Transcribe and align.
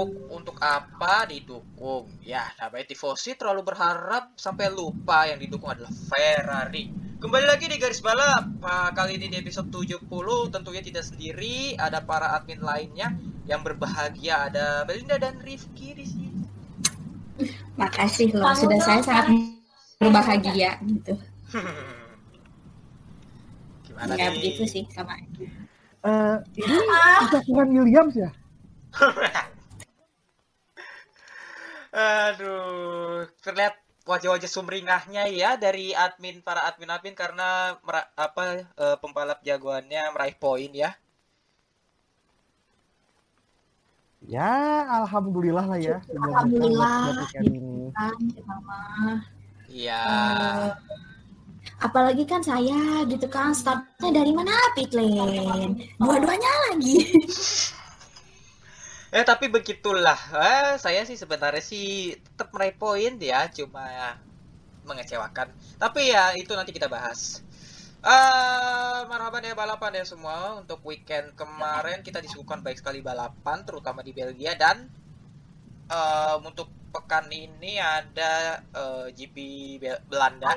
Bapuk 0.00 0.32
untuk 0.32 0.56
apa 0.64 1.28
didukung. 1.28 2.08
Ya, 2.24 2.48
namanya 2.56 2.88
tifosi 2.88 3.36
terlalu 3.36 3.68
berharap 3.68 4.32
sampai 4.40 4.72
lupa 4.72 5.28
yang 5.28 5.36
didukung 5.36 5.68
adalah 5.68 5.92
Ferrari. 5.92 6.88
Kembali 7.20 7.44
lagi 7.44 7.68
di 7.68 7.76
garis 7.76 8.00
balap. 8.00 8.48
Nah, 8.64 8.96
kali 8.96 9.20
ini 9.20 9.28
di 9.28 9.36
episode 9.44 9.68
70 9.68 10.08
tentunya 10.48 10.80
tidak 10.80 11.04
sendiri, 11.04 11.76
ada 11.76 12.00
para 12.00 12.32
admin 12.32 12.64
lainnya 12.64 13.12
yang 13.44 13.60
berbahagia 13.60 14.48
ada 14.48 14.88
Belinda 14.88 15.20
dan 15.20 15.36
Rifki 15.44 15.92
di 15.92 16.06
sini. 16.08 16.40
Makasih 17.76 18.32
loh, 18.32 18.56
sudah 18.56 18.80
saya 18.80 19.04
sangat 19.04 19.36
berbahagia 20.00 20.80
gitu. 20.80 21.12
Gimana 23.84 24.16
Ya 24.16 24.32
begitu 24.32 24.64
sih 24.64 24.88
sama. 24.88 25.20
Eh, 26.00 26.36
ini 26.56 26.76
ucapan 27.28 27.68
Williams 27.68 28.16
ya? 28.16 28.32
Aduh, 31.90 33.26
terlihat 33.42 33.74
wajah-wajah 34.06 34.50
sumringahnya 34.50 35.26
ya 35.30 35.58
dari 35.58 35.90
admin 35.94 36.42
para 36.42 36.66
admin-admin 36.70 37.14
karena 37.18 37.78
mera- 37.82 38.10
apa 38.14 38.62
eh, 38.66 38.96
pembalap 39.02 39.42
jagoannya 39.42 40.14
meraih 40.14 40.36
poin 40.38 40.70
ya. 40.70 40.94
Ya, 44.28 44.84
alhamdulillah 45.02 45.66
lah 45.66 45.78
ya. 45.80 45.98
Alhamdulillah. 46.12 47.26
Iya. 49.70 50.02
Eh, 50.04 50.68
apalagi 51.80 52.24
kan 52.28 52.44
saya 52.44 53.02
gitu 53.08 53.26
kan 53.26 53.50
startnya 53.50 54.10
dari 54.12 54.30
mana 54.30 54.52
pit 54.76 54.92
lane. 54.94 55.74
Dua-duanya 56.02 56.52
lagi. 56.70 57.02
Eh 59.10 59.24
tapi 59.26 59.50
begitulah. 59.50 60.18
Eh, 60.38 60.72
saya 60.78 61.02
sih 61.02 61.18
sebenarnya 61.18 61.62
sih 61.72 62.14
tetap 62.14 62.48
meraih 62.54 62.76
poin 62.78 63.12
ya, 63.18 63.50
cuma 63.50 63.84
mengecewakan. 64.86 65.48
Tapi 65.82 66.14
ya 66.14 66.24
itu 66.38 66.52
nanti 66.54 66.70
kita 66.70 66.86
bahas. 66.86 67.42
Eh, 68.00 69.00
marhaban 69.10 69.44
ya 69.44 69.54
balapan 69.58 69.98
ya 70.00 70.04
semua. 70.06 70.62
Untuk 70.62 70.80
weekend 70.86 71.34
kemarin 71.34 71.98
kita 72.06 72.22
disuguhkan 72.22 72.62
baik 72.62 72.78
sekali 72.80 73.02
balapan, 73.02 73.58
terutama 73.66 74.00
di 74.06 74.12
Belgia 74.14 74.54
dan 74.54 74.86
eh, 75.90 76.36
untuk 76.46 76.68
pekan 76.94 77.26
ini 77.30 77.78
ada 77.78 78.62
eh, 78.62 79.06
GP 79.14 79.36
Bel- 79.82 80.04
Belanda 80.06 80.54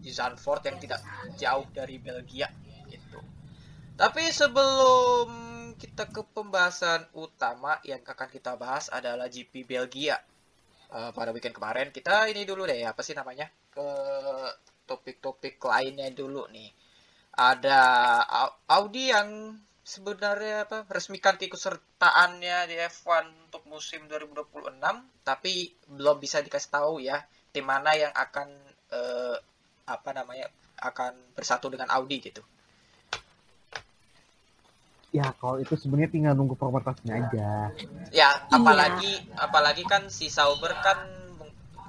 di 0.00 0.10
Zandvoort 0.12 0.64
yang 0.68 0.78
tidak 0.80 1.00
jauh 1.36 1.66
dari 1.72 1.96
Belgia 2.00 2.48
gitu. 2.88 3.20
Tapi 3.96 4.32
sebelum 4.32 5.49
kita 5.82 6.04
ke 6.14 6.22
pembahasan 6.36 7.00
utama 7.24 7.72
yang 7.90 8.02
akan 8.12 8.28
kita 8.36 8.52
bahas 8.62 8.86
adalah 8.98 9.26
GP 9.34 9.54
Belgia. 9.70 10.16
Eh, 10.96 11.10
pada 11.16 11.30
weekend 11.34 11.56
kemarin 11.58 11.88
kita 11.96 12.14
ini 12.32 12.42
dulu 12.50 12.62
deh 12.70 12.80
apa 12.92 13.00
sih 13.06 13.14
namanya 13.20 13.46
ke 13.74 13.86
topik-topik 14.88 15.56
lainnya 15.72 16.08
dulu 16.20 16.42
nih. 16.54 16.70
Ada 17.50 17.80
Au- 18.40 18.56
Audi 18.78 19.04
yang 19.14 19.28
sebenarnya 19.94 20.56
apa 20.68 20.78
resmikan 20.96 21.34
keikutsertaannya 21.40 22.58
di 22.70 22.76
F1 22.78 23.26
untuk 23.48 23.62
musim 23.72 24.00
2026 24.10 24.96
tapi 25.24 25.54
belum 25.96 26.16
bisa 26.24 26.38
dikasih 26.46 26.70
tahu 26.76 26.94
ya 27.02 27.18
tim 27.54 27.66
mana 27.66 27.92
yang 28.02 28.12
akan 28.14 28.48
eh, 28.98 29.36
apa 29.94 30.10
namanya 30.18 30.46
akan 30.80 31.12
bersatu 31.36 31.66
dengan 31.72 31.88
Audi 31.96 32.18
gitu. 32.28 32.42
Ya, 35.10 35.34
kalau 35.42 35.58
itu 35.58 35.74
sebenarnya 35.74 36.10
tinggal 36.14 36.34
nunggu 36.38 36.54
formalitasnya 36.54 37.18
aja. 37.18 37.74
Ya, 38.14 38.46
apalagi 38.46 39.26
apalagi 39.34 39.82
kan 39.82 40.06
si 40.06 40.30
Sauber 40.30 40.70
kan 40.86 41.02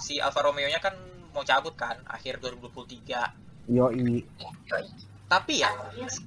si 0.01 0.17
Alfa 0.17 0.41
Romeo-nya 0.41 0.81
kan 0.81 0.97
mau 1.29 1.45
cabut 1.45 1.77
kan 1.77 2.01
akhir 2.09 2.41
2023. 2.41 3.69
Yoi. 3.69 4.25
Tapi 5.29 5.61
ya 5.61 5.69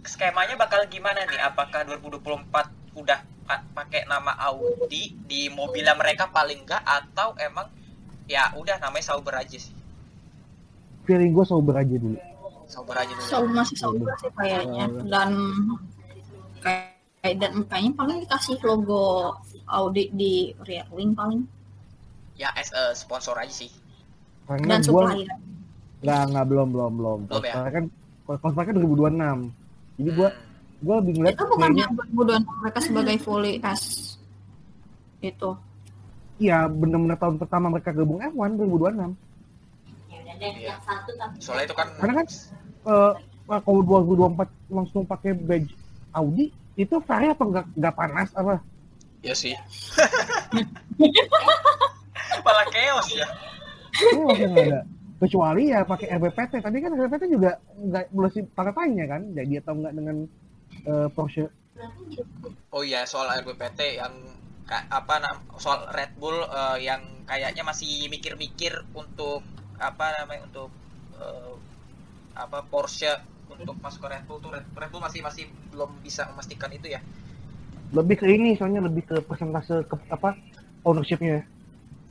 skemanya 0.06 0.55
bakal 0.55 0.87
gimana 0.87 1.27
nih? 1.27 1.43
Apakah 1.43 1.82
2024 1.82 2.71
udah 2.94 3.21
pa- 3.43 3.66
pakai 3.75 4.06
nama 4.06 4.31
Audi 4.49 5.19
di 5.26 5.50
mobilnya 5.50 5.99
mereka 5.99 6.31
paling 6.31 6.62
enggak 6.62 6.81
atau 6.87 7.34
emang 7.43 7.69
ya 8.31 8.55
udah 8.55 8.78
namanya 8.78 9.12
Sauber 9.12 9.34
aja 9.34 9.59
sih. 9.59 9.75
Feeling 11.05 11.37
gue 11.37 11.44
sober 11.44 11.75
aja 11.76 11.97
dulu. 12.00 12.16
Sauber 12.65 12.97
aja 12.97 13.12
dulu. 13.12 13.28
So, 13.28 13.44
masih 13.44 13.76
sober 13.76 14.09
sih 14.22 14.31
kayaknya. 14.32 14.88
Dan 15.05 15.31
kayak 16.64 17.36
dan 17.36 17.52
kayaknya 17.69 17.92
paling 17.94 18.16
dikasih 18.25 18.56
logo 18.64 19.36
Audi 19.69 20.08
di 20.12 20.32
rear 20.64 20.84
wing 20.91 21.12
paling 21.12 21.44
Ya 22.34 22.50
as 22.58 22.75
a 22.75 22.91
sponsor 22.92 23.38
aja 23.38 23.54
sih. 23.54 23.70
Karena 24.44 24.76
dan 24.76 24.82
supplier. 24.82 25.30
nggak 26.02 26.22
nggak 26.34 26.47
belum 26.50 26.69
belum 26.75 26.92
belum. 26.98 27.19
Belum 27.30 27.44
ya? 27.47 27.54
Kan 27.70 27.84
kontraknya 28.26 28.64
kan 28.66 28.76
2026. 28.82 29.38
Jadi 29.94 30.10
gue 30.10 30.28
Hmm. 30.28 30.42
gue 30.82 30.94
lebih 31.00 31.12
ngeliat 31.16 31.32
Itu 31.32 31.44
bukannya 31.47 31.84
kayaknya 31.86 32.04
kemudian 32.10 32.42
mereka 32.60 32.78
sebagai 32.82 33.16
fully 33.22 33.52
S 33.62 33.84
itu. 35.22 35.50
iya 36.36 36.66
bener-bener 36.66 37.14
tahun 37.14 37.38
pertama 37.38 37.70
mereka 37.70 37.94
gabung 37.94 38.19
F1 38.20 38.58
2026. 38.58 39.14
Iya. 40.34 40.75
Soalnya 41.38 41.64
itu 41.64 41.75
kan 41.78 41.86
Karena 41.96 42.14
kan 42.20 42.26
eh 42.84 43.12
kalau 43.62 43.81
2024 43.81 44.50
langsung 44.69 45.06
pakai 45.06 45.32
badge 45.32 45.70
Audi 46.14 46.54
itu 46.75 46.94
Ferrari 47.02 47.30
apa 47.30 47.42
nggak 47.42 47.66
nggak 47.78 47.94
panas 47.94 48.30
apa? 48.34 48.58
ya 49.25 49.32
sih. 49.32 49.56
Malah 52.44 52.66
chaos 52.69 53.08
ya. 53.08 53.25
Oh, 54.12 54.28
nggak 54.28 54.69
ada. 54.69 54.80
Kecuali 55.16 55.72
ya 55.72 55.80
pakai 55.88 56.12
RBPT. 56.20 56.60
Tapi 56.60 56.76
kan 56.84 56.92
RBPT 56.92 57.32
juga 57.32 57.56
nggak 57.80 58.12
mesti 58.12 58.44
tanda 58.52 58.76
tanya 58.76 59.04
kan. 59.08 59.22
Jadi 59.32 59.64
atau 59.64 59.72
nggak 59.80 59.94
dengan 59.97 60.16
eh, 60.84 61.08
Porsche. 61.08 61.48
Oh 62.70 62.84
iya 62.84 63.08
soal 63.08 63.32
RBPT 63.41 63.98
yang 63.98 64.12
apa 64.69 65.14
nam 65.20 65.36
soal 65.56 65.88
Red 65.88 66.20
Bull 66.20 66.44
eh, 66.44 66.84
yang 66.84 67.00
kayaknya 67.25 67.64
masih 67.64 68.12
mikir-mikir 68.12 68.84
untuk 68.92 69.41
apa 69.81 70.12
namanya 70.20 70.44
untuk 70.52 70.69
eh, 71.16 71.54
apa 72.36 72.60
Porsche 72.69 73.33
untuk 73.60 73.76
masuk 73.81 74.00
ke 74.04 74.09
Red 74.10 74.25
Bull 74.26 74.38
tuh 74.42 74.50
Red, 74.54 74.65
Red 74.75 74.91
Bull 74.91 75.03
masih 75.03 75.20
masih 75.22 75.44
belum 75.70 75.91
bisa 76.03 76.26
memastikan 76.31 76.70
itu 76.75 76.91
ya 76.91 77.00
Lebih 77.94 78.16
ke 78.22 78.26
ini 78.26 78.59
soalnya 78.59 78.82
lebih 78.82 79.06
ke 79.06 79.16
persentase 79.22 79.87
ke 79.87 79.94
apa 80.11 80.34
ownershipnya. 80.82 81.46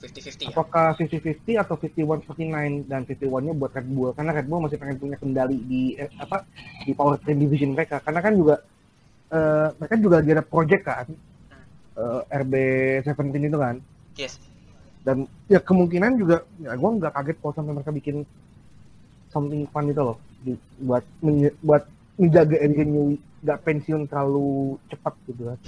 50-50 0.03 0.47
ya. 0.47 0.51
Apakah 0.51 0.95
50-50 0.99 1.63
atau 1.63 1.75
51-49 1.79 2.91
dan 2.91 3.07
51-nya 3.07 3.53
buat 3.55 3.71
Red 3.71 3.87
Bull 3.87 4.11
karena 4.11 4.31
Red 4.35 4.47
Bull 4.51 4.63
masih 4.67 4.77
pengen 4.79 4.99
punya 4.99 5.15
kendali 5.15 5.59
di 5.63 5.95
eh, 5.95 6.11
apa 6.19 6.43
di 6.83 6.91
powertrain 6.91 7.39
division 7.39 7.71
mereka 7.71 8.03
karena 8.03 8.19
kan 8.19 8.35
juga 8.35 8.59
eh, 9.31 9.67
mereka 9.79 9.95
juga 9.95 10.15
lagi 10.19 10.31
ada 10.35 10.43
project 10.43 10.83
kan 10.83 11.07
eh, 11.95 12.21
RB17 12.43 13.47
itu 13.47 13.59
kan 13.59 13.77
Yes. 14.13 14.37
dan 15.01 15.25
ya 15.49 15.57
kemungkinan 15.57 16.21
juga 16.21 16.45
ya 16.61 16.77
gue 16.77 16.89
nggak 17.01 17.13
kaget 17.17 17.37
kalau 17.41 17.53
sampai 17.57 17.73
mereka 17.73 17.89
bikin 17.89 18.21
something 19.33 19.65
fun 19.67 19.89
itu 19.89 19.99
loh 19.99 20.15
di- 20.39 20.55
buat 20.79 21.01
menye- 21.19 21.57
buat 21.59 21.83
menjaga 22.15 22.57
engine 22.59 23.17
nggak 23.41 23.59
pensiun 23.59 24.05
terlalu 24.05 24.47
cepat 24.87 25.13
gitu 25.25 25.49
kan 25.49 25.59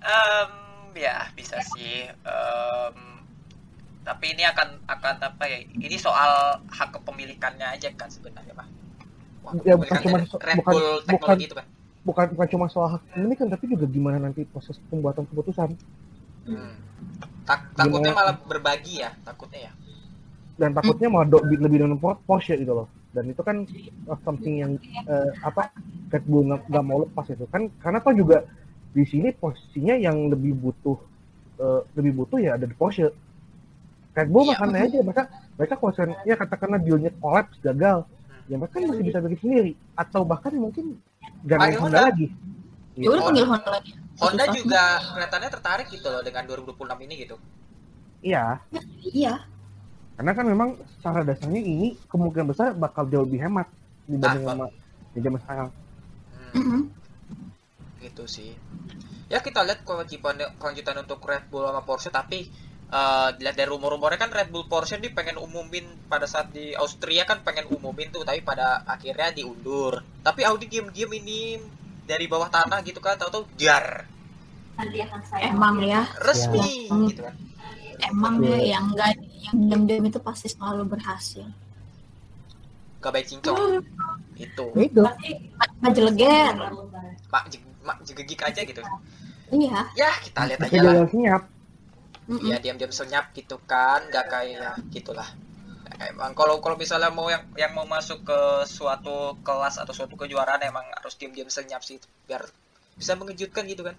Em, 0.00 0.50
ya 0.94 1.32
bisa 1.32 1.56
sih. 1.66 2.04
Em, 2.06 2.96
tapi 4.02 4.30
ini 4.30 4.44
akan 4.44 4.84
akan 4.86 5.14
apa 5.18 5.44
ya? 5.44 5.58
Ini 5.64 5.96
soal 5.96 6.28
hak 6.62 6.92
kepemilikannya 6.92 7.64
aja 7.66 7.88
kan 7.90 8.06
sebenarnya, 8.06 8.52
Pak. 8.52 8.68
Wah, 9.40 9.52
Ya, 9.58 9.72
kepemilikan 9.74 9.80
bukan 9.80 9.98
cuma 10.04 10.18
so- 10.22 10.36
bukan- 10.36 10.76
bukan- 11.08 11.38
itu 11.40 11.54
kan. 11.54 11.66
bukan 12.04 12.26
bukan 12.30 12.48
cuma 12.50 12.66
soal 12.68 12.88
hak 12.90 13.02
pemilikan 13.08 13.48
tapi 13.48 13.64
juga 13.66 13.86
gimana 13.86 14.20
nanti 14.20 14.44
proses 14.44 14.76
pembuatan 14.86 15.24
keputusan 15.24 15.72
Hmm. 16.44 16.76
Tak- 17.42 17.72
takutnya 17.74 18.12
Gimana? 18.12 18.20
malah 18.22 18.36
berbagi 18.38 19.00
ya, 19.00 19.16
takutnya 19.22 19.68
ya. 19.68 19.72
Dan 20.54 20.70
takutnya 20.70 21.10
malah 21.10 21.26
do, 21.26 21.38
lebih 21.42 21.82
dengan 21.82 21.98
Por- 21.98 22.22
Porsche 22.22 22.54
gitu 22.54 22.72
loh 22.72 22.86
dan 23.10 23.26
itu 23.26 23.42
kan 23.42 23.66
uh, 24.06 24.18
something 24.22 24.54
yang 24.58 24.72
uh, 25.06 25.30
apa 25.42 25.70
Red 26.10 26.24
Bull 26.24 26.46
nggak 26.46 26.84
mau 26.84 27.02
lepas 27.02 27.26
itu 27.28 27.46
kan 27.46 27.66
karena 27.82 27.98
toh 27.98 28.14
juga 28.14 28.46
di 28.90 29.02
sini 29.02 29.34
posisinya 29.34 29.98
yang 29.98 30.30
lebih 30.30 30.54
butuh 30.54 30.94
uh, 31.58 31.82
lebih 31.94 32.22
butuh 32.22 32.38
ya 32.38 32.54
ada 32.54 32.66
di 32.66 32.74
Porsche 32.74 33.10
Red 34.14 34.28
Bull 34.30 34.46
Iya. 34.46 34.54
makanya 34.56 34.78
aja 34.86 34.98
mereka 35.02 35.22
mereka 35.54 35.74
concern 35.74 36.10
ya 36.22 36.34
katakanlah 36.34 36.78
dealnya 36.78 37.10
collapse 37.18 37.58
gagal 37.58 38.06
ya 38.46 38.54
mereka 38.54 38.78
kan 38.78 38.84
masih 38.86 39.04
bisa 39.06 39.18
bikin 39.22 39.38
sendiri 39.42 39.72
atau 39.94 40.22
bahkan 40.22 40.54
mungkin 40.54 40.98
gak 41.42 41.58
Honda. 41.58 41.78
Honda 41.82 42.00
lagi 42.10 42.28
Ya 42.94 43.10
udah 43.10 43.26
panggil 43.26 43.42
Honda 43.42 43.70
lagi. 43.74 43.90
Honda 44.22 44.44
juga 44.54 44.82
kelihatannya 45.10 45.50
tertarik 45.50 45.86
gitu 45.90 46.06
loh 46.06 46.22
dengan 46.22 46.46
2026 46.46 46.78
ini 47.10 47.14
gitu. 47.26 47.34
iya 48.22 48.62
Iya. 49.02 49.34
Karena 50.14 50.30
kan 50.32 50.46
memang 50.46 50.68
secara 50.94 51.20
dasarnya 51.22 51.58
ini 51.58 51.98
kemungkinan 52.06 52.46
besar 52.46 52.70
bakal 52.72 53.06
jauh 53.06 53.26
lebih 53.26 53.42
hemat 53.42 53.66
dibanding 54.06 54.44
Ah, 54.44 54.48
sama 54.52 54.66
di 55.10 55.18
zaman 55.20 55.40
sekarang 55.40 55.68
Hmm, 56.54 56.86
gitu 57.98 58.24
sih. 58.26 58.54
Ya 59.26 59.42
kita 59.42 59.66
lihat 59.66 59.82
kewajiban 59.82 60.38
kelanjutan 60.54 61.02
untuk 61.02 61.18
Red 61.20 61.50
Bull 61.50 61.66
sama 61.66 61.82
Porsche 61.82 62.08
tapi 62.08 62.46
dilihat 63.34 63.58
dari 63.58 63.66
rumor-rumornya 63.66 64.20
kan 64.20 64.30
Red 64.30 64.54
Bull 64.54 64.70
Porsche 64.70 65.02
dia 65.02 65.10
pengen 65.10 65.34
umumin 65.34 65.82
pada 66.06 66.30
saat 66.30 66.54
di 66.54 66.78
Austria 66.78 67.26
kan 67.26 67.42
pengen 67.42 67.66
umumin 67.66 68.06
tuh 68.08 68.22
tapi 68.22 68.38
pada 68.38 68.86
akhirnya 68.86 69.34
diundur. 69.34 69.98
Tapi 70.22 70.46
Audi 70.46 70.70
diem-diem 70.70 71.10
ini 71.18 71.58
dari 72.06 72.30
bawah 72.30 72.46
tanah 72.46 72.86
gitu 72.86 73.02
kan 73.02 73.18
tahu-tahu 73.18 73.50
jar 73.58 74.06
Emang 75.40 75.82
ya, 75.82 76.06
resmi 76.20 76.86
Ya. 76.86 76.96
gitu 77.08 77.22
kan. 77.22 77.34
emang 78.04 78.34
ya 78.42 78.58
yang 78.78 78.90
enggak 78.90 79.10
yang 79.44 79.56
diam-diam 79.68 80.04
itu 80.08 80.20
pasti 80.20 80.48
selalu 80.48 80.96
berhasil. 80.96 81.44
Gak 83.04 83.12
baik 83.12 83.26
cincong 83.28 83.84
itu. 84.40 84.64
Ya 84.74 84.82
itu 84.88 85.00
Maju 85.84 86.00
leger. 86.08 86.54
Mak 87.28 87.44
mak 87.84 87.96
jegegik 88.08 88.40
aja 88.40 88.64
gitu. 88.64 88.80
Iya. 89.52 89.92
Ya 89.92 90.10
kita 90.24 90.40
lihat 90.48 90.60
aja 90.64 90.78
lah. 90.80 91.04
senyap 91.12 91.42
Mm-mm. 92.24 92.48
ya 92.48 92.56
diam-diam 92.56 92.88
senyap 92.88 93.36
gitu 93.36 93.60
kan 93.68 94.00
nggak 94.08 94.26
kayak 94.32 94.80
gitulah 94.88 95.28
emang 96.00 96.32
kalau 96.32 96.56
kalau 96.64 96.72
misalnya 96.80 97.12
mau 97.12 97.28
yang 97.28 97.44
yang 97.52 97.76
mau 97.76 97.84
masuk 97.84 98.24
ke 98.24 98.40
suatu 98.64 99.36
kelas 99.44 99.76
atau 99.76 99.92
suatu 99.92 100.16
kejuaraan 100.16 100.64
emang 100.64 100.88
harus 100.96 101.20
diam-diam 101.20 101.52
senyap 101.52 101.84
sih 101.84 102.00
biar 102.24 102.40
bisa 102.96 103.12
mengejutkan 103.20 103.68
gitu 103.68 103.84
kan 103.84 103.92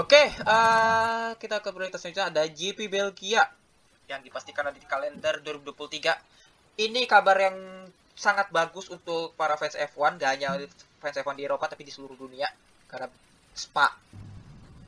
oke 0.00 0.16
eh, 0.32 1.28
kita 1.36 1.60
ke 1.60 1.68
prioritas 1.76 2.00
selanjutnya 2.00 2.32
ada 2.32 2.42
GP 2.48 2.88
Belgia 2.88 3.44
yang 4.06 4.20
dipastikan 4.22 4.70
ada 4.70 4.78
di 4.78 4.86
kalender 4.86 5.42
2023 5.42 6.82
ini 6.82 7.08
kabar 7.08 7.36
yang 7.38 7.56
sangat 8.16 8.48
bagus 8.54 8.88
untuk 8.88 9.36
para 9.36 9.58
fans 9.60 9.76
F1 9.76 10.20
gak 10.22 10.30
hanya 10.30 10.56
fans 11.02 11.16
F1 11.20 11.36
di 11.36 11.44
Eropa 11.44 11.68
tapi 11.68 11.84
di 11.84 11.92
seluruh 11.92 12.16
dunia 12.16 12.48
karena 12.86 13.10
Spa 13.56 13.88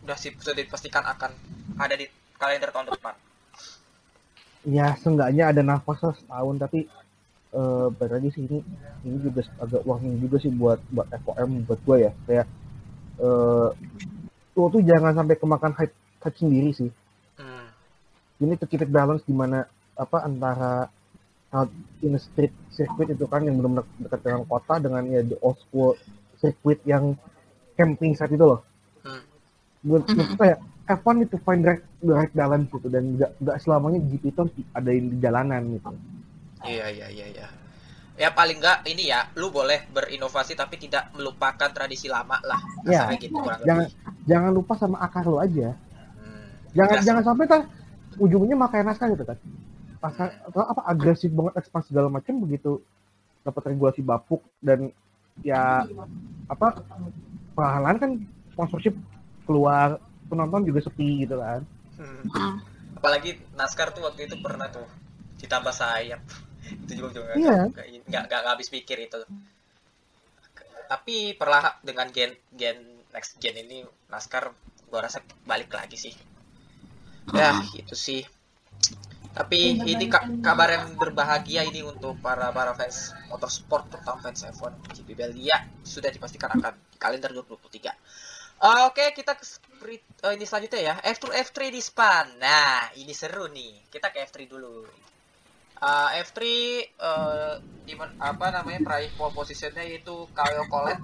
udah 0.04 0.16
sih 0.16 0.32
sudah 0.38 0.56
dipastikan 0.56 1.04
akan 1.04 1.30
ada 1.76 1.94
di 1.98 2.06
kalender 2.38 2.70
tahun 2.70 2.94
depan. 2.94 3.14
ya 4.68 4.94
seenggaknya 4.96 5.50
ada 5.50 5.62
nafas 5.64 5.98
lah 6.00 6.14
setahun 6.16 6.56
tapi 6.60 6.80
eh 7.48 7.86
balik 7.96 8.12
lagi 8.20 8.28
sih 8.36 8.42
ini 8.44 8.60
ini 9.08 9.16
juga 9.24 9.40
agak 9.56 9.82
warning 9.88 10.20
juga 10.20 10.36
sih 10.36 10.52
buat 10.52 10.80
buat 10.92 11.08
FOM 11.24 11.64
buat 11.64 11.80
gue 11.80 11.96
ya 12.04 12.12
kayak 12.28 12.46
eh 13.24 13.68
lo 14.58 14.66
tuh 14.74 14.82
jangan 14.82 15.14
sampai 15.14 15.38
kemakan 15.38 15.72
hype 15.78 15.94
hype 16.18 16.36
sendiri 16.36 16.70
sih. 16.74 16.90
Ini 18.38 18.54
to 18.54 18.64
keep 18.64 18.80
it 18.80 18.88
balance 18.88 19.22
di 19.22 19.32
mana 19.32 19.66
apa 19.94 20.22
antara 20.22 20.86
out 21.50 21.70
in 22.00 22.12
a 22.12 22.20
street 22.20 22.52
circuit 22.68 23.08
itu 23.08 23.24
kan 23.24 23.40
yang 23.40 23.56
benar-benar 23.56 23.86
dekat 23.98 24.20
dengan 24.20 24.42
kota 24.44 24.74
dengan 24.76 25.02
ya 25.04 25.22
the 25.22 25.34
old 25.40 25.56
school 25.58 25.96
circuit 26.36 26.78
yang 26.84 27.16
camping 27.74 28.12
saat 28.12 28.30
itu 28.30 28.42
loh 28.42 28.60
Hmm. 28.98 29.22
menurut 29.80 30.04
saya 30.34 30.58
F1 30.84 31.22
itu 31.22 31.38
find 31.38 31.62
the 31.62 31.70
right, 31.70 31.82
the 32.00 32.12
right 32.12 32.32
balance 32.32 32.66
gitu 32.68 32.88
dan 32.88 33.14
nggak 33.14 33.30
nggak 33.38 33.56
selamanya 33.58 34.02
GP 34.02 34.24
itu 34.28 34.42
adain 34.72 35.04
di 35.06 35.16
jalanan 35.18 35.62
gitu 35.70 35.90
Iya 36.60 36.90
iya 36.90 37.06
iya 37.06 37.26
iya. 37.30 37.46
Ya 38.18 38.34
paling 38.34 38.58
nggak 38.58 38.82
ini 38.84 39.06
ya, 39.06 39.30
lu 39.32 39.46
boleh 39.46 39.86
berinovasi 39.88 40.58
tapi 40.58 40.74
tidak 40.74 41.14
melupakan 41.14 41.70
tradisi 41.70 42.10
lama 42.10 42.34
lah. 42.42 42.58
Ya, 42.82 43.06
Kasarnya 43.06 43.18
gitu 43.22 43.38
kurang 43.38 43.60
jangan 43.62 43.86
lebih. 43.86 44.26
jangan 44.26 44.50
lupa 44.50 44.72
sama 44.74 44.96
akar 44.98 45.22
lo 45.22 45.38
aja 45.38 45.70
Hmm. 46.18 46.46
jangan 46.74 46.98
jangan 47.00 47.22
sampai 47.24 47.46
kan 47.46 47.60
ujungnya 48.18 48.58
makai 48.58 48.82
naskah 48.82 49.08
gitu 49.14 49.24
kan 49.24 49.38
pasar 49.98 50.30
atau 50.46 50.62
apa 50.62 50.82
agresif 50.86 51.30
banget 51.34 51.58
ekspansi 51.58 51.90
segala 51.90 52.06
macam 52.06 52.38
begitu 52.42 52.78
dapat 53.42 53.74
regulasi 53.74 54.02
bapuk 54.02 54.42
dan 54.62 54.90
ya 55.42 55.86
apa 56.46 56.82
perlahan 57.54 57.96
kan 57.98 58.10
sponsorship 58.54 58.94
keluar 59.42 59.98
penonton 60.28 60.66
juga 60.66 60.82
sepi 60.84 61.24
gitu 61.26 61.38
kan 61.38 61.62
Hmm. 61.98 62.62
Apalagi 62.94 63.42
NASCAR 63.58 63.90
tuh 63.90 64.06
waktu 64.06 64.30
itu 64.30 64.38
pernah 64.38 64.70
tuh 64.70 64.86
ditambah 65.42 65.74
sayap. 65.74 66.22
itu 66.86 66.92
juga 66.94 67.10
juga 67.10 67.32
Iya. 67.34 67.74
nggak 68.06 68.22
nggak 68.30 68.42
habis 68.46 68.70
pikir 68.70 69.02
itu. 69.02 69.18
Tapi 70.86 71.34
perlahan 71.34 71.74
dengan 71.82 72.06
gen 72.14 72.38
gen 72.54 72.78
next 73.10 73.36
gen 73.42 73.58
ini 73.58 73.82
NASCAR 74.08 74.54
gua 74.88 75.10
rasa 75.10 75.20
balik 75.42 75.74
lagi 75.74 75.98
sih. 75.98 76.14
Ya, 77.34 77.52
itu 77.76 77.94
sih. 77.94 78.22
Tapi 79.38 79.78
ini 79.86 80.10
ka- 80.10 80.26
kabar 80.42 80.68
yang 80.72 80.98
berbahagia 80.98 81.62
ini 81.62 81.84
untuk 81.86 82.18
para 82.18 82.50
para 82.50 82.74
fans 82.74 83.14
motorsport 83.30 83.86
terutama 83.86 84.18
fans 84.18 84.42
F1 84.42 84.74
GP 84.98 85.14
Belgia 85.14 85.56
sudah 85.84 86.10
dipastikan 86.10 86.50
akan 86.58 86.74
di 86.90 86.96
kalender 86.98 87.30
2023. 87.30 87.94
Ah, 88.58 88.90
Oke, 88.90 89.14
kita 89.14 89.38
ke 89.38 89.46
eh, 89.86 90.32
ini 90.34 90.42
selanjutnya 90.42 90.80
ya. 90.82 90.94
F2 90.98 91.30
F3 91.30 91.70
di 91.70 91.78
Spa. 91.78 92.26
Nah, 92.42 92.90
ini 92.98 93.14
seru 93.14 93.46
nih. 93.46 93.86
Kita 93.86 94.10
ke 94.10 94.26
F3 94.26 94.50
dulu. 94.50 94.82
Ah, 95.78 96.10
F3 96.18 96.42
eh, 96.90 97.54
di 97.86 97.94
apa 97.94 98.46
namanya 98.50 98.80
peraih 98.82 99.14
pole 99.14 99.30
positionnya 99.30 99.86
yaitu 99.86 100.26
Kyle 100.34 100.66
Collet 100.66 100.98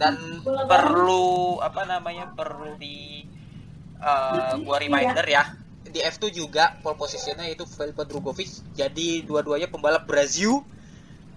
dan 0.00 0.16
perlu 0.64 1.60
apa 1.60 1.84
namanya 1.84 2.32
perlu 2.32 2.74
di 2.80 3.20
eh, 4.02 4.54
gua 4.66 4.76
reminder 4.82 5.24
ya. 5.24 5.54
Di 5.82 6.00
F2 6.00 6.32
juga 6.32 6.74
pole 6.80 6.96
positionnya 6.96 7.46
itu 7.52 7.68
Felipe 7.68 8.02
Drugovic 8.08 8.48
jadi 8.74 9.22
dua-duanya 9.22 9.70
pembalap 9.70 10.04
Brazil. 10.04 10.66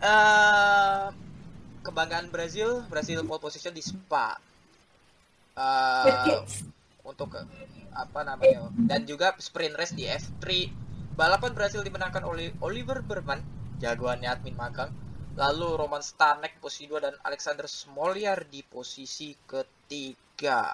Eh 0.01 1.05
kebanggaan 1.85 2.33
Brazil 2.33 2.81
Brazil 2.89 3.21
pole 3.29 3.41
position 3.41 3.69
di 3.69 3.85
Spa. 3.85 4.33
Eh, 5.55 6.41
untuk 7.05 7.31
apa 7.95 8.21
namanya 8.27 8.67
dan 8.91 9.07
juga 9.07 9.31
sprint 9.39 9.77
race 9.79 9.95
di 9.95 10.03
F3 10.03 10.67
balapan 11.15 11.55
Brazil 11.55 11.79
dimenangkan 11.79 12.27
oleh 12.27 12.51
Oliver 12.59 12.99
Berman 12.99 13.39
jagoannya 13.79 14.29
admin 14.29 14.57
magang. 14.57 14.91
Lalu 15.35 15.75
Roman 15.75 15.99
Stanek 15.99 16.63
posisi 16.63 16.87
2 16.87 17.03
dan 17.03 17.15
Alexander 17.27 17.67
Smoliar 17.67 18.47
di 18.47 18.63
posisi 18.63 19.35
ketiga 19.43 20.71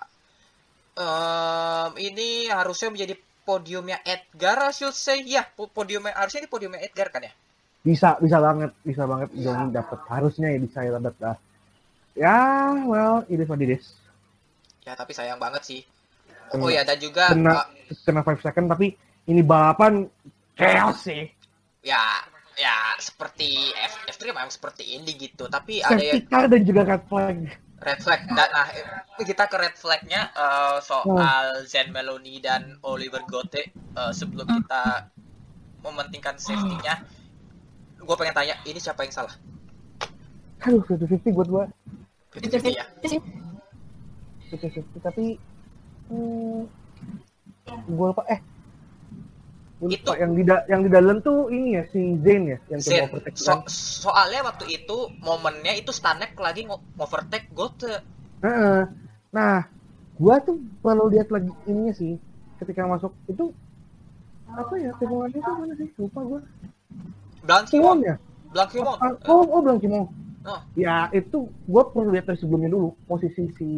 Em, 0.92 1.92
ini 1.98 2.52
harusnya 2.52 2.92
menjadi 2.92 3.16
podiumnya 3.42 4.04
Edgar 4.04 4.70
I 4.70 4.76
should 4.76 4.94
say 4.94 5.24
ya 5.24 5.48
po- 5.48 5.72
podiumnya 5.72 6.12
harusnya 6.14 6.44
ini 6.44 6.50
podiumnya 6.52 6.84
Edgar 6.84 7.08
kan 7.10 7.24
ya? 7.26 7.34
Bisa 7.82 8.20
bisa 8.20 8.38
banget 8.38 8.72
bisa 8.84 9.08
banget. 9.08 9.32
Johnny 9.34 9.72
dapat 9.72 10.00
harusnya 10.06 10.52
ya 10.52 10.60
bisa 10.60 10.84
ya 10.84 10.92
dapat 10.96 11.16
lah. 11.24 11.38
Ya 12.14 12.38
well 12.86 13.24
it 13.32 13.40
is 13.40 13.48
what 13.48 13.58
it 13.58 13.72
is. 13.72 13.96
Ya 14.84 14.94
tapi 14.94 15.16
sayang 15.16 15.40
banget 15.40 15.64
sih. 15.64 15.82
Kena- 16.52 16.64
oh 16.64 16.70
ya 16.70 16.84
dan 16.84 17.00
juga 17.00 17.32
kena 17.32 17.66
eh, 17.88 17.96
kena 18.04 18.22
5 18.28 18.44
second 18.44 18.68
tapi 18.68 18.92
ini 19.26 19.42
balapan 19.42 20.06
chaos 20.54 21.08
sih. 21.08 21.24
Ya 21.82 22.04
ya 22.60 22.94
seperti 23.00 23.72
F 23.74 24.12
F3 24.12 24.36
memang 24.36 24.52
seperti 24.52 25.00
ini 25.00 25.16
gitu. 25.16 25.48
Tapi 25.48 25.80
ada 25.80 25.96
safety 25.98 26.20
yang 26.20 26.28
car 26.28 26.46
dan 26.52 26.62
juga 26.68 26.82
red 26.84 27.04
flag 27.08 27.38
red 27.82 28.00
flag. 28.00 28.22
Dan 28.30 28.50
nah, 28.54 28.70
kita 29.18 29.50
ke 29.50 29.58
red 29.58 29.76
flagnya 29.76 30.30
eh, 30.32 30.78
soal 30.86 31.66
Zen 31.66 31.90
Meloni 31.90 32.38
dan 32.38 32.78
Oliver 32.86 33.26
Gote 33.26 33.74
eh, 33.74 34.12
sebelum 34.14 34.46
kita 34.62 35.10
mementingkan 35.82 36.38
safety-nya. 36.38 37.02
Gue 38.02 38.16
pengen 38.18 38.34
tanya 38.38 38.56
ini 38.66 38.78
siapa 38.78 39.06
yang 39.06 39.14
salah? 39.14 39.34
Aduh 40.62 40.86
50-50 40.86 41.34
buat 41.34 41.50
gua. 41.50 41.66
50-50 42.38 42.78
ya? 42.78 42.86
50-50 44.54 45.02
tapi 45.02 45.42
hmm, 46.14 46.62
gua 47.90 48.14
lupa. 48.14 48.24
Eh 48.30 48.51
Itu- 49.82 50.14
yang 50.14 50.38
di 50.38 50.44
yang 50.70 50.82
di 50.86 50.90
dalam 50.94 51.26
tuh 51.26 51.50
ini 51.50 51.74
ya 51.74 51.84
si 51.90 52.14
Zayn 52.22 52.54
ya 52.54 52.58
yang 52.70 52.80
Zen 52.80 53.10
overtake 53.10 53.34
so- 53.34 53.50
kan. 53.50 53.66
soalnya 53.66 54.46
waktu 54.46 54.66
itu 54.78 54.98
momennya 55.26 55.74
itu 55.74 55.90
Stanek 55.90 56.38
lagi 56.38 56.70
overtake 56.98 57.50
Gote 57.50 57.90
Nah, 58.42 58.90
nah, 59.30 59.70
gua 60.18 60.42
tuh 60.42 60.58
kalau 60.82 61.06
lihat 61.06 61.30
lagi 61.30 61.54
ininya 61.66 61.94
sih, 61.94 62.18
ketika 62.58 62.90
masuk 62.90 63.14
itu 63.30 63.54
apa 64.50 64.74
ya 64.82 64.90
tikungannya 64.98 65.38
itu 65.38 65.52
mana 65.54 65.74
sih? 65.78 65.90
Lupa 65.94 66.20
gua. 66.26 66.42
Blankimon, 67.46 68.02
Kimon 68.02 68.10
ya? 68.10 68.16
Blankimon. 68.50 68.98
Ah, 68.98 69.14
Oh, 69.30 69.46
oh 69.46 69.62
bilang 69.62 69.78
Kimon. 69.78 70.10
Oh. 70.42 70.58
Ya 70.74 71.06
itu 71.14 71.46
gua 71.70 71.86
perlu 71.86 72.10
lihat 72.10 72.26
dari 72.26 72.42
sebelumnya 72.42 72.74
dulu 72.74 72.98
posisi 73.06 73.46
si 73.58 73.70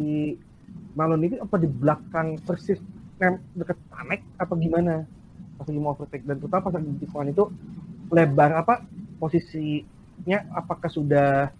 Malon 0.96 1.28
ini 1.28 1.36
apa 1.36 1.60
di 1.60 1.68
belakang 1.68 2.40
persis 2.40 2.80
nem 3.20 3.36
deket 3.52 3.76
Tanek 3.92 4.24
apa 4.40 4.52
gimana 4.56 5.04
pas 5.54 5.64
lagi 5.66 5.80
mau 5.80 5.94
overtake 5.94 6.24
dan 6.26 6.36
terutama 6.42 6.62
pas 6.68 6.74
lagi 6.74 6.88
di 6.90 6.98
tikungan 7.06 7.28
itu 7.30 7.44
lebar 8.10 8.50
apa 8.58 8.74
posisinya 9.18 10.38
apakah 10.52 10.90
sudah 10.90 11.50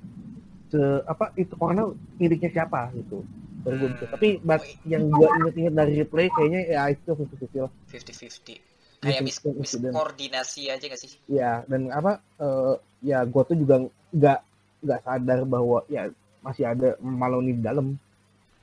se 0.68 0.80
apa 1.06 1.30
itu 1.38 1.54
karena 1.54 1.86
miliknya 2.18 2.50
siapa 2.50 2.90
gitu 2.98 3.22
baru 3.64 3.88
bisa. 3.88 4.04
Hmm. 4.04 4.12
tapi 4.12 4.28
but 4.44 4.62
yang 4.84 5.08
gua 5.08 5.28
inget-inget 5.40 5.74
dari 5.74 5.92
replay 6.04 6.26
kayaknya 6.28 6.60
ya 6.68 6.82
itu 6.92 7.10
50 7.14 7.64
lah 7.64 7.72
50-50. 7.88 8.74
Kayak 9.04 9.20
mis, 9.20 9.36
mis 9.44 9.72
koordinasi 9.92 10.72
aja 10.72 10.84
gak 10.88 11.00
sih? 11.00 11.12
ya 11.28 11.60
dan 11.68 11.92
apa 11.92 12.20
eh, 12.40 12.74
ya 13.04 13.24
gua 13.24 13.42
tuh 13.44 13.56
juga 13.56 13.84
nggak 14.12 14.40
nggak 14.84 15.00
sadar 15.04 15.38
bahwa 15.48 15.84
ya 15.88 16.12
masih 16.44 16.64
ada 16.68 16.96
Maloney 17.00 17.56
di 17.56 17.64
dalam 17.64 17.96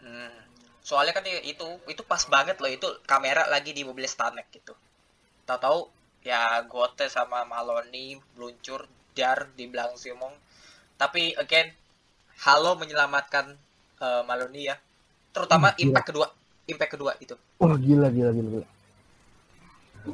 Hmm. 0.02 0.34
Soalnya 0.82 1.14
kan 1.14 1.22
itu 1.30 1.68
itu 1.86 2.02
pas 2.02 2.26
banget 2.26 2.58
loh 2.58 2.66
itu 2.66 2.90
kamera 3.06 3.46
lagi 3.46 3.70
di 3.70 3.86
mobil 3.86 4.10
Stanek 4.10 4.50
gitu. 4.50 4.74
Tahu-tahu 5.52 5.80
ya 6.24 6.64
Gote 6.64 7.12
sama 7.12 7.44
Maloney 7.44 8.16
meluncur 8.40 8.88
dar 9.12 9.52
di 9.52 9.68
belakang 9.68 10.00
Simong. 10.00 10.32
Tapi 10.96 11.36
again 11.36 11.76
Halo 12.42 12.80
menyelamatkan 12.80 13.52
eh, 14.00 14.24
Maloney 14.24 14.72
ya. 14.72 14.80
Terutama 15.36 15.76
Hmm, 15.76 15.76
gila. 15.76 15.84
impact 15.84 16.08
kedua, 16.08 16.28
impact 16.66 16.92
kedua 16.96 17.12
itu. 17.20 17.36
wah 17.60 17.76
gila 17.76 18.08
gila 18.10 18.32
gila, 18.32 18.50
gila. 18.56 18.68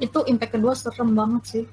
Itu 0.02 0.20
impact 0.26 0.58
kedua 0.58 0.74
serem 0.74 1.14
banget 1.14 1.44
sih. 1.46 1.66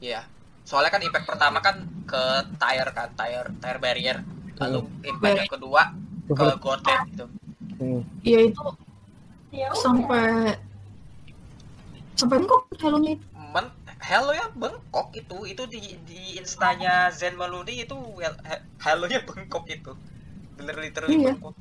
Iya. 0.00 0.24
Soalnya 0.64 0.90
kan 0.90 1.02
impact 1.04 1.26
pertama 1.28 1.58
kan 1.60 1.76
ke 2.08 2.22
tire 2.56 2.90
kan, 2.90 3.08
tire 3.12 3.48
tire 3.60 3.78
barrier. 3.78 4.18
Lalu 4.58 4.80
impact 5.04 5.36
yang 5.38 5.52
kedua 5.52 5.82
ke 6.28 6.44
Gote 6.56 6.94
gitu. 7.12 7.24
hmm. 7.78 8.00
Iya 8.24 8.38
itu 8.48 8.64
sampai 9.52 9.68
sampai 9.72 10.24
kok 12.18 12.62
helmnya 12.82 13.12
itu. 13.14 13.26
Men, 13.54 13.66
Hello 13.98 14.30
ya 14.30 14.46
bengkok 14.54 15.10
itu. 15.12 15.36
Itu 15.44 15.62
di 15.66 15.80
di 16.06 16.38
instanya 16.38 17.10
Zen 17.10 17.34
Maloney 17.34 17.82
itu 17.82 17.94
wel- 18.14 18.38
he- 18.46 18.64
Hello-nya 18.78 19.20
bengkok 19.22 19.66
itu. 19.66 19.92
Bener 20.54 20.74
literally 20.78 21.18
Iya. 21.18 21.34
bengkok. 21.34 21.54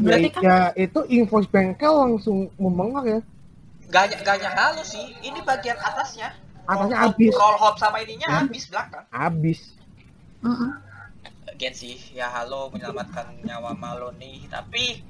Berarti 0.00 0.28
kan- 0.32 0.42
ya 0.42 0.58
itu 0.74 1.00
invoice 1.06 1.46
bengkel 1.46 1.92
langsung 1.92 2.50
membengkak 2.56 3.04
ya? 3.06 3.20
Gak 3.90 4.02
hanya 4.06 4.16
gak 4.22 4.34
hanya 4.38 4.50
Halo 4.50 4.82
sih. 4.82 5.14
Ini 5.20 5.42
bagian 5.42 5.78
atasnya. 5.78 6.34
Atasnya 6.66 6.96
habis. 7.00 7.32
Roll 7.34 7.56
hop 7.58 7.76
sama 7.76 7.98
ininya 8.00 8.28
Hmm. 8.28 8.38
habis 8.46 8.64
belakang. 8.66 9.04
Habis. 9.10 9.60
Mm-mm. 10.40 10.72
again 11.50 11.76
sih 11.76 12.00
ya 12.16 12.24
Halo 12.24 12.72
menyelamatkan 12.72 13.44
nyawa 13.44 13.76
Maloney 13.76 14.48
tapi 14.48 15.04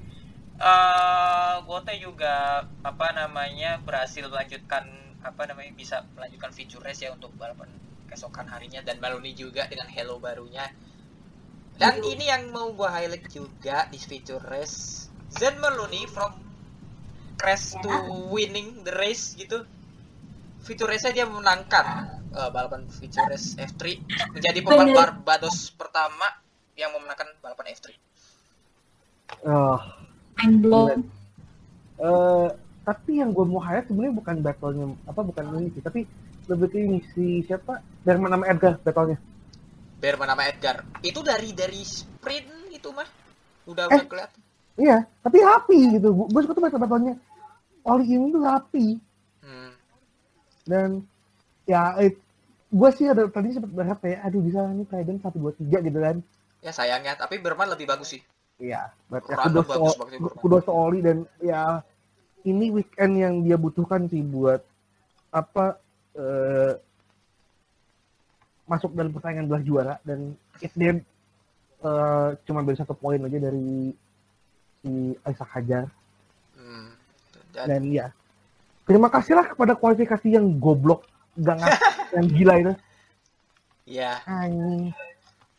eh 0.61 1.55
Gote 1.65 1.97
juga 1.97 2.61
apa 2.85 3.07
namanya 3.17 3.81
berhasil 3.81 4.29
melanjutkan 4.29 4.85
apa 5.21 5.49
namanya 5.49 5.73
bisa 5.73 6.05
melanjutkan 6.13 6.53
feature 6.53 6.81
race 6.81 7.01
ya 7.01 7.13
untuk 7.13 7.33
balapan 7.37 7.69
keesokan 8.09 8.45
harinya 8.45 8.85
dan 8.85 9.01
Maloney 9.01 9.33
juga 9.33 9.65
dengan 9.65 9.89
Hello 9.89 10.21
barunya. 10.21 10.69
Dan 11.81 11.97
ini 12.05 12.29
yang 12.29 12.53
mau 12.53 12.69
gua 12.77 12.93
highlight 12.93 13.25
juga 13.33 13.89
di 13.89 13.97
feature 13.97 14.43
race 14.53 15.09
Zen 15.33 15.57
Maloney 15.57 16.05
from 16.05 16.35
crash 17.39 17.73
to 17.81 17.89
winning 18.29 18.85
the 18.85 18.93
race 18.93 19.33
gitu. 19.33 19.65
Feature 20.61 20.93
race 20.93 21.09
dia 21.09 21.25
memenangkan 21.25 21.85
eh, 22.37 22.49
balapan 22.53 22.85
feature 22.85 23.25
race 23.25 23.57
F3 23.57 23.81
menjadi 24.37 24.59
pembalap. 24.61 25.25
Barbados 25.25 25.73
pertama 25.73 26.29
yang 26.77 26.93
memenangkan 26.93 27.33
balapan 27.41 27.73
F3 27.73 27.97
Oh, 29.47 29.79
Mind 30.37 30.57
blown. 30.63 30.99
eh, 31.97 32.49
tapi 32.81 33.21
yang 33.21 33.29
gue 33.29 33.45
mau 33.45 33.61
highlight 33.61 33.85
sebenarnya 33.85 34.15
bukan 34.15 34.35
battle-nya 34.41 34.85
apa 35.05 35.21
bukan 35.21 35.43
ini 35.59 35.69
sih 35.69 35.83
tapi 35.85 36.09
lebih 36.49 36.67
ke 36.67 36.77
ini 36.81 36.99
si 37.13 37.45
siapa? 37.45 37.77
Dari 38.01 38.17
mana 38.17 38.35
nama 38.35 38.49
Edgar 38.49 38.81
battle-nya. 38.81 39.21
Bear 40.01 40.17
nama 40.17 40.49
Edgar. 40.49 40.81
Itu 41.05 41.21
dari 41.21 41.53
dari 41.53 41.85
sprint 41.85 42.73
itu 42.73 42.89
mah? 42.89 43.05
Udah 43.69 43.85
Eh. 43.87 44.01
udah 44.01 44.07
kelihatan. 44.09 44.39
iya 44.75 44.97
tapi 45.21 45.37
rapi 45.39 45.99
gitu. 45.99 46.09
Gue 46.25 46.41
suka 46.41 46.57
tuh 46.57 46.63
battle 46.65 46.81
battlenya. 46.81 47.15
Oli 47.85 48.05
ini 48.07 48.31
tuh 48.31 48.41
rapi. 48.41 48.87
Hmm. 49.41 49.73
dan 50.61 50.89
ya 51.65 51.97
gue 52.71 52.89
sih 52.93 53.09
ada 53.09 53.25
tadi 53.27 53.51
sempat 53.51 53.73
berharap 53.73 53.99
kayak 53.99 54.21
aduh 54.21 54.37
bisa 54.39 54.61
nih 54.69 54.85
Trident 54.85 55.19
satu 55.21 55.37
dua 55.37 55.53
tiga 55.53 55.81
gitu 55.81 55.97
kan. 55.97 56.17
Ya 56.61 56.73
sayangnya. 56.73 57.13
Tapi 57.13 57.37
Berman 57.37 57.69
lebih 57.69 57.85
bagus 57.85 58.17
sih 58.17 58.21
Iya, 58.61 58.93
but 59.09 59.25
ya 59.25 59.41
Rando 59.41 59.65
kudos 60.37 60.69
Oli 60.69 61.01
dan 61.01 61.25
ya 61.41 61.81
ini 62.45 62.69
weekend 62.69 63.17
yang 63.17 63.41
dia 63.41 63.57
butuhkan 63.57 64.05
sih 64.05 64.21
buat 64.21 64.61
apa 65.33 65.81
eh, 66.13 66.77
masuk 68.69 68.93
dalam 68.93 69.09
persaingan 69.09 69.49
belah 69.49 69.65
juara 69.65 69.95
dan 70.05 70.37
it 70.61 70.69
did 70.77 71.01
eh, 71.81 72.29
cuma 72.45 72.61
beda 72.61 72.85
satu 72.85 72.93
poin 72.93 73.17
aja 73.17 73.37
dari 73.41 73.97
si 74.85 75.17
Isaac 75.25 75.49
Hajar. 75.57 75.85
Hmm. 76.53 76.93
dan, 77.57 77.65
dan 77.65 77.81
ya 77.89 78.07
terima 78.85 79.09
kasihlah 79.09 79.49
kepada 79.49 79.73
kualifikasi 79.73 80.37
yang 80.37 80.61
goblok 80.61 81.09
gak 81.33 81.57
yang 82.15 82.29
gila 82.29 82.53
itu. 82.61 82.73
Ya. 83.89 84.21
Anjing 84.29 84.93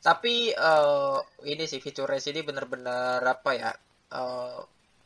tapi 0.02 0.50
eh, 0.50 1.18
ini 1.47 1.64
sih 1.71 1.78
feature 1.78 2.11
race 2.11 2.28
ini 2.28 2.42
bener-bener 2.42 3.23
apa 3.23 3.50
ya 3.54 3.71
eh, 4.11 4.59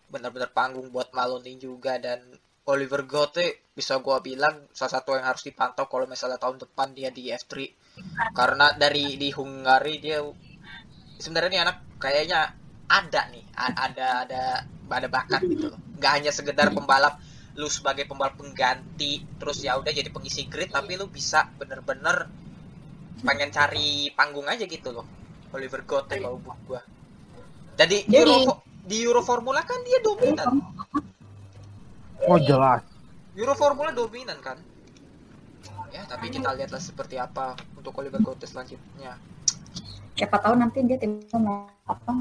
bener-bener 0.09 0.49
panggung 0.50 0.88
buat 0.88 1.12
Maloney 1.12 1.61
juga 1.61 2.00
dan 2.00 2.25
Oliver 2.67 3.07
Gote 3.07 3.71
bisa 3.76 4.00
gua 4.03 4.19
bilang 4.19 4.67
salah 4.75 4.99
satu 4.99 5.15
yang 5.15 5.29
harus 5.29 5.47
dipantau 5.47 5.87
kalau 5.87 6.09
misalnya 6.09 6.41
tahun 6.41 6.59
depan 6.67 6.97
dia 6.97 7.15
di 7.15 7.31
F3 7.31 7.53
karena 8.35 8.75
dari 8.75 9.15
di 9.15 9.31
Hungari 9.31 10.03
dia 10.03 10.19
sebenarnya 11.21 11.50
nih 11.53 11.62
anak 11.62 11.76
kayaknya 12.03 12.41
ada 12.87 13.23
nih 13.31 13.45
ada 13.55 14.07
ada 14.26 14.43
ada 14.87 15.09
bakat 15.11 15.43
gitu 15.47 15.71
loh. 15.71 15.81
Nggak 15.99 16.12
hanya 16.19 16.31
sekedar 16.35 16.69
pembalap 16.75 17.19
lu 17.57 17.69
sebagai 17.73 18.05
pembalap 18.05 18.37
pengganti 18.37 19.25
terus 19.41 19.65
ya 19.65 19.81
udah 19.81 19.88
jadi 19.88 20.12
pengisi 20.12 20.45
grid 20.45 20.69
tapi 20.69 20.95
lu 20.95 21.09
bisa 21.09 21.49
bener-bener 21.57 22.29
pengen 23.25 23.49
cari 23.49 24.12
panggung 24.12 24.44
aja 24.49 24.64
gitu 24.68 24.92
loh. 24.92 25.06
Oliver 25.54 25.87
Gote 25.88 26.20
kalau 26.20 26.37
buat 26.42 26.58
gua. 26.68 26.82
Jadi 27.76 28.04
Jadi- 28.04 28.16
Euro 28.16 28.61
di 28.87 28.96
Euro 29.02 29.23
Formula 29.25 29.64
kan 29.64 29.80
dia 29.85 29.99
dominan. 30.04 30.61
Oh 32.28 32.38
jelas. 32.40 32.85
Euro 33.37 33.54
Formula 33.56 33.92
dominan 33.92 34.40
kan? 34.40 34.58
Ya 35.92 36.04
tapi 36.04 36.28
kita 36.28 36.52
lihatlah 36.52 36.80
seperti 36.82 37.16
apa 37.16 37.56
untuk 37.76 37.96
Oliver 37.96 38.20
Gote 38.20 38.44
selanjutnya. 38.44 39.16
Siapa 40.16 40.37
tahu 40.40 40.56
nanti 40.56 40.80
dia 40.85 40.96
tiba 40.96 41.37
mau 41.37 41.68
apa? 41.85 42.12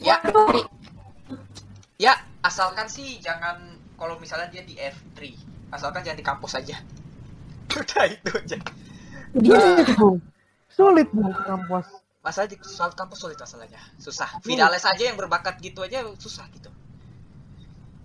Ya. 0.00 0.16
ya 2.00 2.12
asalkan 2.40 2.88
sih 2.88 3.20
jangan 3.20 3.76
kalau 4.00 4.16
misalnya 4.18 4.48
dia 4.48 4.64
di 4.64 4.74
F3 4.74 5.36
asalkan 5.70 6.02
jangan 6.02 6.18
di 6.18 6.26
kampus 6.26 6.58
aja 6.58 6.80
udah 7.76 8.04
itu 8.10 8.30
aja. 8.36 8.58
Dia 9.32 9.56
sulit 9.60 9.88
bung 9.96 10.18
sulit 10.72 11.08
ke 11.12 11.42
kampus. 11.44 11.86
Masalah 12.22 12.48
di 12.48 12.56
soal 12.64 12.92
kampus 12.96 13.18
sulit 13.20 13.38
masalahnya. 13.38 13.78
Susah. 13.98 14.40
Vidales 14.46 14.82
aja 14.86 15.02
yang 15.04 15.18
berbakat 15.18 15.58
gitu 15.60 15.82
aja 15.84 16.06
susah 16.16 16.48
gitu. 16.54 16.70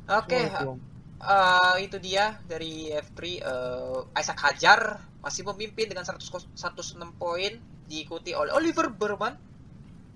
Oke 0.08 0.40
Sulit, 0.48 0.64
Bung. 0.64 0.80
eh, 1.22 1.76
itu 1.84 1.98
dia 2.00 2.40
dari 2.48 2.92
F3 2.92 3.20
eh, 3.24 4.00
Isaac 4.20 4.40
Hajar. 4.44 4.82
Masih 5.22 5.44
memimpin 5.44 5.92
dengan 5.92 6.06
100, 6.08 6.24
106 6.56 7.20
poin 7.20 7.52
diikuti 7.88 8.32
oleh 8.36 8.52
Oliver 8.56 8.92
Berman. 8.92 9.36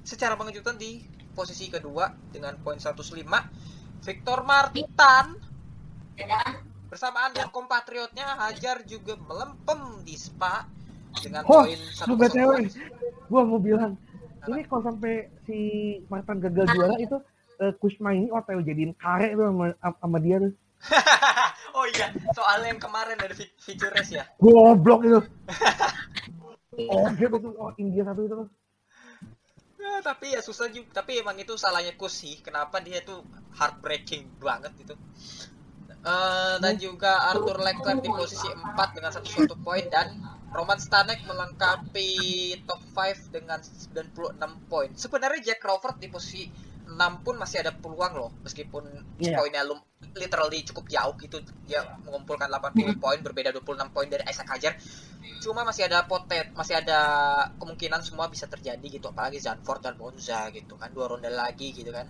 Secara 0.01 0.33
mengejutkan 0.33 0.81
di 0.81 1.03
posisi 1.31 1.69
kedua 1.71 2.11
dengan 2.33 2.57
poin 2.59 2.79
105 2.81 3.15
Victor 4.01 4.39
Martin 4.43 4.89
bersamaan 6.91 7.31
dengan 7.31 7.47
kompatriotnya 7.55 8.35
Hajar 8.35 8.83
juga 8.83 9.15
melempem 9.15 10.03
di 10.03 10.19
Spa 10.19 10.67
dengan 11.23 11.47
Oh, 11.47 11.63
poin 11.63 11.79
lu 11.79 12.13
BTW. 12.19 12.51
102 12.67 13.31
gua 13.31 13.41
mau 13.47 13.63
bilang 13.63 13.95
ini 14.51 14.67
kalau 14.67 14.83
sampai 14.83 15.31
si 15.47 15.59
Martin 16.11 16.43
gagal 16.43 16.67
juara 16.75 16.95
itu 16.99 17.15
eh, 17.63 17.71
Kusma 17.79 18.11
ini 18.11 18.27
OTW 18.27 18.59
jadiin 18.65 18.91
kare 18.99 19.31
tuh 19.37 19.47
sama, 19.47 19.65
sama 19.79 20.17
dia 20.19 20.37
tuh. 20.43 20.53
Oh 21.71 21.87
iya, 21.87 22.11
soal 22.35 22.67
yang 22.67 22.75
kemarin 22.83 23.15
dari 23.15 23.47
feature 23.55 23.95
race 23.95 24.11
ya. 24.11 24.27
goblok 24.43 25.07
itu. 25.07 25.19
Oh 26.91 27.07
dia 27.15 27.27
tuh 27.31 27.51
oh 27.55 27.71
India 27.79 28.03
satu 28.03 28.27
itu. 28.27 28.35
Eh, 29.81 29.99
tapi 30.03 30.33
ya 30.35 30.41
susah 30.43 30.67
juga 30.71 31.03
tapi 31.03 31.19
emang 31.19 31.35
itu 31.39 31.53
salahnya 31.55 31.93
Kus 31.95 32.23
sih 32.25 32.39
kenapa 32.39 32.79
dia 32.79 33.03
tuh 33.03 33.21
heartbreaking 33.55 34.27
banget 34.39 34.71
gitu 34.79 34.95
Eh, 36.01 36.55
dan 36.57 36.81
juga 36.81 37.29
Arthur 37.29 37.61
Leclerc 37.61 38.01
di 38.01 38.09
posisi 38.09 38.49
4 38.49 38.97
dengan 38.97 39.13
11 39.13 39.53
poin 39.61 39.85
dan 39.85 40.17
Roman 40.49 40.81
Stanek 40.81 41.29
melengkapi 41.29 42.09
top 42.65 42.81
5 42.89 43.29
dengan 43.29 43.61
96 43.61 44.33
poin. 44.65 44.89
Sebenarnya 44.97 45.53
Jack 45.53 45.61
Crawford 45.61 46.01
di 46.01 46.09
posisi 46.09 46.49
6 46.89 47.21
pun 47.21 47.37
masih 47.37 47.61
ada 47.61 47.71
peluang 47.71 48.17
loh 48.17 48.31
meskipun 48.41 48.81
Iya. 49.21 49.37
poinnya 49.37 49.61
lum- 49.61 49.85
literally 50.17 50.65
cukup 50.65 50.89
jauh 50.89 51.13
gitu. 51.21 51.37
Dia 51.69 51.85
mengumpulkan 52.01 52.49
80 52.49 52.97
poin 52.97 53.21
berbeda 53.21 53.53
26 53.53 53.93
poin 53.93 54.09
dari 54.09 54.25
Isaac 54.25 54.49
Hajar. 54.49 54.73
Cuma 55.37 55.61
masih 55.61 55.85
ada 55.85 56.09
potet 56.09 56.49
masih 56.57 56.81
ada 56.81 56.99
kemungkinan 57.61 58.01
semua 58.01 58.25
bisa 58.25 58.49
terjadi 58.49 58.81
gitu 58.89 59.13
apalagi 59.13 59.37
Zandvoort 59.37 59.85
dan 59.85 60.01
Monza 60.01 60.49
gitu 60.49 60.73
kan. 60.75 60.89
Dua 60.89 61.05
ronde 61.07 61.29
lagi 61.29 61.69
gitu 61.71 61.93
kan. 61.93 62.09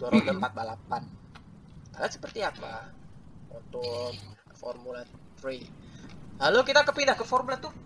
Dua 0.00 0.08
ronde 0.08 0.32
empat 0.32 0.56
balapan 0.56 1.04
kalian 1.94 2.12
seperti 2.12 2.40
apa 2.42 2.90
untuk 3.50 4.14
Formula 4.58 5.02
3 5.40 6.42
lalu 6.42 6.58
kita 6.66 6.82
kepindah 6.82 7.16
ke 7.16 7.24
Formula 7.26 7.56
2 7.58 7.84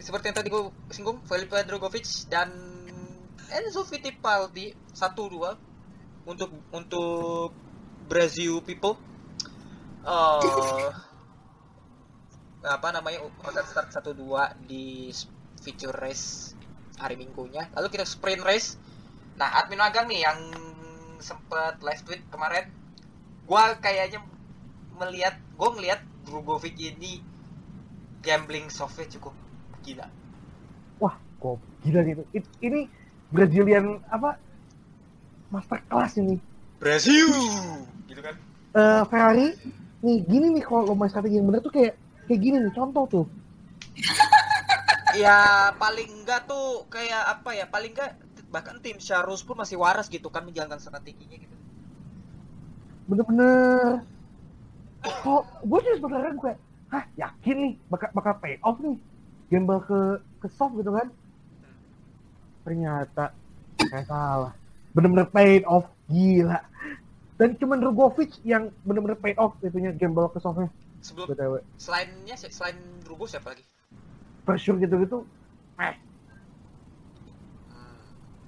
seperti 0.00 0.30
yang 0.30 0.36
tadi 0.36 0.48
gue 0.52 0.62
singgung 0.92 1.18
Felipe 1.24 1.56
Drugovic 1.64 2.06
dan 2.28 2.52
Enzo 3.50 3.86
Fittipaldi 3.86 4.74
1-2 4.92 6.26
untuk 6.26 6.50
untuk 6.74 7.54
Brazil 8.10 8.62
people. 8.62 8.98
Eh 10.06 10.90
apa 12.66 12.90
namanya 12.90 13.22
akan 13.46 13.62
start 13.62 13.94
1-2 13.94 14.66
di 14.66 15.14
feature 15.62 15.94
race 15.94 16.58
hari 16.98 17.14
minggunya. 17.14 17.70
Lalu 17.78 17.94
kita 17.94 18.02
sprint 18.02 18.42
race. 18.42 18.74
Nah 19.38 19.62
admin 19.62 19.78
magang 19.78 20.10
nih 20.10 20.26
yang 20.26 20.38
sempet 21.20 21.78
live 21.80 22.02
tweet 22.02 22.22
kemarin 22.28 22.68
gua 23.44 23.76
kayaknya 23.78 24.20
melihat 24.96 25.36
gua 25.54 25.70
ngelihat 25.74 26.00
Drugovic 26.26 26.74
ini 26.76 27.22
gambling 28.20 28.66
software 28.68 29.06
cukup 29.06 29.34
gila 29.80 30.10
Wah, 30.96 31.12
kok 31.38 31.60
gila 31.84 32.00
gitu. 32.02 32.24
It- 32.32 32.56
ini 32.58 32.88
Brazilian 33.28 34.00
apa? 34.08 34.40
Master 35.52 35.78
class 35.86 36.16
ini. 36.16 36.40
Brazil 36.80 37.28
gitu 38.08 38.20
kan 38.20 38.34
Eh 38.72 39.02
Ferrari 39.08 39.52
nih 40.00 40.16
gini 40.24 40.52
nih 40.52 40.64
kalau 40.64 40.92
main 40.92 41.08
strategi 41.08 41.40
yang 41.40 41.48
bener 41.48 41.60
tuh 41.60 41.72
kayak 41.72 41.94
kayak 42.26 42.40
gini 42.40 42.56
nih 42.60 42.72
contoh 42.72 43.04
tuh. 43.06 43.26
ya 45.22 45.70
paling 45.76 46.10
enggak 46.24 46.44
tuh 46.44 46.84
kayak 46.92 47.22
apa 47.24 47.50
ya 47.56 47.64
paling 47.68 47.92
enggak 47.96 48.12
bahkan 48.56 48.80
tim 48.80 48.96
Charles 48.96 49.44
pun 49.44 49.60
masih 49.60 49.76
waras 49.76 50.08
gitu 50.08 50.32
kan 50.32 50.40
menjalankan 50.48 50.80
strateginya 50.80 51.36
gitu 51.36 51.56
Bener-bener. 53.06 54.02
Kok 55.04 55.42
gue 55.62 55.78
juga 55.86 55.94
sebenarnya 56.02 56.32
gue 56.34 56.42
kayak, 56.50 56.60
hah 56.90 57.04
yakin 57.14 57.56
nih 57.62 57.72
bakal 57.86 58.08
bakal 58.10 58.34
pay 58.42 58.58
off 58.66 58.80
nih. 58.82 58.98
Gamble 59.46 59.78
ke 59.86 60.00
ke 60.42 60.48
soft 60.50 60.74
gitu 60.74 60.90
kan. 60.90 61.06
Ternyata 62.66 63.30
kayak 63.78 64.10
salah. 64.10 64.52
Bener-bener 64.90 65.30
paid 65.30 65.62
off 65.70 65.86
gila. 66.10 66.58
Dan 67.38 67.54
cuman 67.60 67.78
Drugovic 67.78 68.34
yang 68.42 68.74
bener-bener 68.82 69.14
paid 69.20 69.38
off 69.38 69.54
itunya 69.62 69.94
gamble 69.94 70.26
ke 70.32 70.40
softnya. 70.40 70.72
sebelum 71.04 71.38
BTW. 71.38 71.62
selainnya 71.78 72.34
selain 72.34 72.74
Drugo 73.06 73.30
siapa 73.30 73.54
lagi 73.54 73.62
Pressure 74.42 74.74
gitu-gitu. 74.82 75.22
Eh, 75.78 75.94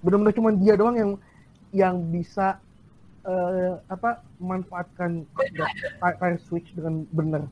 bener-bener 0.04 0.34
cuman 0.34 0.54
dia 0.60 0.74
doang 0.78 0.96
yang 0.96 1.10
yang 1.74 1.96
bisa 2.08 2.58
eh, 3.26 3.74
apa 3.90 4.24
memanfaatkan 4.38 5.26
tire 5.36 5.66
tire 6.00 6.38
switch 6.46 6.70
dengan 6.72 7.04
benar 7.10 7.42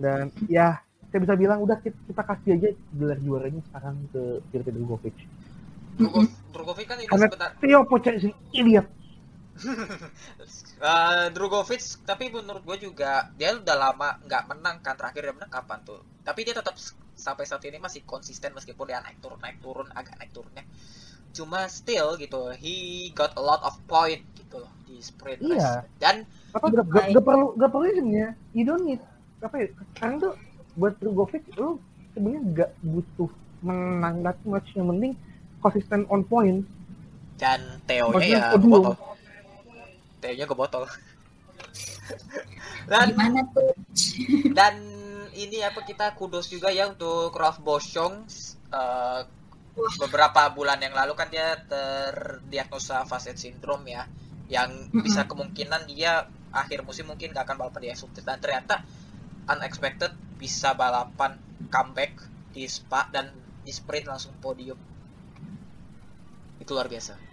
dan 0.00 0.32
ya 0.48 0.80
saya 1.12 1.20
bisa 1.28 1.36
bilang 1.36 1.60
udah 1.60 1.76
kita, 1.84 1.96
kita 2.08 2.22
kasih 2.24 2.50
aja 2.56 2.68
gelar 2.96 3.18
juaranya 3.20 3.60
sekarang 3.68 4.00
ke 4.10 4.40
Filipe 4.48 4.72
Drugovic 4.72 5.16
Drugo, 5.96 6.24
Drugovic 6.52 6.86
kan 6.88 6.96
karena 7.04 7.26
sebentar. 7.28 7.50
Theo 7.60 7.80
Pochettino 7.84 8.36
idiot. 8.52 8.86
Eh, 10.82 11.26
Drugovic 11.30 11.78
tapi 12.02 12.26
menurut 12.26 12.66
gue 12.66 12.90
juga 12.90 13.30
dia 13.38 13.54
udah 13.54 13.76
lama 13.78 14.18
nggak 14.26 14.50
menang 14.50 14.82
kan 14.82 14.98
terakhir 14.98 15.30
dia 15.30 15.34
menang 15.38 15.52
kapan 15.54 15.78
tuh? 15.86 16.02
Tapi 16.26 16.42
dia 16.42 16.58
tetap 16.58 16.74
sampai 17.22 17.46
saat 17.46 17.62
ini 17.62 17.78
masih 17.78 18.02
konsisten 18.02 18.50
meskipun 18.50 18.90
dia 18.90 18.98
naik 18.98 19.22
turun 19.22 19.38
naik 19.38 19.62
turun 19.62 19.86
agak 19.94 20.18
naik 20.18 20.34
turunnya. 20.34 20.66
Cuma 21.30 21.70
still 21.70 22.18
gitu 22.18 22.50
he 22.58 23.08
got 23.14 23.30
a 23.38 23.42
lot 23.42 23.62
of 23.62 23.78
point 23.86 24.26
gitu 24.34 24.58
loh 24.58 24.72
di 24.82 24.98
sprint 24.98 25.38
race. 25.38 25.62
Iya. 25.62 25.86
dan 26.02 26.26
apa 26.50 26.66
gak, 26.68 26.86
gak, 26.90 27.04
gak 27.14 27.24
perlu 27.24 27.46
gak 27.56 27.70
perlu 27.72 27.86
sebenarnya 27.88 28.36
you 28.52 28.66
don't 28.66 28.84
need 28.84 29.00
apa 29.40 29.56
ya 29.56 29.66
sekarang 29.96 30.16
tuh 30.20 30.34
buat 30.76 30.92
Drugovic 31.00 31.44
lu 31.56 31.80
sebenarnya 32.12 32.42
gak 32.52 32.70
butuh 32.84 33.30
menang 33.62 34.26
that 34.26 34.36
much 34.44 34.66
yang 34.74 34.90
penting 34.90 35.14
konsisten 35.62 36.04
on 36.10 36.26
point. 36.26 36.66
Dan 37.38 37.62
Theo 37.86 38.10
Maksudnya 38.10 38.38
ya 38.38 38.52
ke 38.52 38.58
botol. 38.58 38.94
Theo 40.18 40.32
nya 40.34 40.46
ke 40.50 40.56
botol. 40.58 40.84
Dan 42.90 43.14
Gimana 43.14 43.40
tuh? 43.54 43.72
dan 44.58 44.74
ini 45.36 45.64
apa 45.64 45.84
kita 45.84 46.12
kudos 46.16 46.48
juga 46.52 46.68
ya 46.68 46.88
untuk 46.88 47.32
Ralph 47.32 47.60
Boschong 47.64 48.28
Eh, 48.72 49.22
beberapa 49.72 50.48
bulan 50.52 50.76
yang 50.80 50.92
lalu 50.92 51.16
kan 51.16 51.28
dia 51.32 51.56
terdiagnosa 51.64 53.08
Facet 53.08 53.40
syndrome 53.40 53.88
ya 53.88 54.04
yang 54.52 54.68
bisa 54.92 55.24
kemungkinan 55.24 55.88
dia 55.88 56.28
akhir 56.52 56.84
musim 56.84 57.08
mungkin 57.08 57.32
gak 57.32 57.48
akan 57.48 57.56
balapan 57.56 57.80
di 57.80 57.88
Exulted 57.88 58.20
dan 58.20 58.36
ternyata 58.36 58.84
unexpected 59.48 60.12
bisa 60.36 60.76
balapan 60.76 61.40
comeback 61.72 62.20
di 62.52 62.68
Spa 62.68 63.08
dan 63.08 63.32
di 63.64 63.72
sprint 63.72 64.12
langsung 64.12 64.36
podium. 64.44 64.76
Itu 66.60 66.76
luar 66.76 66.92
biasa 66.92 67.31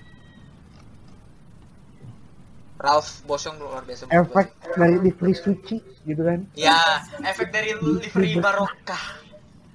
Ralph 2.80 3.28
Boschong 3.28 3.60
luar 3.60 3.84
biasa. 3.84 4.08
Efek 4.08 4.56
dari 4.80 5.12
free 5.12 5.36
switch 5.36 5.84
gitu 6.08 6.22
kan? 6.24 6.48
Ya 6.56 7.04
efek 7.28 7.52
dari 7.52 7.76
livery 7.76 8.40
barokah. 8.40 9.20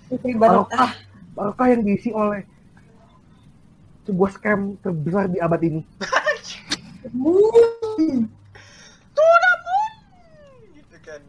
Putri 0.09 0.33
Barokah. 0.33 0.97
Barokah. 1.37 1.67
Yang 1.69 1.83
diisi 1.85 2.11
oleh 2.17 2.49
sebuah 4.09 4.31
scam 4.33 4.81
terbesar 4.81 5.29
di 5.29 5.37
abad 5.37 5.61
ini. 5.61 5.85
Tunamun. 9.13 9.93
Gitu 10.73 10.97
kan. 11.05 11.21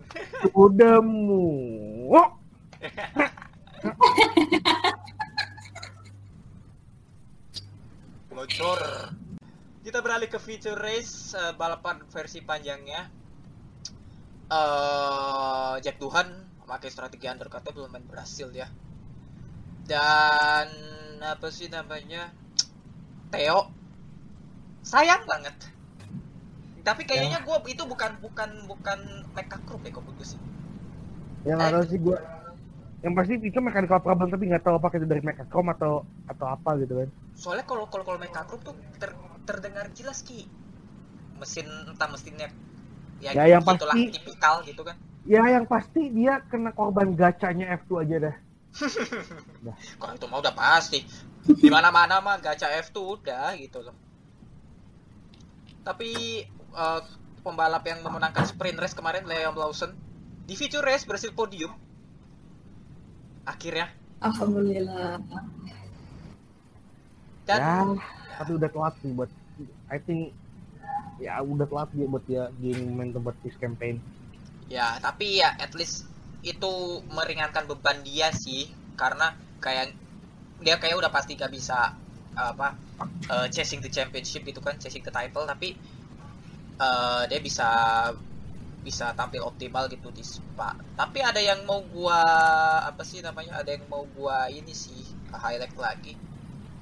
Bocor. 8.32 8.80
Kita 9.86 10.02
beralih 10.02 10.26
ke 10.26 10.42
feature 10.42 10.82
race 10.82 11.38
eh, 11.38 11.54
balapan 11.54 12.02
versi 12.10 12.42
panjangnya. 12.42 13.06
eh 14.46 15.74
Jack 15.86 16.02
Duhan 16.02 16.26
memakai 16.66 16.90
strategi 16.90 17.30
undercutnya 17.30 17.70
belum 17.70 17.94
main 17.94 18.06
berhasil 18.10 18.50
ya. 18.50 18.66
Dan 19.86 20.68
apa 21.22 21.54
sih 21.54 21.70
namanya? 21.70 22.34
Theo. 23.30 23.70
Sayang 24.82 25.30
banget. 25.30 25.54
Tapi 26.82 27.02
kayaknya 27.06 27.42
gua 27.46 27.62
itu 27.66 27.82
bukan 27.86 28.18
bukan 28.22 28.50
bukan 28.70 29.00
Mecha 29.38 29.58
Group 29.66 29.82
ya 29.86 29.94
menurut 29.94 30.18
gue 30.22 30.28
sih. 30.34 30.40
yang 31.46 31.62
nggak 31.62 31.74
tahu 31.78 31.86
sih 31.90 32.00
gua. 32.02 32.18
Yang 33.06 33.14
pasti 33.22 33.34
itu 33.38 33.60
mechanical 33.62 34.02
problem 34.02 34.34
tapi 34.34 34.50
nggak 34.50 34.66
tahu 34.66 34.82
apakah 34.82 34.98
itu 34.98 35.06
dari 35.10 35.22
Mechacom 35.22 35.66
atau 35.78 36.06
atau 36.26 36.46
apa 36.50 36.78
gitu 36.82 37.06
kan. 37.06 37.10
Soalnya 37.36 37.68
kalau 37.68 37.86
kalau 37.92 38.08
kalau 38.08 38.18
Group 38.20 38.62
tuh 38.64 38.76
ter- 38.98 39.16
terdengar 39.44 39.92
jelas 39.92 40.24
ki. 40.24 40.48
Mesin 41.36 41.68
entah 41.92 42.08
mesinnya 42.08 42.48
ya, 43.20 43.36
Ya, 43.36 43.60
yang 43.60 43.64
pasti- 43.64 44.12
tipikal 44.16 44.64
gitu 44.64 44.82
kan. 44.88 44.96
Ya 45.28 45.44
yang 45.52 45.68
pasti 45.68 46.08
dia 46.14 46.40
kena 46.48 46.72
korban 46.72 47.12
gacanya 47.18 47.76
F2 47.84 47.92
aja 48.08 48.18
dah. 48.30 48.36
Kalau 50.00 50.14
itu 50.16 50.26
mah 50.32 50.40
udah 50.40 50.56
pasti. 50.56 51.00
Di 51.46 51.70
mana-mana 51.70 52.22
mah 52.24 52.38
gacha 52.42 52.70
F 52.82 52.90
tuh 52.90 53.20
udah 53.20 53.54
gitu 53.58 53.82
loh. 53.84 53.96
Tapi 55.86 56.42
eh, 56.50 57.02
pembalap 57.46 57.86
yang 57.86 58.02
memenangkan 58.02 58.46
sprint 58.50 58.82
race 58.82 58.98
kemarin 58.98 59.26
Liam 59.30 59.54
Lawson 59.54 59.94
di 60.46 60.54
feature 60.58 60.82
race 60.86 61.06
berhasil 61.06 61.30
podium. 61.34 61.74
Akhirnya 63.46 63.94
Alhamdulillah. 64.22 65.22
Dan 67.46 67.98
Ya, 68.36 68.44
tapi 68.44 68.52
udah 68.60 68.68
telat 68.68 68.94
sih 69.00 69.12
buat 69.16 69.32
I 69.88 69.98
think 70.04 70.36
ya 71.24 71.40
udah 71.40 71.64
telat 71.64 71.90
dia 71.96 72.08
buat 72.10 72.24
dia 72.28 72.52
game 72.60 72.92
momentum 72.92 73.24
buat 73.24 73.38
this 73.40 73.56
campaign. 73.56 74.04
ya 74.66 74.98
tapi 74.98 75.40
ya 75.40 75.54
at 75.62 75.78
least 75.78 76.10
itu 76.42 77.00
meringankan 77.14 77.70
beban 77.70 78.02
dia 78.02 78.34
sih 78.34 78.66
karena 78.98 79.38
kayak 79.62 79.94
dia 80.60 80.76
kayak 80.82 80.98
udah 80.98 81.14
pasti 81.14 81.38
gak 81.38 81.54
bisa 81.54 81.94
apa 82.34 82.76
eh, 83.30 83.48
chasing 83.54 83.80
the 83.80 83.94
championship 83.94 84.42
gitu 84.44 84.60
kan 84.60 84.76
chasing 84.82 85.06
the 85.06 85.14
title 85.14 85.46
tapi 85.46 85.78
eh, 86.82 87.22
dia 87.30 87.40
bisa 87.40 87.70
bisa 88.86 89.14
tampil 89.18 89.42
optimal 89.42 89.90
gitu 89.90 90.14
di 90.14 90.22
Spa. 90.22 90.78
Tapi 90.94 91.18
ada 91.18 91.42
yang 91.42 91.66
mau 91.66 91.82
gua 91.90 92.22
apa 92.86 93.02
sih 93.02 93.18
namanya 93.18 93.58
ada 93.58 93.74
yang 93.74 93.82
mau 93.90 94.06
gua 94.14 94.46
ini 94.50 94.74
sih 94.78 95.02
highlight 95.34 95.74
lagi 95.74 96.14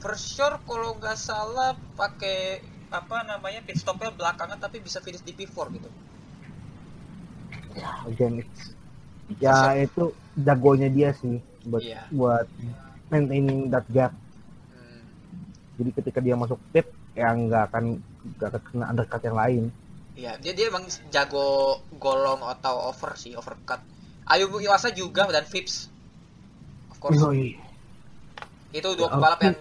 for 0.03 0.13
sure 0.19 0.59
kalau 0.67 0.99
nggak 0.99 1.15
salah 1.15 1.71
pakai 1.95 2.59
apa 2.91 3.23
namanya 3.23 3.63
pit 3.63 3.79
stopnya 3.79 4.11
belakangan 4.11 4.59
tapi 4.59 4.83
bisa 4.83 4.99
finish 4.99 5.23
di 5.23 5.31
P4 5.33 5.57
gitu 5.73 5.89
again 8.05 8.43
it's 8.43 8.75
ya 9.41 9.73
itu 9.79 10.13
jagonya 10.37 10.91
dia 10.91 11.09
sih 11.15 11.39
buat 11.65 11.81
Iya. 11.81 12.01
buat 12.11 12.45
maintaining 13.09 13.71
that 13.71 13.87
gap 13.89 14.11
Hmm. 14.69 15.01
jadi 15.79 15.89
ketika 15.95 16.19
dia 16.19 16.35
masuk 16.35 16.59
pit 16.69 16.85
ya 17.15 17.31
nggak 17.31 17.71
akan 17.71 17.97
nggak 18.37 18.61
kena 18.67 18.85
undercut 18.91 19.21
yang 19.23 19.39
lain 19.39 19.63
Iya, 20.13 20.37
dia 20.37 20.53
dia 20.53 20.69
emang 20.69 20.85
jago 21.09 21.81
golong 21.97 22.45
atau 22.45 22.93
over 22.93 23.17
sih, 23.17 23.33
overcut. 23.33 23.81
Ayu 24.29 24.45
Iwasa 24.61 24.93
juga 24.93 25.25
dan 25.25 25.41
Vips. 25.41 25.89
Of 26.93 27.01
course. 27.01 27.17
Yoi. 27.17 27.57
Itu 28.69 28.93
dua 28.93 29.09
Ya, 29.09 29.13
pembalap 29.17 29.41
yang 29.41 29.57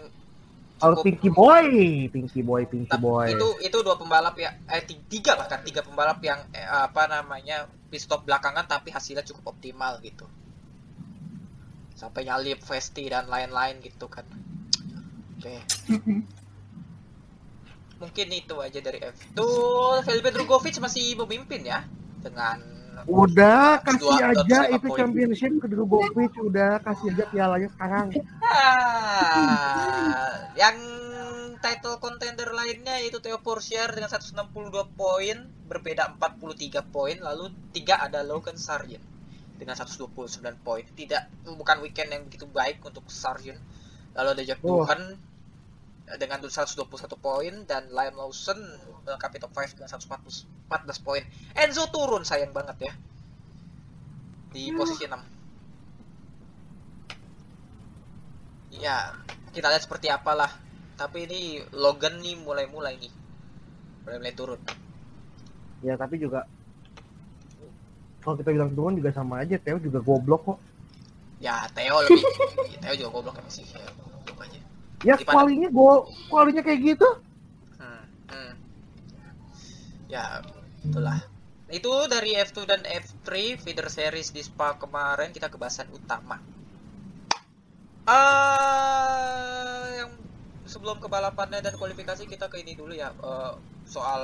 Oh, 0.82 0.98
cukup 0.98 1.04
Pinky 1.06 1.30
Boy, 1.30 1.66
Pinky 2.10 2.40
Boy, 2.42 2.62
Pinky 2.66 2.90
Tapi 2.90 3.02
Boy. 3.06 3.28
itu 3.30 3.48
itu 3.62 3.76
dua 3.86 3.94
pembalap 3.94 4.34
ya 4.34 4.50
eh 4.66 4.82
ti- 4.82 4.98
tiga 5.06 5.38
bahkan 5.38 5.62
tiga 5.62 5.86
pembalap 5.86 6.18
yang 6.20 6.42
eh, 6.50 6.66
apa 6.66 7.06
namanya 7.06 7.70
pit 7.86 8.02
stop 8.02 8.26
belakangan 8.26 8.66
tapi 8.66 8.90
hasilnya 8.90 9.22
cukup 9.22 9.54
optimal 9.54 10.02
gitu. 10.02 10.26
Sampai 11.94 12.26
nyalip 12.26 12.58
Vesti 12.66 13.06
dan 13.06 13.30
lain-lain 13.30 13.78
gitu 13.78 14.10
kan. 14.10 14.26
Oke. 15.38 15.62
Mm-mm. 15.86 16.20
Mungkin 18.02 18.28
itu 18.34 18.58
aja 18.58 18.78
dari 18.82 18.98
F2. 18.98 19.38
Felipe 20.02 20.34
Drugovic 20.34 20.74
masih 20.82 21.14
memimpin 21.14 21.62
ya 21.62 21.86
dengan 22.18 22.58
Udah 23.02 23.80
kasih 23.80 23.98
Dua- 24.04 24.30
aja 24.30 24.58
dua 24.62 24.72
itu 24.72 24.86
poin. 24.86 24.98
championship 24.98 25.52
ke 25.58 25.66
Drogovic, 25.66 26.32
udah 26.38 26.78
kasih 26.80 27.10
aja 27.10 27.24
pialanya 27.28 27.68
sekarang. 27.70 28.06
Ah, 28.42 30.28
yang 30.54 30.76
title 31.58 31.98
contender 31.98 32.50
lainnya 32.50 32.98
itu 33.00 33.18
Theo 33.18 33.38
Pourchaire 33.38 33.90
dengan 33.90 34.06
162 34.06 34.86
poin, 34.92 35.36
berbeda 35.66 36.14
43 36.14 36.82
poin, 36.84 37.16
lalu 37.16 37.50
tiga 37.70 37.98
ada 37.98 38.22
Logan 38.22 38.54
Sargent 38.54 39.02
dengan 39.56 39.74
129 39.74 40.12
poin. 40.58 40.82
Tidak 40.84 41.22
bukan 41.48 41.76
weekend 41.80 42.10
yang 42.10 42.22
begitu 42.26 42.46
baik 42.46 42.82
untuk 42.82 43.06
Sargent. 43.06 43.58
Lalu 44.12 44.28
ada 44.30 44.42
Jack 44.44 44.60
Oh. 44.62 44.82
Doohan 44.82 45.16
dengan 46.20 46.44
121 46.44 46.84
poin 47.16 47.64
dan 47.64 47.88
Liam 47.88 48.16
Lawson 48.16 48.58
melengkapi 49.06 49.38
top 49.40 49.56
5 49.56 49.76
dengan 49.80 49.88
114 49.88 50.44
14 50.68 51.00
poin. 51.04 51.22
Enzo 51.52 51.84
turun 51.92 52.24
sayang 52.24 52.52
banget 52.56 52.88
ya. 52.88 52.92
Di 54.52 54.72
posisi 54.72 55.04
6. 55.04 55.20
Ya, 58.80 59.12
kita 59.52 59.68
lihat 59.68 59.84
seperti 59.84 60.08
apalah. 60.08 60.48
Tapi 60.96 61.28
ini 61.28 61.60
Logan 61.76 62.20
nih 62.20 62.36
mulai-mulai 62.40 62.96
nih. 62.96 63.12
Mulai-mulai 64.08 64.34
turun. 64.36 64.60
Ya 65.84 65.96
tapi 65.98 66.16
juga 66.20 66.46
kalau 68.22 68.38
kita 68.38 68.54
bilang 68.54 68.70
turun 68.70 68.94
juga 68.94 69.10
sama 69.10 69.42
aja, 69.42 69.58
Theo 69.58 69.82
juga 69.82 69.98
goblok 69.98 70.42
kok. 70.46 70.58
Ya, 71.42 71.66
Theo 71.74 72.06
lebih 72.06 72.22
Theo 72.78 72.94
juga 72.94 73.10
goblok 73.10 73.42
sih. 73.50 73.66
Ya, 73.66 73.82
aja. 73.82 74.11
Ya 75.02 75.18
Gimana? 75.18 75.32
kualinya 75.34 75.68
go, 75.74 76.06
kualinya 76.30 76.62
kayak 76.62 76.80
gitu. 76.94 77.08
Hmm, 77.78 78.04
hmm. 78.30 78.52
Ya, 80.06 80.46
itulah. 80.86 81.18
Itu 81.72 81.90
dari 82.06 82.36
F2 82.38 82.58
dan 82.68 82.82
F3 82.84 83.58
feeder 83.58 83.88
series 83.90 84.30
di 84.30 84.44
Spa 84.44 84.78
kemarin 84.78 85.34
kita 85.34 85.48
ke 85.50 85.58
bahasan 85.58 85.90
utama. 85.90 86.38
Ah, 88.02 89.86
yang 89.94 90.10
sebelum 90.66 90.98
ke 90.98 91.06
balapannya 91.06 91.62
dan 91.62 91.74
kualifikasi 91.78 92.26
kita 92.26 92.50
ke 92.50 92.62
ini 92.62 92.74
dulu 92.74 92.94
ya 92.94 93.14
eh, 93.14 93.52
soal 93.86 94.22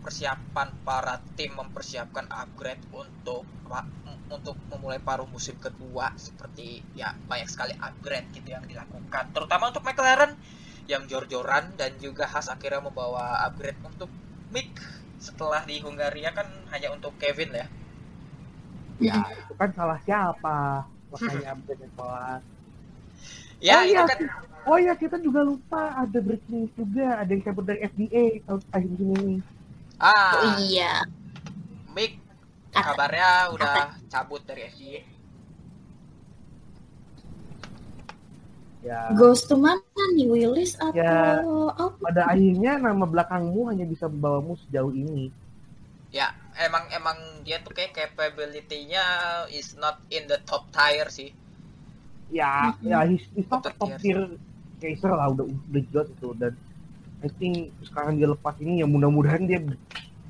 persiapan 0.00 0.70
para 0.86 1.18
tim 1.34 1.50
mempersiapkan 1.58 2.30
upgrade 2.30 2.80
untuk 2.94 3.42
apa, 3.66 3.82
untuk 4.30 4.56
memulai 4.70 4.98
paruh 5.08 5.28
musim 5.34 5.56
kedua 5.66 6.06
seperti 6.26 6.82
ya 7.00 7.14
banyak 7.30 7.48
sekali 7.54 7.74
upgrade 7.78 8.28
gitu 8.36 8.48
yang 8.54 8.64
dilakukan 8.66 9.24
terutama 9.34 9.70
untuk 9.70 9.82
McLaren 9.86 10.32
yang 10.92 11.02
jor-joran 11.10 11.64
dan 11.80 11.92
juga 11.98 12.24
Haas 12.30 12.46
akhirnya 12.54 12.82
membawa 12.86 13.42
upgrade 13.46 13.78
untuk 13.82 14.10
Mick 14.54 14.70
setelah 15.26 15.62
di 15.66 15.76
Hungaria 15.82 16.30
kan 16.38 16.46
hanya 16.70 16.88
untuk 16.94 17.12
Kevin 17.18 17.50
ya. 17.54 17.66
Ya 19.06 19.18
itu 19.40 19.52
kan 19.60 19.70
salah 19.76 19.98
siapa? 20.06 20.56
Makanya 21.12 21.46
update 21.54 21.92
salah. 21.96 22.40
Ya 23.60 23.76
Oh, 23.76 23.82
itu 23.90 23.92
iya. 23.92 24.06
kan 24.08 24.18
Oh 24.66 24.78
ya 24.82 24.98
kita 24.98 25.16
juga 25.22 25.40
lupa 25.46 25.94
ada 26.02 26.18
breaking 26.18 26.66
juga, 26.74 27.22
ada 27.22 27.30
yang 27.30 27.42
cabut 27.46 27.64
dari 27.70 27.80
FDA 27.86 28.24
tahun 28.46 28.62
akhir 28.74 28.92
ini. 28.98 29.38
ah 30.00 30.34
Oh 30.34 30.42
iya. 30.44 31.02
Mick 31.94 32.18
kabarnya 32.76 33.30
udah 33.50 33.76
cabut 34.06 34.42
dari 34.44 34.68
FIA. 34.68 35.00
Ya 38.80 39.10
Ghost 39.12 39.50
to 39.50 39.58
mana 39.58 39.82
nih 40.14 40.30
Willis 40.30 40.78
atau 40.78 40.94
Ya. 40.94 41.42
apa? 41.74 41.98
pada 41.98 42.22
akhirnya 42.30 42.78
nama 42.78 43.02
belakangmu 43.02 43.66
hanya 43.66 43.82
bisa 43.82 44.06
membawamu 44.06 44.54
sejauh 44.62 44.94
ini. 44.94 45.34
Ya 46.14 46.30
emang 46.56 46.86
emang 46.94 47.18
dia 47.42 47.58
tuh 47.58 47.74
kayak 47.74 47.92
capability-nya 47.92 49.02
is 49.50 49.74
not 49.74 49.98
in 50.08 50.30
the 50.30 50.38
top 50.46 50.70
tier 50.70 51.10
sih. 51.10 51.34
Ya, 52.26 52.74
Mhm. 52.78 52.86
ya 52.86 52.98
he's, 53.06 53.26
he's 53.34 53.46
not 53.46 53.62
Top 53.62 53.74
top 53.76 53.90
tier. 53.98 53.98
tier 53.98 54.20
chaser 54.78 55.10
lah 55.10 55.30
udah 55.30 55.46
udah 55.46 55.82
jelas 55.90 56.08
itu 56.08 56.28
dan 56.36 56.52
I 57.24 57.28
think 57.32 57.54
sekarang 57.82 58.20
dia 58.20 58.28
lepas 58.28 58.54
ini 58.60 58.84
ya 58.84 58.86
mudah-mudahan 58.86 59.42
dia 59.42 59.58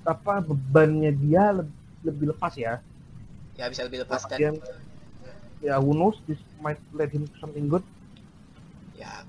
apa 0.07 0.39
bebannya 0.39 1.11
dia 1.13 1.51
lebih, 1.53 1.75
lebih 2.05 2.35
lepas 2.35 2.53
ya. 2.59 2.83
Ya 3.57 3.73
bisa 3.73 3.89
lebih 3.89 4.05
lepas 4.05 4.29
dan 4.29 4.37
Kemudian, 4.37 4.57
ya 5.65 5.81
who 5.81 5.97
knows 5.97 6.21
this 6.29 6.41
might 6.61 6.81
let 6.93 7.09
him 7.09 7.25
to 7.25 7.37
something 7.41 7.71
good. 7.71 7.85
ya 8.97 9.25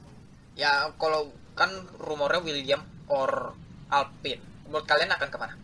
ya 0.56 0.88
kalau 0.96 1.32
kan 1.56 1.70
rumornya 2.00 2.40
William 2.44 2.82
or 3.08 3.56
Alpine. 3.92 4.44
Menurut 4.68 4.84
kalian 4.88 5.12
akan 5.12 5.28
ke 5.32 5.38
mana? 5.40 5.56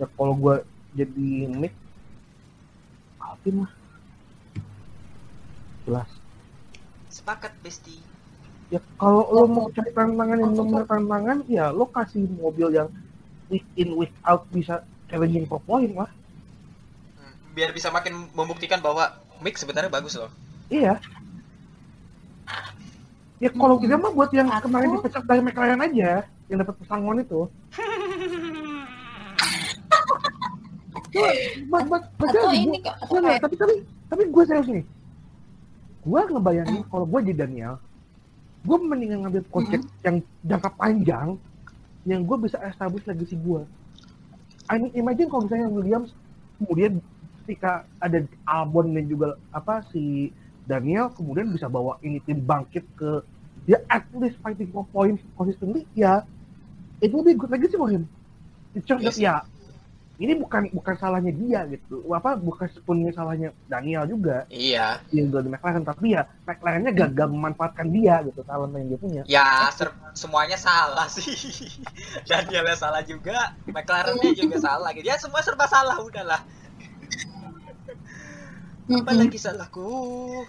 Ya 0.00 0.06
kalau 0.16 0.34
gue 0.36 0.56
jadi 0.96 1.28
mid 1.48 1.74
Alpin 3.20 3.64
lah. 3.64 3.72
Jelas. 5.84 6.10
Sepakat 7.12 7.52
Besti. 7.60 8.00
Ya 8.72 8.80
kalau 8.96 9.28
lo 9.28 9.44
mau 9.44 9.68
cari 9.70 9.92
tantangan 9.92 10.40
yang 10.40 10.52
benar 10.56 10.84
tantangan, 10.88 11.38
ya 11.46 11.68
lo 11.70 11.84
kasih 11.92 12.24
mobil 12.40 12.72
yang 12.72 12.88
week 13.46 13.66
in 13.74 13.92
week 13.94 14.12
out 14.22 14.44
bisa 14.48 14.80
challenging 15.06 15.44
for 15.44 15.60
point 15.60 15.92
lah. 15.92 16.08
Hmm, 17.14 17.34
Biar 17.52 17.70
bisa 17.70 17.88
makin 17.88 18.28
membuktikan 18.32 18.78
bahwa 18.78 19.10
Mick 19.38 19.54
sebenarnya 19.54 19.88
bagus 19.88 20.14
loh. 20.14 20.30
Iya. 20.68 20.96
Ya 23.38 23.50
kalau 23.50 23.76
kita 23.76 23.94
mah 23.94 24.10
buat 24.10 24.30
yang 24.30 24.48
kemarin 24.58 24.96
dipecat 24.96 25.22
dari 25.22 25.40
McLaren 25.40 25.80
aja, 25.80 26.24
yang 26.46 26.58
dapat 26.58 26.74
pesangon 26.78 27.20
itu. 27.20 27.40
Cuma, 31.14 31.30
buat, 31.70 31.84
buat, 31.86 32.02
buat 32.18 32.30
Atau 32.32 32.42
gua- 32.42 32.54
ini 32.56 32.78
kok 32.80 32.94
atau 32.96 33.14
Enggak, 33.14 33.30
kayak 33.30 33.42
tapi 33.42 33.54
tapi 33.54 33.74
tapi 34.04 34.22
gue 34.26 34.42
serius 34.44 34.68
nih. 34.68 34.84
Gue 36.02 36.20
ngebayangin 36.26 36.82
kalau 36.84 37.06
gue 37.06 37.20
jadi 37.22 37.38
Daniel, 37.40 37.74
gue 38.62 38.76
mendingan 38.76 39.18
ngambil 39.24 39.42
project 39.46 39.84
yang 40.02 40.16
jangka 40.42 40.70
panjang, 40.74 41.28
yang 42.04 42.24
gue 42.24 42.36
bisa 42.36 42.60
establish 42.68 43.04
legacy 43.08 43.36
gue. 43.36 43.64
I 44.68 44.80
mean, 44.80 44.92
imagine 44.96 45.28
kalau 45.28 45.48
misalnya 45.48 45.68
Williams 45.68 46.10
kemudian 46.60 47.00
ketika 47.44 47.84
ada 48.00 48.24
Albon 48.48 48.96
dan 48.96 49.04
juga 49.04 49.36
apa 49.52 49.84
si 49.92 50.32
Daniel 50.64 51.12
kemudian 51.12 51.52
bisa 51.52 51.68
bawa 51.68 52.00
ini 52.00 52.20
tim 52.24 52.40
bangkit 52.40 52.84
ke 52.96 53.20
ya 53.68 53.80
at 53.92 54.08
least 54.16 54.40
fighting 54.40 54.72
for 54.72 54.88
points 54.92 55.20
consistently 55.36 55.84
ya 55.92 56.24
it 57.04 57.12
will 57.12 57.24
be 57.24 57.36
good 57.36 57.52
legacy 57.52 57.76
for 57.76 57.92
him. 57.92 58.08
It's 58.72 58.88
just 58.88 59.04
that, 59.04 59.16
ya 59.20 59.44
ini 60.14 60.32
bukan 60.34 60.70
bukan 60.70 60.94
salahnya 60.94 61.30
dia 61.30 61.66
gitu 61.66 62.06
apa 62.10 62.34
bukan 62.34 62.70
sepenuhnya 62.70 63.10
salahnya 63.10 63.48
Daniel 63.66 64.06
juga 64.06 64.46
Iya. 64.46 65.02
yang 65.10 65.28
udah 65.28 65.42
di 65.42 65.50
McLaren 65.50 65.82
tapi 65.82 66.14
ya 66.14 66.22
McLarennya 66.42 66.92
gagal 66.92 67.28
memanfaatkan 67.28 67.90
dia 67.90 68.22
gitu 68.22 68.40
talent 68.42 68.70
yang 68.72 68.86
dia 68.86 68.98
punya 68.98 69.22
Ya, 69.26 69.66
ser- 69.70 69.90
semuanya 70.14 70.54
salah 70.54 71.10
sih. 71.10 71.26
Danielnya 72.30 72.74
salah 72.74 73.02
juga, 73.02 73.58
McLarennya 73.66 74.30
juga 74.32 74.56
salah 74.56 74.94
gitu. 74.94 75.02
Ya 75.02 75.18
semua 75.18 75.42
serba 75.42 75.66
salah 75.66 75.98
udahlah. 75.98 76.40
Apa 78.84 79.12
lagi 79.12 79.34
salahku? 79.36 80.44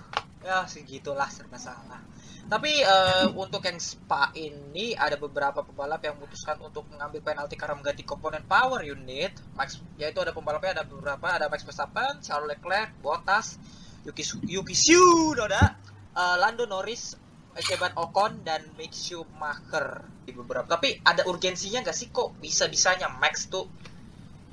ya 0.45 0.61
segitulah 0.69 1.25
serba 1.25 1.57
salah 1.57 1.97
tapi 2.45 2.81
eh, 2.85 3.27
untuk 3.33 3.65
yang 3.65 3.81
Spa 3.81 4.29
ini 4.37 4.93
ada 4.93 5.17
beberapa 5.17 5.65
pembalap 5.65 6.01
yang 6.05 6.15
memutuskan 6.21 6.61
untuk 6.61 6.85
mengambil 6.93 7.21
penalti 7.25 7.57
karena 7.57 7.73
mengganti 7.73 8.05
komponen 8.05 8.45
power 8.45 8.85
unit. 8.85 9.33
Max, 9.57 9.81
yaitu 9.97 10.21
ada 10.21 10.29
pembalapnya 10.29 10.81
ada 10.81 10.85
beberapa, 10.85 11.25
ada 11.25 11.49
Max 11.49 11.65
Verstappen, 11.65 12.21
Charles 12.21 12.53
Leclerc, 12.53 12.93
Bottas, 13.01 13.57
Yuki 14.05 14.23
Yuki 14.45 14.75
Tsunoda, 14.77 15.73
eh, 16.13 16.35
Lando 16.37 16.69
Norris, 16.69 17.17
Esteban 17.57 17.97
Ocon 17.97 18.45
dan 18.45 18.61
Mick 18.77 18.93
Schumacher 18.93 20.05
di 20.27 20.31
beberapa. 20.35 20.69
Tapi 20.69 21.01
ada 21.01 21.25
urgensinya 21.25 21.81
nggak 21.81 21.97
sih 21.97 22.13
kok 22.13 22.37
bisa-bisanya 22.37 23.09
Max 23.17 23.49
tuh 23.49 23.65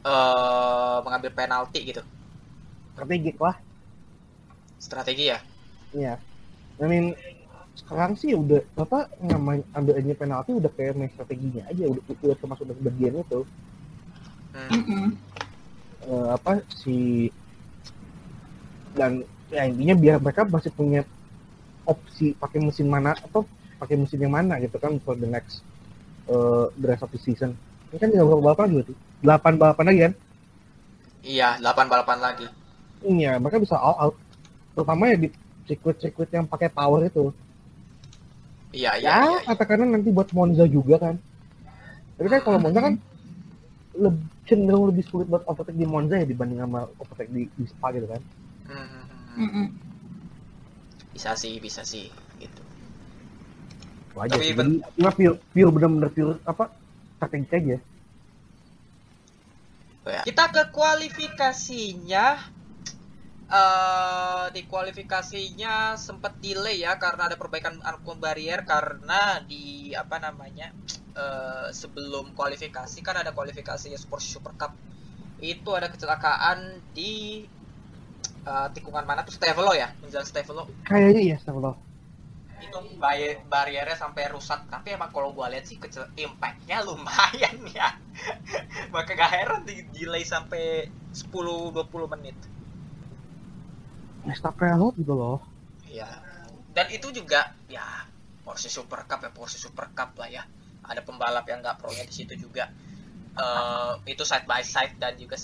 eh 0.02 0.98
mengambil 1.06 1.30
penalti 1.30 1.78
gitu? 1.86 2.02
strategik 2.92 3.36
lah 3.40 3.56
Strategi 4.82 5.30
ya? 5.30 5.38
Iya. 5.94 6.14
I 6.82 6.86
mean 6.90 7.14
sekarang 7.92 8.16
sih 8.16 8.32
udah 8.32 8.64
apa 8.80 9.12
namanya 9.20 9.68
ambilnya 9.76 10.16
penalti 10.16 10.56
udah 10.56 10.72
kayak 10.72 10.96
main 10.96 11.12
strateginya 11.12 11.68
aja 11.68 11.84
udah 11.92 12.02
udah 12.24 12.36
termasuk 12.40 12.64
dari 12.64 12.80
bagian 12.80 13.20
itu. 13.20 13.40
Hmm. 14.56 15.12
Eh, 16.02 16.28
apa 16.32 16.64
si 16.72 17.28
dan 18.96 19.22
ya 19.52 19.68
intinya 19.68 19.94
biar 19.94 20.16
mereka 20.24 20.48
masih 20.48 20.72
punya 20.72 21.04
opsi 21.84 22.32
pakai 22.40 22.64
mesin 22.64 22.88
mana 22.88 23.12
atau 23.12 23.44
pakai 23.76 24.00
mesin 24.00 24.24
yang 24.24 24.32
mana 24.32 24.56
gitu 24.58 24.80
kan 24.80 24.96
for 25.04 25.12
the 25.14 25.28
next 25.28 25.60
uh, 26.32 26.72
the 26.80 26.88
rest 26.88 27.04
of 27.04 27.12
the 27.12 27.20
season. 27.20 27.52
Ini 27.92 28.00
kan 28.00 28.08
tinggal 28.08 28.32
berapa 28.32 28.56
balapan 28.56 28.80
gitu 28.80 28.96
delapan 29.22 29.52
balapan 29.60 29.84
lagi 29.86 30.00
kan? 30.08 30.14
Iya, 31.22 31.48
8 31.62 31.86
balapan 31.86 32.18
lagi. 32.18 32.46
iya 33.06 33.38
mereka 33.38 33.62
bisa 33.62 33.78
all 33.78 33.96
out. 33.98 34.14
Terutama 34.74 35.10
ya 35.10 35.16
di 35.22 35.28
circuit-circuit 35.70 36.30
yang 36.34 36.46
pakai 36.50 36.66
power 36.66 37.06
itu 37.06 37.30
Iya, 38.72 38.90
iya, 39.00 39.10
ya 39.12 39.16
iya. 39.20 39.38
iya. 39.38 39.40
katakanlah 39.48 39.88
nanti 39.92 40.08
buat 40.10 40.28
Monza 40.32 40.64
juga 40.66 40.96
kan 40.98 41.14
tapi 42.16 42.28
kan 42.32 42.40
kalau 42.44 42.58
Monza 42.60 42.80
kan 42.80 42.94
lebih 43.92 44.24
cenderung 44.48 44.88
lebih 44.88 45.04
sulit 45.04 45.28
buat 45.28 45.44
overtake 45.44 45.76
di 45.76 45.84
Monza 45.86 46.16
ya 46.16 46.26
dibanding 46.26 46.58
sama 46.60 46.88
overtake 46.96 47.30
di, 47.30 47.42
di 47.52 47.64
Spa 47.68 47.92
gitu 47.92 48.08
kan 48.08 48.20
hmm. 48.68 49.04
Mm-mm. 49.32 49.66
Bisa 51.12 51.36
sih, 51.36 51.60
bisa 51.60 51.84
sih 51.84 52.08
gitu. 52.40 52.62
wajar 54.16 54.36
Tapi 54.40 54.44
sih. 54.48 54.56
ben- 54.56 54.80
jadi 54.80 54.92
cuma 54.96 55.10
pure, 55.16 55.34
pure 55.52 55.70
bener-bener 55.72 56.10
pure 56.12 56.32
apa 56.44 56.64
strategi 57.16 57.52
aja 57.52 57.78
Ya. 60.02 60.26
Kita 60.26 60.50
ke 60.50 60.62
kualifikasinya. 60.74 62.26
Eh 63.60 64.44
di 64.56 64.62
kualifikasinya 64.72 65.74
sempat 66.06 66.32
delay 66.44 66.76
ya 66.86 66.92
karena 67.04 67.22
ada 67.28 67.36
perbaikan 67.42 67.74
angkut 67.90 68.16
barrier 68.24 68.60
karena 68.72 69.20
di 69.50 69.92
apa 70.02 70.16
namanya 70.26 70.66
eh 71.22 71.68
sebelum 71.80 72.26
kualifikasi 72.38 72.98
kan 73.06 73.16
ada 73.22 73.30
kualifikasinya 73.36 73.98
Super 74.02 74.20
Super 74.32 74.52
Cup. 74.60 74.72
Itu 75.52 75.70
ada 75.78 75.88
kecelakaan 75.94 76.58
di 76.96 77.12
eh, 78.50 78.68
tikungan 78.74 79.04
mana? 79.08 79.20
Tuh 79.26 79.34
Stevelo 79.34 79.72
ya 79.82 79.88
menjelang 80.02 80.26
Stevelo 80.28 80.64
kayaknya 80.88 81.20
iya 81.26 81.34
astagfirullah 81.38 81.76
itu 82.66 82.78
bay- 83.02 83.42
bariernya 83.52 83.96
sampai 84.04 84.24
rusak. 84.34 84.60
Tapi 84.74 84.88
emang 84.96 85.10
kalau 85.14 85.30
gua 85.36 85.46
lihat 85.52 85.64
sih 85.70 85.76
kecil 85.82 86.04
impactnya 86.26 86.76
lumayan 86.86 87.56
ya. 87.78 87.88
Maka 88.94 89.10
gak 89.20 89.32
heran 89.36 89.62
di 89.68 89.76
delay 89.94 90.24
sampai 90.34 90.64
10-20 91.20 92.08
menit 92.14 92.36
Verstappen 94.22 94.78
out 94.78 94.94
gitu 94.94 95.14
loh. 95.14 95.42
Ya 95.90 96.08
dan 96.72 96.88
itu 96.88 97.12
juga 97.12 97.52
ya 97.68 97.84
Porsche 98.42 98.72
Super 98.72 99.04
Cup 99.04 99.22
ya 99.22 99.30
Porsche 99.30 99.60
Super 99.60 99.92
Cup 99.92 100.16
lah 100.18 100.28
ya. 100.28 100.42
Ada 100.82 101.04
pembalap 101.06 101.46
yang 101.46 101.62
nggak 101.62 101.78
pro-nya 101.78 102.02
di 102.02 102.14
situ 102.14 102.34
juga. 102.34 102.66
Eh, 103.32 103.92
itu 104.08 104.24
side 104.26 104.48
by 104.48 104.64
side 104.64 104.98
dan 104.98 105.14
juga 105.16 105.36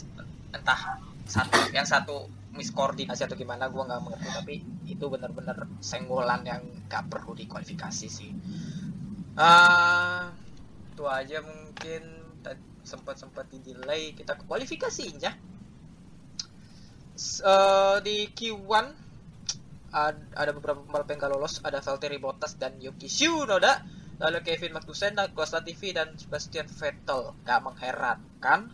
entah 0.52 0.98
satu 1.28 1.70
yang 1.70 1.84
satu 1.84 2.26
miskoordinasi 2.56 3.28
atau 3.28 3.36
gimana 3.38 3.70
gua 3.70 3.86
nggak 3.86 4.02
mengerti. 4.02 4.28
Tapi 4.34 4.54
itu 4.88 5.04
benar-benar 5.06 5.68
senggolan 5.78 6.42
yang 6.42 6.64
nggak 6.88 7.06
perlu 7.06 7.36
dikualifikasi 7.36 8.08
sih. 8.08 8.32
Ah 9.38 10.32
itu 10.92 11.04
aja 11.06 11.44
mungkin. 11.44 12.18
Sempat 12.88 13.20
sempat 13.20 13.44
di 13.52 13.60
delay. 13.60 14.16
Kita 14.16 14.32
ke 14.32 14.48
kualifikasinya 14.48 15.28
Eh, 17.18 17.96
di 18.06 18.30
Q1 18.30 18.86
ad- 19.90 20.30
ada 20.38 20.50
beberapa 20.54 20.78
pembalap 20.78 21.10
yang 21.10 21.18
gak 21.18 21.32
lolos. 21.34 21.54
Ada 21.60 21.82
Valtteri 21.82 22.22
Bottas 22.22 22.54
dan 22.54 22.78
Yuki 22.78 23.10
Tsunoda. 23.10 23.82
Lalu 24.18 24.38
Kevin 24.42 24.74
Magnussen, 24.74 25.14
Nicolas 25.14 25.50
Latifi 25.50 25.90
dan 25.90 26.14
Sebastian 26.14 26.70
Vettel. 26.70 27.34
Gak 27.42 27.60
mengherankan. 27.62 28.70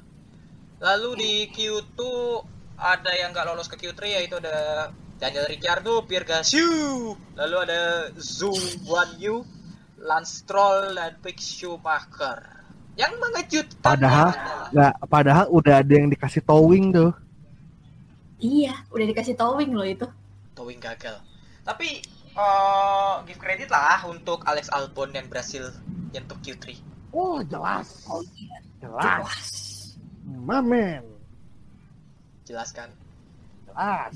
Lalu 0.77 1.11
di 1.17 1.33
Q2 1.49 2.01
ada 2.77 3.13
yang 3.17 3.33
gak 3.33 3.49
lolos 3.49 3.65
ke 3.65 3.81
Q3 3.81 4.21
yaitu 4.21 4.37
ada 4.37 4.89
Daniel 5.17 5.49
Ricciardo, 5.49 6.05
Pierre 6.05 6.29
Gasly. 6.29 6.61
Lalu 7.41 7.57
ada 7.65 7.81
Zhou 8.21 8.53
Guanyu 8.85 9.41
Lance 10.05 10.45
Stroll 10.45 10.93
dan 10.93 11.17
Mick 11.25 11.41
Schumacher. 11.41 12.45
Yang 12.95 13.13
mengejutkan 13.17 13.81
Padahal- 13.81 14.37
adalah 14.37 14.69
nggak 14.69 14.95
padahal 15.09 15.47
udah 15.49 15.75
ada 15.81 15.93
yang 15.97 16.07
dikasih 16.07 16.43
towing 16.45 16.93
tuh 16.93 17.11
Iya, 18.39 18.75
udah 18.91 19.07
dikasih 19.07 19.35
towing 19.35 19.73
loh 19.73 19.87
itu. 19.87 20.07
towing 20.55 20.79
gagal. 20.79 21.19
Tapi 21.65 21.99
eh 22.35 23.15
give 23.27 23.39
credit 23.39 23.71
lah 23.71 24.03
untuk 24.07 24.43
Alex 24.45 24.67
Albon 24.71 25.11
yang 25.11 25.27
berhasil 25.27 25.71
nyentuh 26.11 26.35
Q3. 26.43 26.75
oh 27.11 27.39
jelas 27.47 28.07
Oh 28.07 28.23
iya, 28.35 28.59
jelas 28.79 29.03
jelas. 29.23 29.51
mamen 30.27 31.03
Jelaskan. 32.45 32.91
jelas 33.71 34.15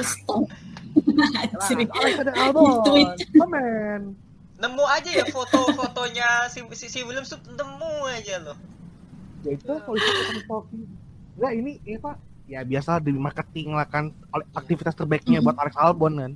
stop. 0.00 0.44
jelas 1.52 1.68
Anjir. 1.68 1.88
Alex 1.92 2.14
ada 2.20 2.32
Albon 2.36 2.72
Tweet. 2.84 3.08
mamen 3.36 4.16
Nemu 4.56 4.84
aja 4.86 5.10
ya 5.10 5.24
foto-fotonya 5.26 6.46
si, 6.48 6.62
si, 6.72 6.86
si 6.86 6.98
Williams 7.02 7.28
tuh 7.28 7.40
nemu 7.48 7.92
aja 8.08 8.38
loh. 8.40 8.56
ya 9.42 9.56
itu 9.56 9.72
polisi 9.82 10.06
ketemu 10.08 10.42
towing 10.46 10.84
enggak 11.34 11.52
ini 11.52 11.72
ya 11.82 11.98
pak 11.98 12.16
ya 12.44 12.62
biasa 12.62 12.98
di 12.98 13.10
marketing 13.10 13.72
lah 13.72 13.86
kan 13.86 14.04
oleh- 14.28 14.48
aktivitas 14.52 14.92
terbaiknya 14.92 15.38
buat 15.38 15.54
Alex 15.54 15.74
Albon 15.76 16.14
kan 16.16 16.32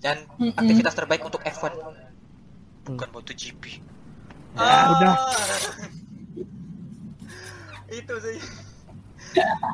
Dan 0.00 0.16
aktivitas 0.54 0.94
terbaik 0.94 1.20
untuk 1.20 1.40
F1 1.40 1.76
bukan 2.82 3.08
MotoGP. 3.10 3.62
Ya, 4.50 4.58
Ah. 4.58 4.84
udah. 4.90 5.14
Itu 7.92 8.14
sih. 8.18 8.38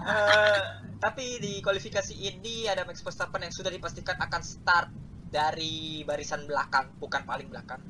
Eh, 0.06 0.60
tapi 0.96 1.40
di 1.40 1.58
kualifikasi 1.58 2.12
ini 2.12 2.66
ada 2.66 2.84
Max 2.84 3.00
Verstappen 3.00 3.40
yang 3.40 3.50
sudah 3.50 3.72
dipastikan 3.72 4.14
akan 4.14 4.42
start 4.42 4.92
dari 5.26 6.02
barisan 6.02 6.44
belakang, 6.44 6.92
bukan 6.96 7.24
paling 7.24 7.48
belakang. 7.48 7.80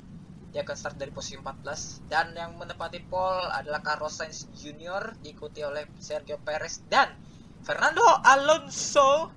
Dia 0.47 0.63
akan 0.63 0.73
start 0.73 0.95
dari 0.95 1.11
posisi 1.11 1.35
14 1.35 2.07
dan 2.07 2.31
yang 2.31 2.55
menepati 2.55 3.03
pole 3.03 3.51
adalah 3.51 3.83
Carlos 3.83 4.15
Sainz 4.15 4.47
Jr. 4.53 5.19
diikuti 5.19 5.59
oleh 5.59 5.91
Sergio 5.97 6.39
Perez 6.39 6.79
dan 6.87 7.19
Fernando 7.67 7.99
Alonso. 8.23 9.27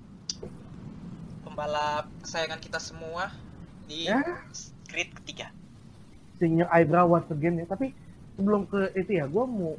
Pembalap 1.43 2.07
kesayangan 2.23 2.63
kita 2.63 2.79
semua 2.79 3.27
di 3.91 4.07
Ya. 4.07 4.23
grid 4.87 5.11
ketiga. 5.19 5.51
senior 6.39 6.65
eyebrow 6.71 7.11
once 7.11 7.27
again 7.27 7.59
ya. 7.59 7.67
Tapi 7.67 7.91
sebelum 8.39 8.71
ke 8.71 8.95
itu 8.95 9.19
ya 9.19 9.27
gue 9.27 9.43
mau 9.43 9.75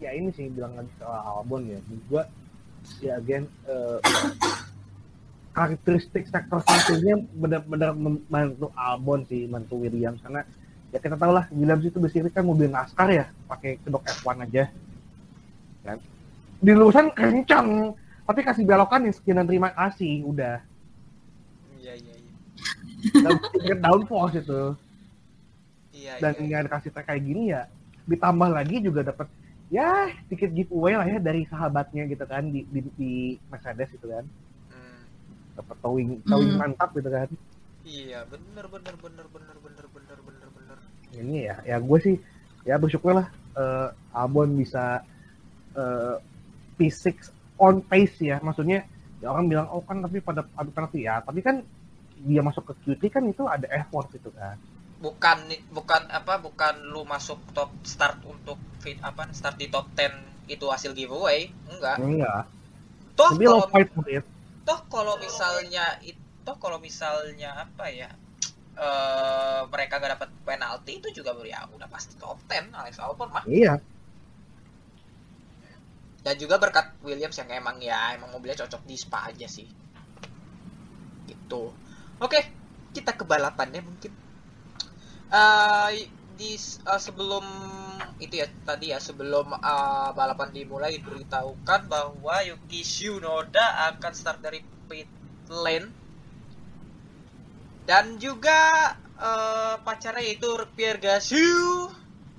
ya 0.00 0.16
ini 0.16 0.32
sih 0.32 0.48
bilang 0.48 0.80
lagi 0.80 0.88
ke 0.96 1.04
Albon 1.04 1.68
ya. 1.68 1.78
Gue 2.08 2.24
ya 3.04 3.20
again 3.20 3.44
eh, 3.68 4.00
karakteristik 5.60 6.24
sektor 6.24 6.64
satunya 6.64 7.20
benar-benar 7.36 7.92
membantu 7.92 8.72
Albon 8.80 9.28
sih 9.28 9.44
membantu 9.44 9.76
Williams 9.76 10.24
karena 10.24 10.40
ya 10.88 10.98
kita 11.04 11.20
tahu 11.20 11.36
lah 11.36 11.46
Williams 11.52 11.84
itu 11.84 12.00
basically 12.00 12.32
kan 12.32 12.48
mobil 12.48 12.72
NASCAR 12.72 13.12
ya 13.12 13.28
pakai 13.44 13.76
kedok 13.84 14.08
F1 14.08 14.48
aja. 14.48 14.64
Kan 15.84 16.00
di 16.60 16.72
lurusan 16.72 17.08
kencang 17.10 17.96
tapi 18.22 18.40
kasih 18.40 18.62
belokan 18.62 19.08
yang 19.08 19.14
sekian 19.14 19.36
dan 19.40 19.48
terima 19.48 19.72
kasih 19.72 20.22
udah 20.22 20.60
Iya 21.76 21.96
iya 21.96 22.14
iya. 22.14 22.32
dan 23.64 23.78
downforce 23.80 24.38
itu 24.38 24.76
Iya 25.90 26.20
dan 26.20 26.32
iya. 26.36 26.60
nggak 26.60 26.70
kasih 26.70 26.90
tag 26.92 27.04
kayak 27.04 27.22
gini 27.24 27.50
ya 27.50 27.64
ditambah 28.04 28.48
lagi 28.48 28.76
juga 28.78 29.00
dapat 29.02 29.26
ya 29.68 30.10
sedikit 30.26 30.50
giveaway 30.50 30.94
lah 30.94 31.06
ya 31.06 31.18
dari 31.18 31.46
sahabatnya 31.46 32.04
gitu 32.04 32.24
kan 32.24 32.44
di 32.44 32.66
di, 32.68 32.80
di 32.94 33.12
Mercedes 33.48 33.90
gitu 33.90 34.06
kan 34.06 34.24
Hmm. 34.70 35.02
dapat 35.56 35.76
towing 35.80 36.10
towing 36.24 36.52
Hmm. 36.54 36.60
mantap 36.60 36.90
gitu 36.92 37.08
kan 37.08 37.28
Iya, 37.80 38.28
bener 38.28 38.68
bener 38.68 38.92
bener 38.94 39.24
bener 39.26 39.56
bener 39.56 39.86
bener 39.88 40.18
bener 40.20 40.48
bener. 40.52 40.78
ini 41.16 41.48
ya 41.48 41.56
ya 41.64 41.76
gue 41.80 41.98
sih 41.98 42.16
ya 42.62 42.76
bersyukur 42.76 43.16
lah 43.16 43.26
eh, 43.56 43.88
Albon 44.12 44.52
bisa 44.54 45.00
eh, 45.72 46.14
P6 46.80 47.28
on 47.60 47.84
pace 47.84 48.16
ya. 48.24 48.40
Maksudnya 48.40 48.88
ya 49.20 49.28
orang 49.28 49.52
bilang 49.52 49.68
oh 49.68 49.84
kan 49.84 50.00
tapi 50.00 50.24
pada 50.24 50.48
adu 50.56 50.72
penalti 50.72 51.04
ya. 51.04 51.20
Tapi 51.20 51.44
kan 51.44 51.60
dia 52.24 52.40
masuk 52.40 52.72
ke 52.72 52.96
Q3 52.96 53.02
kan 53.12 53.22
itu 53.28 53.44
ada 53.44 53.68
effort 53.68 54.08
gitu 54.16 54.32
kan. 54.32 54.56
Bukan 55.04 55.52
bukan 55.68 56.08
apa 56.08 56.40
bukan 56.40 56.88
lu 56.88 57.04
masuk 57.04 57.36
top 57.52 57.68
start 57.84 58.24
untuk 58.24 58.56
fit 58.80 58.96
apa 59.04 59.28
start 59.36 59.60
di 59.60 59.68
top 59.68 59.92
10 59.92 60.48
itu 60.48 60.64
hasil 60.64 60.96
giveaway. 60.96 61.52
Enggak. 61.68 62.00
Enggak 62.00 62.48
toh 63.20 63.30
tapi 63.36 63.44
lo 63.44 63.68
kalau 63.68 63.84
toh 64.64 64.80
kalau 64.88 65.14
misalnya 65.20 65.84
itu 66.00 66.52
kalau 66.56 66.78
misalnya 66.80 67.68
apa 67.68 67.84
ya 67.92 68.08
eh 68.80 69.60
mereka 69.68 70.00
gak 70.00 70.16
dapat 70.16 70.28
penalti 70.40 71.04
itu 71.04 71.20
juga 71.20 71.36
ya 71.44 71.68
udah 71.68 71.84
pasti 71.92 72.16
top 72.16 72.40
10 72.48 72.72
Alex 72.72 72.96
Albon 72.96 73.28
mah. 73.28 73.44
Iya 73.44 73.76
dan 76.30 76.38
juga 76.38 76.62
berkat 76.62 76.94
Williams 77.02 77.34
yang 77.42 77.50
emang 77.50 77.82
ya 77.82 78.14
emang 78.14 78.30
mobilnya 78.30 78.62
cocok 78.62 78.86
di 78.86 78.94
Spa 78.94 79.34
aja 79.34 79.50
sih. 79.50 79.66
Gitu. 81.26 81.62
Oke 82.22 82.38
kita 82.94 83.18
ke 83.18 83.26
balapannya 83.26 83.82
mungkin. 83.82 84.14
Eh, 85.26 86.06
di 86.38 86.54
eh, 86.54 87.00
sebelum 87.02 87.42
itu 88.22 88.38
ya 88.38 88.46
tadi 88.62 88.94
ya 88.94 89.02
sebelum 89.02 89.58
eh, 89.58 90.10
balapan 90.14 90.54
dimulai 90.54 91.02
diberitahukan 91.02 91.90
bahwa 91.90 92.46
Yuki 92.46 92.86
Tsunoda 92.86 93.90
akan 93.90 94.12
start 94.14 94.38
dari 94.38 94.62
pit 94.86 95.10
lane. 95.50 95.90
Dan 97.90 98.22
juga 98.22 98.94
eh, 99.18 99.74
pacarnya 99.82 100.22
itu 100.30 100.46
Pierre 100.78 101.02
Gasly. 101.02 101.90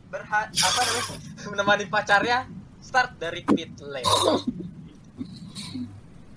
Berha 0.08 0.48
apa 0.48 0.80
namanya? 0.80 1.04
Menemani 1.52 1.86
pacarnya 1.92 2.61
start 2.92 3.16
dari 3.24 3.40
pit 3.48 3.72
lane. 3.80 4.04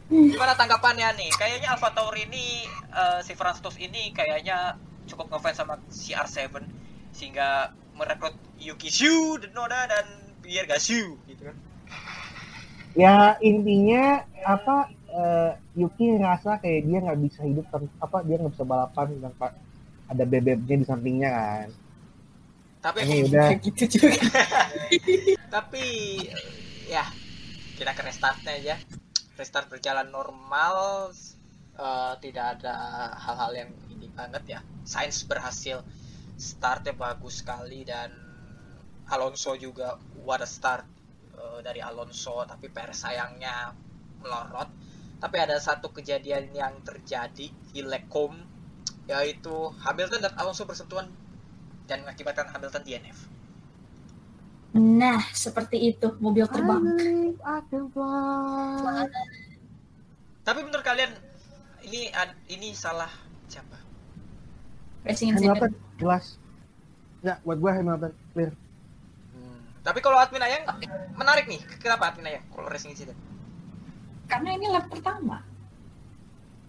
Gimana 0.06 0.54
tanggapannya 0.54 1.18
nih? 1.18 1.30
Kayaknya 1.34 1.74
Alfa 1.74 1.90
Tauri 1.90 2.30
ini 2.30 2.62
eh, 2.94 3.18
si 3.26 3.34
ini 3.82 4.14
kayaknya 4.14 4.78
cukup 5.10 5.34
ngefans 5.34 5.58
sama 5.58 5.74
CR7 5.90 6.62
sehingga 7.10 7.74
merekrut 7.98 8.38
Yuki 8.62 8.86
Shu, 8.86 9.42
Denoda 9.42 9.90
dan 9.90 10.06
Pierre 10.46 10.70
Gasly 10.70 11.18
gitu 11.26 11.50
kan. 11.50 11.56
ya 12.94 13.34
intinya 13.42 14.22
apa 14.46 14.86
eh, 15.10 15.50
Yuki 15.74 16.14
ngerasa 16.14 16.62
kayak 16.62 16.86
dia 16.86 16.98
nggak 17.02 17.20
bisa 17.26 17.42
hidup 17.42 17.66
apa 17.98 18.22
dia 18.22 18.38
nggak 18.38 18.54
bisa 18.54 18.62
balapan 18.62 19.18
tanpa 19.18 19.50
ada 20.06 20.22
bebeknya 20.22 20.76
di 20.78 20.86
sampingnya 20.86 21.30
kan 21.34 21.68
Tapi 22.84 23.00
ini 23.00 23.24
udah 23.24 23.48
gitu 23.64 23.84
juga. 23.88 24.44
tapi 25.56 25.84
ya 26.84 27.08
kita 27.80 27.96
ke 27.96 28.02
restartnya 28.04 28.52
aja. 28.60 28.76
Restart 29.40 29.72
berjalan 29.72 30.12
normal 30.12 31.08
eh, 31.80 32.14
tidak 32.20 32.60
ada 32.60 32.76
hal-hal 33.16 33.52
yang 33.56 33.70
ini 33.88 34.12
banget 34.12 34.44
ya. 34.44 34.60
Sainz 34.84 35.24
berhasil 35.24 35.80
startnya 36.36 36.92
bagus 36.92 37.40
sekali 37.40 37.88
dan 37.88 38.12
Alonso 39.08 39.56
juga 39.56 39.96
what 40.20 40.44
a 40.44 40.48
start 40.48 40.84
eh, 41.40 41.64
dari 41.64 41.80
Alonso 41.80 42.44
tapi 42.44 42.68
Perez 42.68 43.00
sayangnya 43.00 43.72
melorot. 44.20 44.68
Tapi 45.24 45.36
ada 45.40 45.56
satu 45.56 45.88
kejadian 45.88 46.52
yang 46.52 46.84
terjadi 46.84 47.48
di 47.48 47.80
Lecom 47.80 48.36
yaitu 49.08 49.72
Hamilton 49.80 50.20
dan 50.20 50.36
Alonso 50.36 50.68
bersentuhan 50.68 51.23
dan 51.84 52.00
mengakibatkan 52.04 52.48
Hamilton 52.48 52.82
DNF. 52.84 53.18
Nah, 54.74 55.22
seperti 55.30 55.94
itu 55.94 56.18
mobil 56.18 56.48
terbang. 56.50 56.82
Tapi 60.44 60.60
menurut 60.66 60.82
kalian 60.84 61.14
ini 61.86 62.10
ini 62.50 62.74
salah 62.74 63.08
siapa? 63.46 63.78
Racing 65.06 65.36
incident. 65.36 65.56
Hamilton 65.60 65.72
jelas 66.00 66.24
ya 67.24 67.38
buat 67.46 67.56
gue 67.56 67.70
Hamilton 67.70 68.12
clear 68.34 68.52
Hmm. 69.34 69.60
Tapi 69.82 69.98
kalau 70.02 70.18
admin 70.18 70.42
ayang 70.42 70.64
menarik 71.14 71.46
nih. 71.46 71.62
Kenapa 71.78 72.10
admin 72.10 72.26
ayang 72.30 72.44
kalau 72.50 72.66
racing 72.66 72.94
incident? 72.94 73.18
Karena 74.26 74.56
ini 74.56 74.66
lap 74.72 74.88
pertama. 74.90 75.44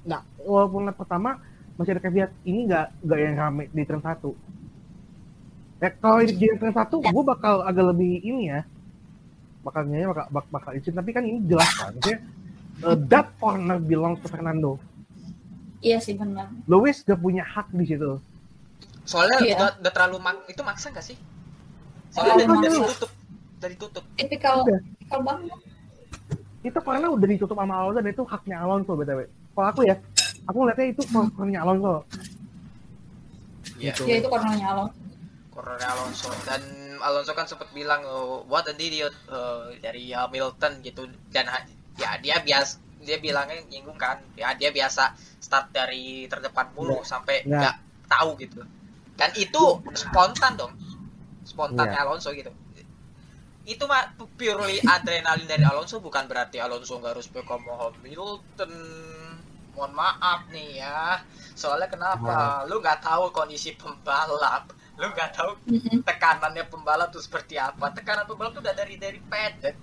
nah 0.05 0.21
walaupun 0.37 0.85
lap 0.85 1.01
pertama 1.01 1.41
masih 1.81 1.97
ada 1.97 2.01
caveat 2.05 2.29
ini 2.45 2.69
nggak 2.69 3.01
nggak 3.01 3.19
yang 3.25 3.35
rame 3.41 3.63
di 3.73 3.81
turn 3.89 4.05
satu 4.05 4.37
ya 5.85 5.89
kalau 5.93 6.17
ini 6.19 6.33
di 6.33 6.45
turn 6.57 6.73
satu 6.73 6.97
gue 6.97 7.23
bakal 7.23 7.61
agak 7.61 7.93
lebih 7.93 8.17
ini 8.19 8.49
ya 8.49 8.65
bakal 9.61 9.85
nyanyi 9.85 10.09
bakal 10.09 10.25
bakal, 10.29 10.49
bakal 10.51 10.71
izin 10.73 10.93
tapi 10.93 11.09
kan 11.09 11.21
ini 11.21 11.45
jelas 11.45 11.69
kan 11.71 11.93
maksudnya 11.93 12.19
uh, 12.81 12.97
that 13.05 13.29
corner 13.37 13.77
belongs 13.77 14.17
to 14.19 14.27
Fernando 14.27 14.81
Iya 15.79 16.01
sih 16.01 16.17
benar. 16.17 16.49
Lewis 16.65 17.05
gak 17.05 17.21
punya 17.21 17.45
hak 17.45 17.69
di 17.69 17.85
situ 17.85 18.17
Soalnya 19.05 19.37
Iya. 19.39 19.53
udah, 19.53 19.69
udah 19.77 19.91
terlalu 19.93 20.17
mak 20.17 20.37
itu 20.49 20.61
maksa 20.65 20.89
gak 20.89 21.05
sih? 21.05 21.13
Soalnya 22.09 22.41
Terlalu 22.41 22.49
dari, 22.49 22.65
dari 22.65 22.73
maksa. 22.73 22.89
tutup 22.89 23.11
dari 23.55 23.75
tutup. 23.77 24.03
Tipikal 24.17 24.55
Udah. 24.65 24.81
tipikal 24.81 25.19
banget. 25.21 25.59
itu 26.65 26.79
karena 26.81 27.07
udah 27.07 27.27
ditutup 27.29 27.53
sama 27.53 27.73
Alonso 27.77 28.01
dan 28.01 28.09
itu 28.09 28.23
haknya 28.25 28.55
Alonso 28.57 28.91
btw 28.91 29.19
kalau 29.53 29.67
aku 29.69 29.81
ya 29.85 29.95
aku 30.43 30.57
ngeliatnya 30.57 30.85
itu 30.89 31.01
haknya 31.13 31.59
Alonso 31.61 31.93
Iya. 33.77 33.93
Gitu. 33.93 34.01
Ya 34.07 34.15
itu 34.17 34.27
cornernya 34.27 34.67
Alonso. 34.71 34.97
Corner 35.55 35.79
Alonso. 35.79 36.27
Dan 36.43 36.61
Alonso 36.99 37.31
kan 37.31 37.47
sempat 37.47 37.71
bilang 37.71 38.03
oh, 38.03 38.43
what 38.51 38.67
an 38.67 38.75
idiot 38.75 39.15
eh, 39.31 39.79
dari 39.79 40.11
Hamilton 40.11 40.83
gitu. 40.83 41.07
Dan 41.31 41.47
ya 41.95 42.19
dia 42.19 42.43
bias 42.43 42.83
dia 42.99 43.15
bilangnya 43.23 43.63
nyinggung 43.71 43.95
kan. 43.95 44.19
Ya 44.35 44.51
dia 44.59 44.75
biasa 44.75 45.15
start 45.39 45.71
dari 45.71 46.27
terdepan 46.27 46.75
mulu 46.75 46.99
sampai 47.07 47.47
Nggak. 47.47 47.55
nggak 47.55 47.75
tahu 48.11 48.29
gitu. 48.43 48.61
Dan 49.15 49.31
itu 49.39 49.63
spontan 49.95 50.59
dong. 50.59 50.75
Spontannya 51.47 51.95
Iya. 51.95 52.03
Alonso 52.03 52.35
gitu. 52.35 52.51
Itu 53.65 53.87
mah 53.87 54.11
purely 54.35 54.77
adrenalin 54.83 55.47
dari 55.47 55.63
Alonso 55.63 56.03
bukan 56.03 56.27
berarti 56.27 56.59
Alonso 56.59 56.99
nggak 56.99 57.15
harus 57.15 57.31
sama 57.31 57.73
Hamilton. 57.95 58.73
Mohon 59.71 59.91
maaf 59.95 60.51
nih 60.51 60.83
ya. 60.83 61.23
Soalnya 61.55 61.87
kenapa? 61.87 62.67
Lu 62.67 62.83
nggak 62.83 63.07
tahu 63.07 63.31
kondisi 63.31 63.71
pembalap 63.79 64.67
lu 64.95 65.07
nggak 65.11 65.31
tahu 65.35 65.51
tekanannya 66.07 66.63
pembalap 66.71 67.11
tuh 67.11 67.19
seperti 67.19 67.59
apa. 67.59 67.91
Tekanan 67.91 68.23
pembalap 68.23 68.55
tuh 68.55 68.63
udah 68.63 68.75
dari 68.75 68.95
dari 68.95 69.19
paddock 69.19 69.75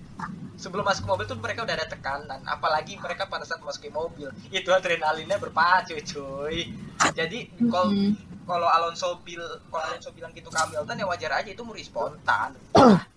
sebelum 0.57 0.85
masuk 0.85 1.05
ke 1.05 1.09
mobil 1.09 1.25
tuh 1.29 1.37
mereka 1.37 1.59
udah 1.65 1.75
ada 1.77 1.87
tekanan. 1.87 2.41
Apalagi 2.49 2.97
mereka 2.97 3.29
pada 3.29 3.45
saat 3.45 3.61
masuk 3.61 3.89
ke 3.89 3.93
mobil. 3.93 4.33
Itu 4.49 4.73
adrenalinnya 4.73 5.37
berpacu 5.37 5.97
cuy. 6.01 6.73
Jadi 7.13 7.53
kalau 7.69 7.93
kalau 8.43 8.67
Alonso 8.67 9.21
bil 9.21 9.41
kalau 9.69 9.83
Alonso 9.85 10.09
bilang 10.17 10.33
gitu 10.33 10.49
ke 10.49 10.57
Hamilton 10.57 10.97
ya 10.97 11.05
wajar 11.05 11.31
aja. 11.37 11.49
Itu 11.53 11.61
murni 11.61 11.85
spontan. 11.85 12.57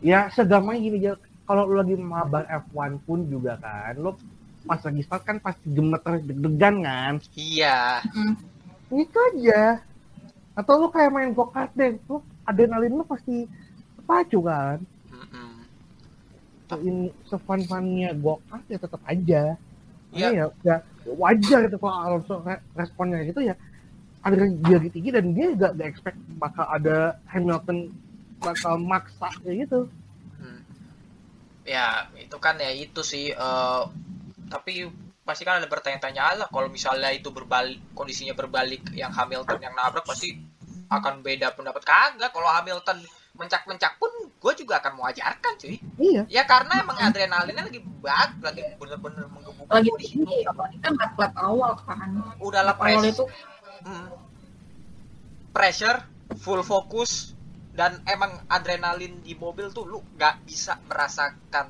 Ya 0.00 0.32
segampang 0.32 0.80
gini 0.80 0.96
aja 0.96 1.20
kalau 1.44 1.68
lu 1.68 1.76
lagi 1.76 1.92
mabar 1.92 2.48
F1 2.48 3.04
pun 3.04 3.20
juga 3.28 3.60
kan 3.60 3.92
lu 4.00 4.16
pas 4.64 4.80
lagi 4.80 5.04
start 5.04 5.28
kan 5.28 5.36
pasti 5.36 5.68
gemeter 5.68 6.24
deg-degan 6.24 6.80
kan? 6.80 7.14
Iya. 7.36 8.00
Itu 8.88 9.18
aja 9.36 9.84
atau 10.54 10.72
lu 10.80 10.88
kayak 10.90 11.10
main 11.14 11.30
go 11.30 11.46
kart 11.48 11.70
deh 11.74 11.96
lu 12.10 12.18
adrenalin 12.44 12.98
lu 12.98 13.04
pasti 13.06 13.46
pacu 14.04 14.42
kan 14.42 14.78
Mm-mm. 15.10 15.62
ini 16.82 17.10
sefun 17.26 17.62
funnya 17.66 18.10
go 18.14 18.42
kart 18.50 18.64
ya 18.66 18.78
tetap 18.78 19.00
aja 19.06 19.56
Iya. 20.10 20.30
ya, 20.34 20.44
ya 20.66 20.76
wajar 21.06 21.70
gitu 21.70 21.78
kalau 21.78 21.94
Alonso 22.02 22.42
re- 22.42 22.58
responnya 22.74 23.22
gitu 23.22 23.46
ya 23.46 23.54
ada 24.26 24.42
dia 24.42 24.76
lebih 24.76 24.90
tinggi 24.90 25.10
dan 25.14 25.30
dia 25.32 25.54
gak, 25.54 25.78
gak 25.78 25.86
expect 25.86 26.18
bakal 26.36 26.66
ada 26.66 27.14
Hamilton 27.30 27.94
bakal 28.42 28.74
maksa 28.76 29.30
kayak 29.42 29.66
gitu 29.70 29.86
Hmm. 30.40 30.64
ya 31.62 32.08
itu 32.16 32.36
kan 32.40 32.56
ya 32.58 32.72
itu 32.74 33.04
sih 33.04 33.30
eh, 33.30 33.82
tapi 34.50 34.88
pasti 35.20 35.42
kan 35.44 35.60
ada 35.60 35.68
bertanya-tanya 35.68 36.44
lah. 36.44 36.48
Kalau 36.48 36.68
misalnya 36.68 37.10
itu 37.12 37.30
berbalik 37.30 37.94
kondisinya 37.94 38.34
berbalik 38.34 38.90
yang 38.92 39.12
Hamilton 39.12 39.60
yang 39.60 39.74
nabrak 39.76 40.04
pasti 40.04 40.34
akan 40.90 41.22
beda 41.22 41.54
pendapat. 41.54 41.82
Kagak 41.84 42.34
kalau 42.34 42.50
Hamilton 42.50 42.98
mencak-mencak 43.30 43.96
pun 43.96 44.10
gue 44.26 44.52
juga 44.58 44.82
akan 44.82 44.98
mewajarkan 44.98 45.52
cuy. 45.56 45.76
Iya. 45.96 46.22
Ya 46.28 46.42
karena 46.44 46.82
emang 46.82 46.98
adrenalinnya 46.98 47.64
lagi 47.68 47.80
bag 48.02 48.36
lagi 48.42 48.62
bener-bener 48.76 49.24
menggebu 49.28 49.62
Lagi 49.70 49.88
di 49.96 50.06
situ. 50.08 50.26
tinggi, 50.26 50.38
apalagi 50.44 50.76
kan 50.82 50.92
lap 50.98 51.14
lap 51.14 51.34
awal 51.38 51.72
kan. 51.78 52.10
udahlah 52.42 52.74
Lap 52.74 52.80
awal 52.82 53.00
press. 53.00 53.14
itu 53.14 53.24
Hmm. 53.80 54.12
pressure 55.50 56.04
full 56.36 56.60
fokus 56.60 57.32
dan 57.72 57.96
emang 58.04 58.44
adrenalin 58.46 59.24
di 59.24 59.32
mobil 59.32 59.70
tuh 59.70 59.88
lu 59.88 60.04
nggak 60.14 60.44
bisa 60.44 60.76
merasakan 60.84 61.66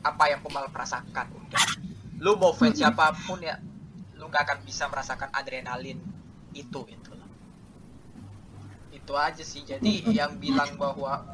apa 0.00 0.24
yang 0.26 0.40
pembalap 0.40 0.72
rasakan. 0.72 1.26
udah 1.30 1.64
lu 2.22 2.32
mau 2.40 2.52
fans 2.58 2.76
siapa 2.78 3.06
pun 3.26 3.38
ya 3.42 3.56
lu 4.18 4.24
nggak 4.30 4.42
akan 4.46 4.58
bisa 4.68 4.84
merasakan 4.92 5.30
adrenalin 5.34 5.98
itu 6.54 6.80
gitu 6.86 7.10
loh 7.18 7.28
itu 8.92 9.12
aja 9.18 9.42
sih. 9.42 9.62
Jadi 9.66 10.06
yang 10.14 10.38
bilang 10.38 10.78
bahwa 10.78 11.24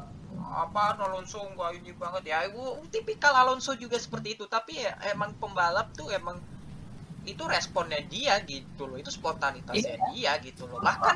apa 0.63 0.97
Alonso 0.97 1.37
nggak 1.53 1.71
ini 1.83 1.91
banget 1.93 2.23
ya? 2.31 2.37
Gua- 2.49 2.81
tipikal 2.89 3.35
Alonso 3.35 3.75
juga 3.77 3.99
seperti 3.99 4.39
itu. 4.39 4.45
Tapi 4.49 4.79
ya 4.79 4.95
emang 5.13 5.35
pembalap 5.37 5.93
tuh 5.93 6.09
emang 6.09 6.39
itu 7.27 7.43
responnya 7.45 8.01
dia 8.09 8.41
gitu 8.47 8.89
loh. 8.89 8.97
Itu 8.97 9.11
spontanitasnya 9.13 9.95
dia 10.15 10.31
gitu 10.41 10.65
loh. 10.65 10.79
Bahkan 10.81 11.15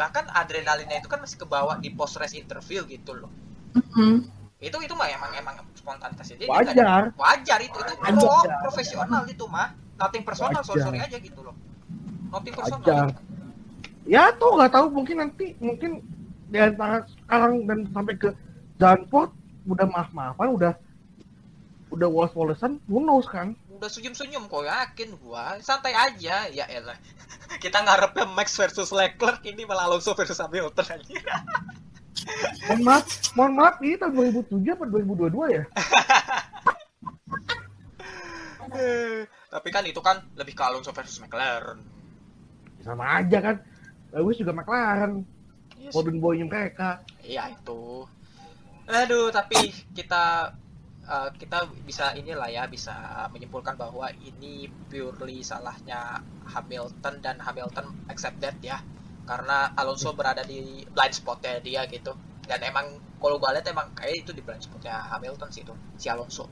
bahkan 0.00 0.24
adrenalinnya 0.32 1.00
itu 1.00 1.08
kan 1.08 1.20
masih 1.24 1.40
kebawa 1.44 1.76
di 1.80 1.88
post 1.92 2.16
race 2.20 2.36
interview 2.36 2.84
gitu 2.88 3.12
loh. 3.16 3.30
Mm-mm. 3.76 4.24
itu 4.56 4.72
itu 4.80 4.94
mah 4.96 5.04
emang 5.12 5.36
emang 5.36 5.56
spontanitasnya 5.86 6.36
dia 6.36 6.42
dia 6.42 6.50
nggak 6.50 6.62
ada- 6.66 6.74
wajar. 6.74 7.02
Wajar 7.14 7.58
itu 7.62 7.78
itu 7.78 7.94
Wajar. 7.94 8.18
pro 8.18 8.34
profesional 8.66 9.22
itu 9.30 9.44
mah. 9.46 9.68
Nothing 9.96 10.22
personal 10.26 10.60
sorry 10.60 10.82
Wajar. 10.82 10.86
sorry 10.90 10.98
aja 11.06 11.16
gitu 11.22 11.40
loh. 11.40 11.54
Nothing 12.28 12.54
personal 12.58 12.82
Wajar. 12.82 13.08
ya 14.02 14.34
tuh 14.34 14.50
nggak 14.54 14.70
tahu 14.70 14.86
mungkin 14.90 15.16
nanti 15.18 15.54
mungkin 15.58 16.02
di 16.46 16.58
antara 16.58 17.06
sekarang 17.06 17.66
dan 17.66 17.78
sampai 17.90 18.14
ke 18.14 18.30
Danport 18.76 19.30
udah 19.66 19.86
maaf 19.86 20.10
maafan 20.10 20.54
udah 20.54 20.74
udah 21.90 22.08
wolesan 22.10 22.82
who 22.86 22.98
knows 22.98 23.26
kan? 23.26 23.54
Udah 23.70 23.86
senyum-senyum 23.86 24.48
kok 24.48 24.64
yakin 24.64 25.14
gua? 25.22 25.58
Santai 25.60 25.94
aja 25.94 26.46
ya 26.48 26.64
elah. 26.66 26.98
Kita 27.62 27.78
ngarepnya 27.78 28.26
Max 28.26 28.54
versus 28.54 28.90
Leclerc 28.90 29.38
ini 29.44 29.62
malah 29.62 29.86
Alonso 29.86 30.12
versus 30.12 30.36
Hamilton 30.36 30.86
aja 30.98 31.14
mohon 32.66 32.80
maaf 32.82 33.04
mohon 33.38 33.52
maaf 33.54 33.76
ini 33.84 33.96
tahun 34.00 34.12
2007 34.16 34.74
apa 34.74 34.84
2022 34.88 35.56
ya? 35.56 35.64
Tapi 39.52 39.68
kan 39.72 39.84
itu 39.88 40.00
kan 40.04 40.20
lebih 40.36 40.52
ke 40.52 40.62
Alonso 40.64 40.92
versus 40.92 41.16
McLaren. 41.22 41.80
Sama 42.84 43.22
aja 43.22 43.38
kan 43.40 43.56
Lewis 44.12 44.36
juga 44.40 44.52
McLaren. 44.52 45.24
Iya 45.76 45.92
sih. 45.92 45.94
golden 45.96 46.18
boynya 46.20 46.46
mereka. 46.48 47.04
Iya 47.20 47.52
itu. 47.52 48.08
Aduh 48.86 49.28
tapi 49.32 49.72
kita 49.92 50.54
eh, 51.04 51.30
kita 51.40 51.68
bisa 51.84 52.12
inilah 52.16 52.48
ya 52.48 52.64
bisa 52.68 53.26
menyimpulkan 53.32 53.76
bahwa 53.76 54.08
ini 54.20 54.68
purely 54.88 55.42
salahnya 55.44 56.20
Hamilton 56.46 57.14
dan 57.20 57.36
Hamilton 57.42 57.86
accept 58.08 58.40
that 58.40 58.56
ya 58.62 58.80
karena 59.26 59.74
Alonso 59.74 60.14
berada 60.14 60.46
di 60.46 60.86
blind 60.86 61.14
spotnya 61.14 61.58
dia 61.60 61.82
gitu. 61.90 62.14
Dan 62.46 62.62
emang 62.62 62.86
kalau 63.18 63.42
gue 63.42 63.50
lihat 63.58 63.66
emang 63.66 63.90
kayak 63.98 64.22
itu 64.22 64.30
di 64.30 64.40
blind 64.40 64.62
spotnya 64.62 65.02
Hamilton 65.10 65.50
sih 65.50 65.66
itu 65.66 65.74
si 65.98 66.06
Alonso. 66.06 66.46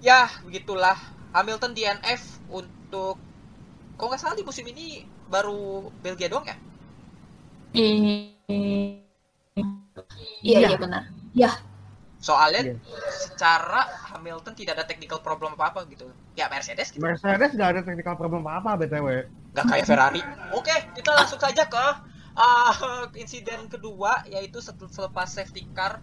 Ya 0.00 0.30
begitulah. 0.46 0.96
Hamilton 1.34 1.74
DNF 1.74 2.46
untuk 2.54 3.18
kalau 3.98 4.08
nggak 4.14 4.22
salah 4.22 4.38
di 4.38 4.46
musim 4.46 4.62
ini 4.70 5.02
baru 5.26 5.90
Belgia 5.98 6.30
doang 6.30 6.46
ya? 6.46 6.56
Iya. 7.74 8.30
Iya, 10.44 10.58
iya 10.70 10.78
benar. 10.78 11.10
soalnya 12.24 12.62
Iya. 12.64 12.80
secara 13.10 13.84
Hamilton 14.14 14.54
tidak 14.56 14.80
ada 14.80 14.86
technical 14.86 15.20
problem 15.20 15.58
apa 15.58 15.74
apa 15.74 15.80
gitu. 15.90 16.06
Ya 16.38 16.46
Mercedes 16.46 16.94
gitu. 16.94 17.02
Mercedes 17.02 17.52
nggak 17.52 17.70
ada 17.74 17.80
technical 17.82 18.14
problem 18.14 18.46
apa 18.46 18.78
apa 18.78 18.86
btw 18.86 19.26
nggak 19.54 19.64
kayak 19.70 19.84
Ferrari. 19.86 20.20
Oke 20.50 20.74
kita 20.98 21.14
langsung 21.14 21.38
saja 21.38 21.62
ke 21.70 21.86
ah, 22.34 23.06
insiden 23.14 23.70
kedua 23.70 24.26
yaitu 24.26 24.58
selepas 24.60 25.30
safety 25.30 25.62
car. 25.70 26.02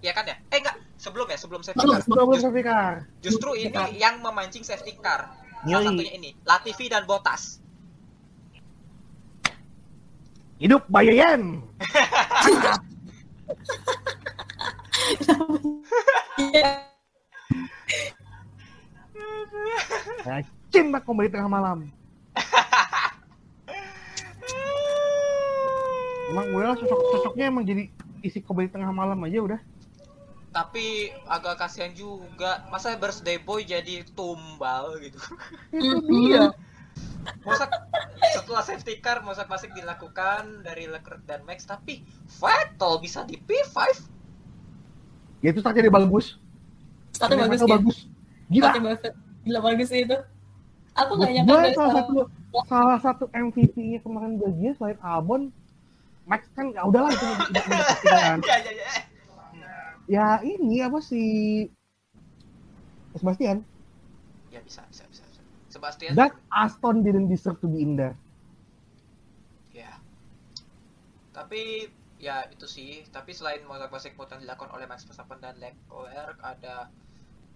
Ya 0.00 0.16
kan 0.16 0.24
ya? 0.24 0.40
Eh 0.48 0.60
enggak 0.64 0.80
sebelum 0.96 1.28
ya 1.28 1.36
sebelum 1.36 1.60
safety 1.60 1.84
car. 1.84 2.00
belum 2.08 2.28
Just- 2.32 2.44
safety 2.48 2.62
car. 2.64 2.92
justru 3.20 3.50
ini 3.52 3.76
yang 4.00 4.24
memancing 4.24 4.64
safety 4.64 4.96
car. 4.96 5.28
Salah 5.66 5.92
satunya 5.92 6.14
ini 6.16 6.30
Latifi 6.48 6.88
dan 6.88 7.04
Bottas. 7.04 7.60
Hidup 10.56 10.88
Bayayan 10.88 11.60
saya 20.24 20.42
cinta 20.72 20.98
kembali 20.98 21.28
tengah 21.30 21.50
malam 21.50 21.78
emang 26.30 26.46
udah 26.54 26.66
lah 26.72 26.76
sosok 26.78 27.00
sosoknya 27.14 27.50
emang 27.50 27.64
jadi 27.66 27.90
isi 28.22 28.42
kembali 28.42 28.68
tengah 28.72 28.90
malam 28.90 29.18
aja 29.24 29.38
udah. 29.42 29.60
Tapi 30.50 31.12
agak 31.28 31.60
kasihan 31.60 31.92
juga 31.92 32.64
masa 32.72 32.96
birthday 32.96 33.36
boy 33.36 33.60
jadi 33.62 34.02
tumbal 34.16 34.96
gitu. 35.04 35.20
Itu 35.74 36.00
dia. 36.08 36.52
Masa 37.42 37.66
setelah 38.38 38.62
safety 38.62 39.02
car 39.02 39.20
masa 39.20 39.44
klasik 39.44 39.74
dilakukan 39.74 40.62
dari 40.62 40.86
Leclerc 40.86 41.26
dan 41.26 41.42
Max 41.44 41.66
tapi 41.66 42.06
Vettel 42.40 43.02
bisa 43.02 43.26
di 43.26 43.36
P5 43.36 44.14
ya 45.44 45.52
itu 45.52 45.60
startnya 45.60 45.86
dia 45.86 45.94
bagus. 45.94 46.26
Startnya 47.12 47.46
bagus 47.46 47.60
ya. 47.60 47.68
bagus. 47.68 47.96
Gila. 48.50 48.64
Startnya 48.66 48.82
bagus. 48.82 49.00
Gila 49.46 49.60
bagus 49.62 49.88
itu. 49.92 50.16
Aku 50.96 51.12
nggak 51.20 51.30
nyangka 51.38 51.70
salah 51.76 51.92
satu 52.00 52.12
salah. 52.66 52.98
satu 53.04 53.24
MVP-nya 53.30 54.00
kemarin 54.00 54.40
Belgia 54.40 54.72
selain 54.80 54.98
Albon 55.04 55.52
Max 56.26 56.42
kan 56.58 56.74
ya 56.74 56.82
udahlah 56.82 57.14
itu 57.14 57.22
udah- 57.22 57.48
udah- 57.48 57.64
udah 57.70 57.82
pasti 57.86 58.06
kan. 58.10 58.38
ya 58.42 58.56
ya 58.58 58.72
ya 58.74 58.90
ya 60.06 60.26
ini 60.42 60.82
apa 60.82 60.98
sih 61.02 61.66
Sebastian? 63.16 63.64
Ya 64.52 64.60
bisa 64.60 64.84
bisa 64.92 65.08
bisa, 65.08 65.24
bisa. 65.24 65.40
Sebastian? 65.72 66.12
That 66.12 66.36
Aston 66.52 67.00
didn't 67.00 67.32
deserve 67.32 67.56
to 67.64 67.68
be 67.70 67.80
in 67.80 67.96
there. 67.96 68.12
Ya. 69.72 69.96
Tapi 71.32 71.88
ya 72.20 72.44
itu 72.52 72.68
sih. 72.68 73.08
Tapi 73.08 73.32
selain 73.32 73.64
motor 73.64 73.88
klasik 73.88 74.12
yang 74.20 74.44
dilakukan 74.44 74.68
oleh 74.76 74.84
Max 74.84 75.08
Verstappen 75.08 75.40
dan 75.40 75.56
Leclerc 75.56 76.36
ada 76.44 76.92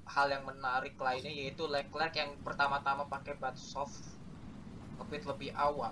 hal 0.08 0.26
yang 0.32 0.48
menarik 0.48 0.96
lainnya 0.96 1.28
yaitu 1.28 1.68
Leclerc 1.68 2.16
yang 2.16 2.32
pertama-tama 2.40 3.04
pakai 3.06 3.36
ban 3.36 3.54
soft 3.54 4.16
lebih 5.10 5.50
awal 5.58 5.90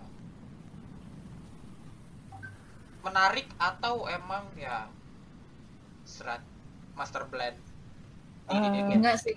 menarik 3.01 3.46
atau 3.57 4.07
emang 4.07 4.44
ya 4.55 4.90
serat 6.03 6.42
master 6.92 7.24
blend 7.26 7.57
ini 8.49 8.66
dia 8.66 8.82
gitu. 8.82 8.94
Enggak 8.94 9.16
sih. 9.18 9.36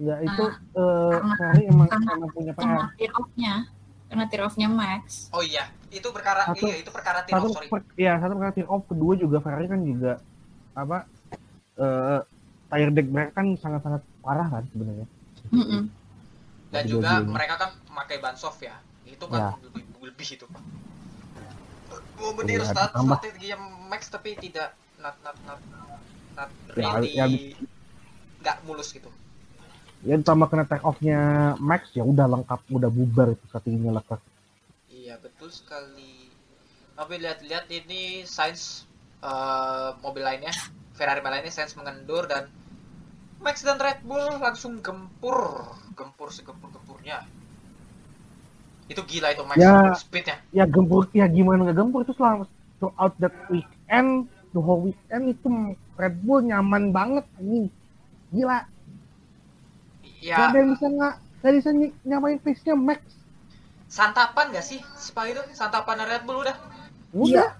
ya 0.00 0.16
itu 0.18 0.44
eh 0.72 1.12
karena- 1.12 1.36
Ferrari 1.36 1.62
emang 1.66 1.86
karena- 1.86 2.12
emang 2.16 2.30
punya 2.30 2.52
PR 2.52 2.64
Karena 2.64 2.84
tear 2.96 3.12
off-nya. 3.14 3.54
Karena 4.08 4.24
tear 4.26 4.42
off-nya 4.42 4.68
Max. 4.68 5.28
oh 5.30 5.44
iya 5.44 5.64
itu 5.90 6.08
perkara 6.08 6.48
Satu- 6.48 6.66
iya 6.66 6.76
itu 6.78 6.90
perkara 6.90 7.20
satu 7.20 7.28
tiro 7.28 7.48
sorry 7.52 7.68
per- 7.68 7.94
ya 7.94 8.16
satu 8.16 8.32
karena 8.34 8.50
tear 8.50 8.66
off 8.66 8.82
kedua 8.86 9.12
juga 9.14 9.38
Ferrari 9.38 9.66
kan 9.66 9.80
juga 9.80 10.12
apa 10.72 11.04
eh 11.76 12.20
tire 12.66 12.92
deck 12.92 13.06
mereka 13.06 13.30
kan 13.34 13.46
sangat-sangat 13.54 14.02
parah 14.20 14.48
kan 14.48 14.64
sebenarnya 14.70 15.06
Mm-mm. 15.50 15.82
dan 16.70 16.80
Jadi 16.80 16.88
juga 16.88 17.10
mereka 17.20 17.54
kan 17.56 17.70
memakai 17.86 18.16
ban 18.18 18.34
soft 18.34 18.62
ya 18.62 18.78
itu 19.04 19.24
kan 19.26 19.38
Ya. 19.38 19.50
lebih 19.60 19.82
lebih 20.00 20.26
itu 20.32 20.46
oh 22.20 22.32
bener 22.36 22.62
ditambah. 22.62 23.16
strategi 23.18 23.46
yang 23.52 23.62
max 23.88 24.08
tapi 24.12 24.36
tidak. 24.36 24.76
Not 25.00 25.16
not 25.24 25.36
not 25.48 25.60
not. 26.36 26.50
Ya, 26.76 26.96
really 26.96 27.16
ya, 27.16 27.26
nggak 28.40 28.56
mulus 28.64 28.92
gitu. 28.92 29.08
Ya 30.00 30.16
ditambah 30.16 30.48
kena 30.48 30.64
take 30.64 30.80
off-nya 30.80 31.52
Max 31.60 31.92
ya 31.92 32.00
udah 32.00 32.24
lengkap 32.24 32.60
udah 32.72 32.88
bubar 32.88 33.36
itu 33.36 33.44
strateginya 33.52 34.00
Leclerc 34.00 34.24
iya 35.10 35.18
betul 35.18 35.50
sekali. 35.50 36.30
Tapi 36.94 37.18
lihat-lihat 37.18 37.66
ini 37.66 38.22
Sainz 38.22 38.86
eh, 39.26 39.90
mobil 39.98 40.22
lainnya. 40.22 40.54
Ferrari 40.94 41.18
lainnya 41.18 41.50
Sainz 41.50 41.74
mengendur 41.74 42.30
dan 42.30 42.46
Max 43.42 43.66
dan 43.66 43.82
Red 43.82 44.06
Bull 44.06 44.38
langsung 44.38 44.78
gempur. 44.78 45.66
Gempur 45.98 46.30
segempur-gempurnya 46.30 47.26
itu 48.90 49.00
gila 49.06 49.30
itu 49.30 49.42
Max. 49.46 49.56
Ya. 49.56 49.94
speednya. 49.94 50.36
Ya 50.50 50.64
gempur 50.66 51.06
ya 51.14 51.30
gimana 51.30 51.70
nggak 51.70 51.78
gempur 51.78 52.02
itu 52.02 52.10
selama 52.18 52.44
throughout 52.82 53.14
that 53.22 53.30
weekend 53.46 54.26
the 54.50 54.58
whole 54.58 54.82
weekend 54.82 55.30
itu 55.30 55.46
Red 55.94 56.18
Bull 56.26 56.42
nyaman 56.42 56.90
banget 56.90 57.22
ini 57.38 57.70
gila. 58.34 58.66
Ya 60.20 60.36
Gak 60.36 60.46
ada 60.52 60.56
yang 60.58 60.70
bisa 60.74 60.86
nggak 60.90 61.14
gak 61.40 61.52
bisa 61.56 61.70
ny- 61.70 61.96
nyamain 62.02 62.38
pace 62.42 62.66
nya 62.66 62.74
Max. 62.74 63.00
Santapan 63.86 64.50
gak 64.50 64.66
sih 64.66 64.82
Spa 64.98 65.30
itu 65.30 65.40
santapan 65.54 66.02
Red 66.02 66.26
Bull 66.26 66.42
udah? 66.42 66.56
Udah. 67.14 67.54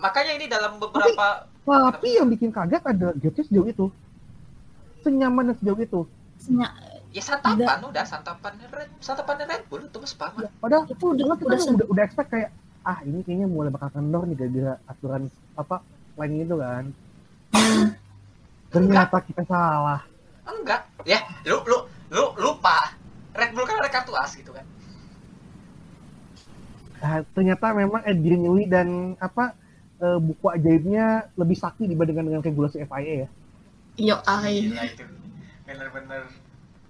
Makanya 0.00 0.32
ini 0.40 0.48
dalam 0.48 0.80
beberapa 0.80 1.44
tapi 1.64 2.20
yang 2.20 2.28
bikin 2.28 2.52
kaget 2.52 2.84
ada 2.84 3.16
gapnya 3.16 3.44
sejauh 3.44 3.68
itu. 3.68 3.86
Senyaman 5.00 5.52
dan 5.52 5.56
sejauh 5.60 5.80
itu. 5.80 6.00
Senya- 6.36 6.76
ya 7.14 7.22
santapan 7.22 7.78
udah. 7.86 8.02
santapan 8.02 8.52
Red 8.58 8.90
santapan 8.98 9.46
Red 9.46 9.62
Bull 9.70 9.86
itu 9.86 9.98
mas 10.02 10.14
mah. 10.18 10.50
padahal 10.58 10.82
itu 10.90 11.04
udah 11.14 11.24
udah 11.30 11.36
udah, 11.46 11.58
udah, 11.78 11.86
udah 11.86 12.02
expect 12.02 12.28
kayak 12.34 12.50
ah 12.84 12.98
ini 13.06 13.22
kayaknya 13.22 13.46
mulai 13.46 13.70
bakal 13.70 13.88
kendor 13.94 14.26
nih 14.26 14.36
gara-gara 14.36 14.74
aturan 14.90 15.22
apa 15.54 15.76
lain 16.18 16.32
gitu 16.42 16.56
kan. 16.58 16.84
Ternyata 18.74 19.16
kita 19.22 19.42
salah. 19.46 20.02
Enggak. 20.44 20.90
Ya 21.06 21.22
lu 21.46 21.62
lu 21.64 21.78
lu 22.10 22.24
lupa. 22.34 22.92
Red 23.34 23.50
Bull 23.54 23.66
kan 23.66 23.78
ada 23.78 23.90
kartu 23.90 24.12
as 24.18 24.34
gitu 24.34 24.50
kan. 24.50 24.66
Ah, 26.98 27.20
ternyata 27.34 27.74
memang 27.74 28.02
Adrian 28.02 28.42
Newey 28.42 28.66
dan 28.66 29.18
apa 29.22 29.54
eh, 30.02 30.18
buku 30.18 30.46
ajaibnya 30.50 31.30
lebih 31.38 31.56
sakti 31.58 31.86
dibandingkan 31.86 32.26
dengan 32.26 32.42
regulasi 32.42 32.82
FIA 32.84 33.26
ya. 33.26 33.28
Gila 33.94 34.82
itu. 34.82 35.04
Bener-bener 35.64 36.43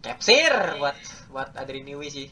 capsir 0.04 0.52
buat 0.76 0.96
buat 1.32 1.56
Adri 1.56 1.80
Niwi 1.80 2.08
sih. 2.12 2.28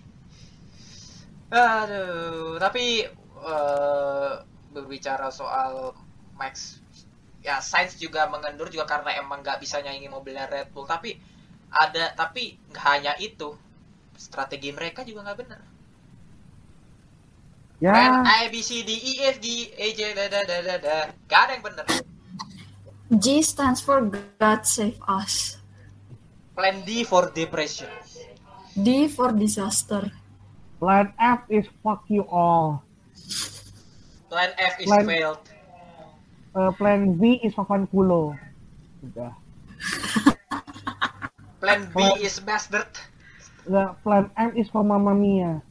Aduh, 1.48 2.60
tapi 2.60 3.08
eh, 3.08 4.32
berbicara 4.72 5.32
soal 5.32 5.96
Max, 6.36 6.80
ya 7.40 7.60
Sainz 7.64 7.96
juga 7.96 8.28
mengendur 8.28 8.68
juga 8.68 8.84
karena 8.84 9.16
emang 9.20 9.40
nggak 9.40 9.60
bisa 9.60 9.80
nyaingi 9.80 10.12
mobilnya 10.12 10.48
Red 10.48 10.72
Bull. 10.76 10.84
Tapi 10.84 11.16
ada, 11.72 12.12
tapi 12.12 12.60
nggak 12.68 12.84
hanya 12.84 13.12
itu, 13.16 13.56
strategi 14.16 14.68
mereka 14.72 15.04
juga 15.04 15.28
nggak 15.28 15.38
bener. 15.40 15.60
Ya, 17.82 17.90
Plan 17.90 18.22
A, 18.22 18.46
B, 18.46 18.62
C, 18.62 18.86
D, 18.86 18.94
E, 18.94 19.12
F, 19.34 19.42
G, 19.42 19.74
A, 19.74 19.86
J, 19.90 20.14
da, 20.14 20.30
da, 20.30 20.40
da, 20.46 20.58
da, 20.62 20.76
da. 20.78 20.96
Gak 21.26 21.40
ada 21.50 21.52
yang 21.58 21.64
bener. 21.66 21.86
G 23.18 23.42
stands 23.42 23.82
for 23.82 24.06
God 24.38 24.62
save 24.62 25.02
us. 25.10 25.58
Plan 26.53 26.84
D 26.84 27.05
for 27.05 27.32
depression. 27.32 27.88
D 28.76 29.09
for 29.09 29.32
disaster. 29.32 30.12
plan 30.82 31.14
F 31.14 31.46
is 31.46 31.70
fuck 31.78 32.03
you 32.11 32.26
all. 32.26 32.82
Plan 34.26 34.50
F 34.59 34.74
is 34.82 34.90
Plan- 34.90 35.07
failed. 35.07 35.38
Eh, 36.53 36.70
plan 36.74 37.14
B 37.16 37.38
is 37.40 37.55
papan 37.55 37.86
kulo. 37.86 38.34
Udah. 39.00 39.30
Plan 41.62 41.86
B 41.86 41.94
Plan- 41.94 42.18
is 42.18 42.42
bastard. 42.42 42.90
Nggak, 43.62 43.90
plan 44.03 44.26
M 44.34 44.50
is 44.59 44.66
for 44.66 44.82
Mamma 44.82 45.14
Mia. 45.14 45.62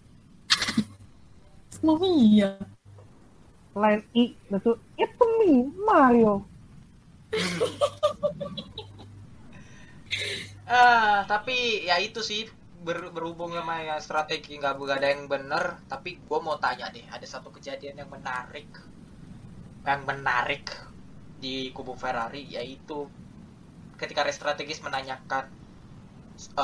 Oh 1.84 2.00
iya. 2.08 2.56
Plan 3.76 4.00
I 4.16 4.32
itu 4.32 4.72
itu 4.96 5.24
me 5.44 5.68
Mario. 5.76 6.48
Ah, 10.80 11.18
tapi 11.32 11.58
ya 11.90 11.96
itu 12.08 12.20
sih 12.30 12.42
ber- 12.86 13.12
berhubung 13.16 13.52
sama 13.58 13.76
yang 13.88 14.00
strategi 14.08 14.52
nggak 14.60 14.74
ada 14.98 15.08
yang 15.14 15.24
bener. 15.34 15.64
Tapi 15.92 16.10
gue 16.28 16.40
mau 16.46 16.58
tanya 16.66 16.86
deh, 16.96 17.06
ada 17.16 17.26
satu 17.34 17.50
kejadian 17.56 17.96
yang 18.02 18.10
menarik, 18.16 18.70
yang 19.88 20.02
menarik 20.10 20.66
di 21.44 21.56
kubu 21.76 21.94
Ferrari 21.98 22.44
yaitu 22.56 23.00
ketika 24.00 24.22
race 24.26 24.38
strategis 24.42 24.80
menanyakan 24.86 25.46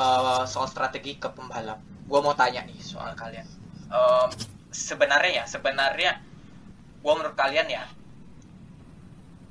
eh, 0.00 0.42
soal 0.52 0.68
strategi 0.68 1.12
ke 1.22 1.28
pembalap. 1.36 1.78
Gue 2.08 2.20
mau 2.24 2.34
tanya 2.40 2.60
nih 2.68 2.78
soal 2.80 3.12
kalian. 3.22 3.46
Em, 3.92 4.30
sebenarnya 4.72 5.32
ya, 5.40 5.44
sebenarnya 5.48 6.12
gue 7.02 7.12
menurut 7.18 7.36
kalian 7.38 7.68
ya, 7.68 7.84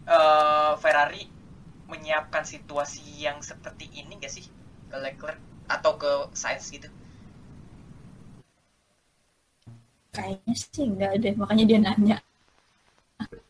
eh, 0.08 0.72
Ferrari 0.82 1.24
menyiapkan 1.88 2.43
situasi 2.43 3.03
yang 3.23 3.39
seperti 3.39 3.88
ini 3.95 4.19
gak 4.19 4.31
sih 4.31 4.45
ke 4.91 4.97
Leclerc 4.99 5.39
atau 5.67 5.95
ke 5.99 6.11
Sainz 6.35 6.67
gitu? 6.71 6.88
Kayaknya 10.15 10.55
sih 10.55 10.83
enggak 10.88 11.11
deh, 11.21 11.33
makanya 11.38 11.65
dia 11.67 11.79
nanya. 11.79 12.17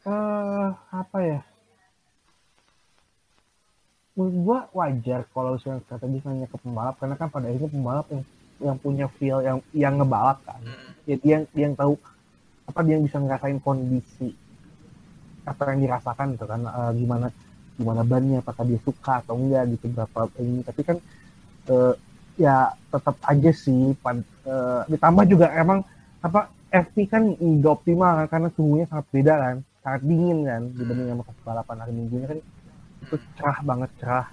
eh 0.08 0.70
apa 0.92 1.18
ya? 1.20 1.40
Menurut 4.18 4.36
gua 4.42 4.60
wajar 4.74 5.28
kalau 5.30 5.56
misalnya 5.56 5.84
strategis 5.86 6.24
nanya 6.26 6.48
ke 6.50 6.58
pembalap 6.58 6.96
karena 6.98 7.16
kan 7.16 7.30
pada 7.30 7.48
akhirnya 7.48 7.70
pembalap 7.70 8.08
yang 8.10 8.24
yang 8.58 8.78
punya 8.82 9.06
feel 9.16 9.40
yang 9.46 9.58
yang 9.72 9.94
ngebalap 9.96 10.42
kan. 10.44 10.60
Mm. 10.64 10.90
Ya, 11.08 11.16
dia 11.22 11.32
yang 11.38 11.44
dia 11.54 11.64
yang 11.70 11.76
tahu 11.78 11.94
apa 12.68 12.80
dia 12.84 12.94
yang 13.00 13.06
bisa 13.08 13.18
ngerasain 13.24 13.60
kondisi 13.64 14.30
apa 15.48 15.72
yang 15.72 15.80
dirasakan 15.88 16.36
gitu 16.36 16.46
kan 16.46 16.62
eh, 16.68 16.92
gimana 17.00 17.28
gimana 17.78 18.02
bannya 18.02 18.42
apakah 18.42 18.66
dia 18.66 18.82
suka 18.82 19.22
atau 19.22 19.38
enggak 19.38 19.78
gitu 19.78 19.94
berapa 19.94 20.28
ini. 20.42 20.66
Tapi 20.66 20.82
kan 20.82 20.98
eh, 21.70 21.94
ya 22.38 22.74
tetap 22.90 23.16
aja 23.26 23.52
sih 23.54 23.94
pan, 24.02 24.22
eh, 24.46 24.82
ditambah 24.90 25.26
juga 25.30 25.54
emang 25.54 25.86
apa 26.22 26.50
FP 26.68 26.96
kan 27.08 27.24
nggak 27.38 27.74
optimal 27.80 28.26
kan, 28.26 28.28
karena 28.28 28.50
suhunya 28.58 28.86
sangat 28.92 29.08
beda 29.14 29.34
kan 29.40 29.56
sangat 29.86 30.02
dingin 30.04 30.44
kan 30.44 30.62
dibanding 30.76 31.08
sama 31.16 31.24
balapan 31.48 31.78
hari 31.80 31.94
minggunya 31.96 32.28
kan 32.28 32.40
itu 33.08 33.16
cerah 33.40 33.60
banget 33.64 33.90
cerah. 34.04 34.28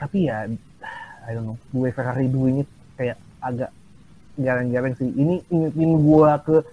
Tapi 0.00 0.18
ya 0.26 0.48
I 1.28 1.30
don't 1.36 1.46
know 1.46 1.58
gue 1.70 1.92
Ferrari 1.92 2.26
2 2.26 2.52
ini 2.56 2.62
kayak 2.96 3.20
agak 3.44 3.70
jarang-jarang 4.40 4.96
sih. 4.96 5.08
Ini 5.12 5.44
ingetin 5.52 6.00
gua 6.00 6.40
ke 6.40 6.64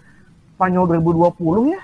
Spanyol 0.56 0.98
2020 1.04 1.76
ya 1.76 1.82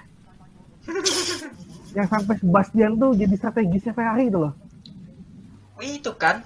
yang 1.93 2.09
sampai 2.09 2.35
Sebastian 2.41 2.97
tuh 2.97 3.13
jadi 3.13 3.33
strategisnya 3.37 3.93
Ferrari 3.93 4.29
itu 4.29 4.39
loh. 4.41 4.53
Itu 5.77 6.17
kan, 6.17 6.41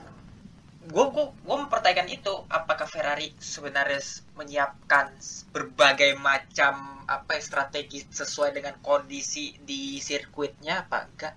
gue 0.88 1.06
gue 1.14 1.26
gue 1.32 1.58
mempertanyakan 1.58 2.08
itu. 2.12 2.34
Apakah 2.52 2.88
Ferrari 2.88 3.32
sebenarnya 3.40 4.04
menyiapkan 4.36 5.16
berbagai 5.56 6.20
macam 6.20 7.04
apa 7.08 7.40
ya, 7.40 7.42
strategi 7.44 8.04
sesuai 8.04 8.52
dengan 8.60 8.76
kondisi 8.84 9.56
di 9.64 10.04
sirkuitnya 10.04 10.88
apa 10.88 11.08
enggak? 11.08 11.34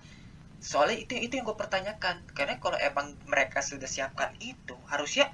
Soalnya 0.60 1.00
itu 1.00 1.14
itu 1.16 1.38
yang 1.38 1.46
gue 1.46 1.58
pertanyakan. 1.58 2.26
Karena 2.34 2.58
kalau 2.58 2.76
emang 2.82 3.14
mereka 3.30 3.62
sudah 3.62 3.86
siapkan 3.86 4.34
itu 4.42 4.74
harusnya 4.90 5.30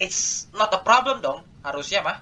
it's 0.00 0.48
not 0.56 0.72
a 0.72 0.80
problem 0.80 1.20
dong. 1.20 1.44
Harusnya 1.60 2.00
mah 2.00 2.18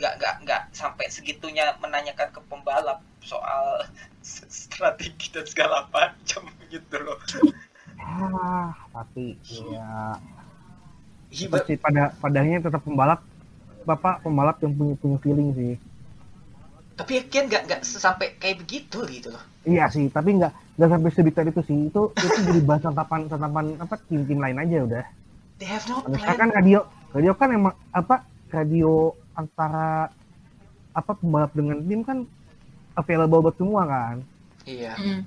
nggak 0.00 0.16
nggak 0.16 0.34
nggak 0.48 0.62
sampai 0.72 1.12
segitunya 1.12 1.76
menanyakan 1.82 2.32
ke 2.32 2.40
pembalap 2.48 3.04
soal 3.20 3.84
strategi 4.24 5.32
dan 5.32 5.44
segala 5.48 5.88
macam 5.88 6.48
gitu 6.68 6.96
loh. 7.00 7.18
ah 8.00 8.72
tapi 8.92 9.36
ya. 9.48 10.16
Iya, 11.30 11.46
Terus 11.46 11.66
sih 11.70 11.78
pada 11.78 12.10
padanya 12.18 12.58
tetap 12.58 12.82
pembalap 12.82 13.22
bapak 13.86 14.26
pembalap 14.26 14.58
yang 14.60 14.74
punya 14.74 14.94
punya 14.98 15.18
feeling 15.22 15.48
sih. 15.54 15.74
Tapi 16.98 17.24
Kian 17.32 17.48
nggak 17.48 17.62
nggak 17.70 17.80
sampai 17.86 18.36
kayak 18.36 18.66
begitu 18.66 19.06
gitu 19.08 19.28
loh. 19.32 19.42
Iya 19.64 19.88
sih 19.88 20.10
tapi 20.10 20.36
nggak 20.36 20.52
nggak 20.76 20.90
sampai 20.90 21.10
sedetail 21.14 21.48
itu 21.48 21.62
sih. 21.64 21.78
Itu 21.88 22.10
itu 22.18 22.38
jadi 22.44 22.60
bahan 22.66 22.82
santapan 22.90 23.20
santapan 23.30 23.64
apa 23.78 23.94
tim 24.10 24.26
tim 24.26 24.42
lain 24.42 24.58
aja 24.58 24.76
udah. 24.84 25.04
They 25.62 25.68
have 25.68 25.84
no 25.86 26.02
plan. 26.02 26.36
kan 26.36 26.50
radio 26.50 26.80
radio 27.14 27.32
kan 27.36 27.48
emang 27.54 27.74
apa 27.94 28.26
radio 28.50 29.14
antara 29.38 30.10
apa 30.90 31.12
pembalap 31.14 31.54
dengan 31.54 31.78
tim 31.86 32.02
kan 32.02 32.18
available 32.96 33.50
buat 33.50 33.56
semua 33.56 33.82
kan. 33.86 34.16
Iya. 34.68 34.94
Hmm. 34.96 35.22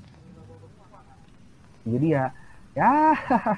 jadi 1.83 2.07
ya 2.07 2.25
ya. 2.77 2.93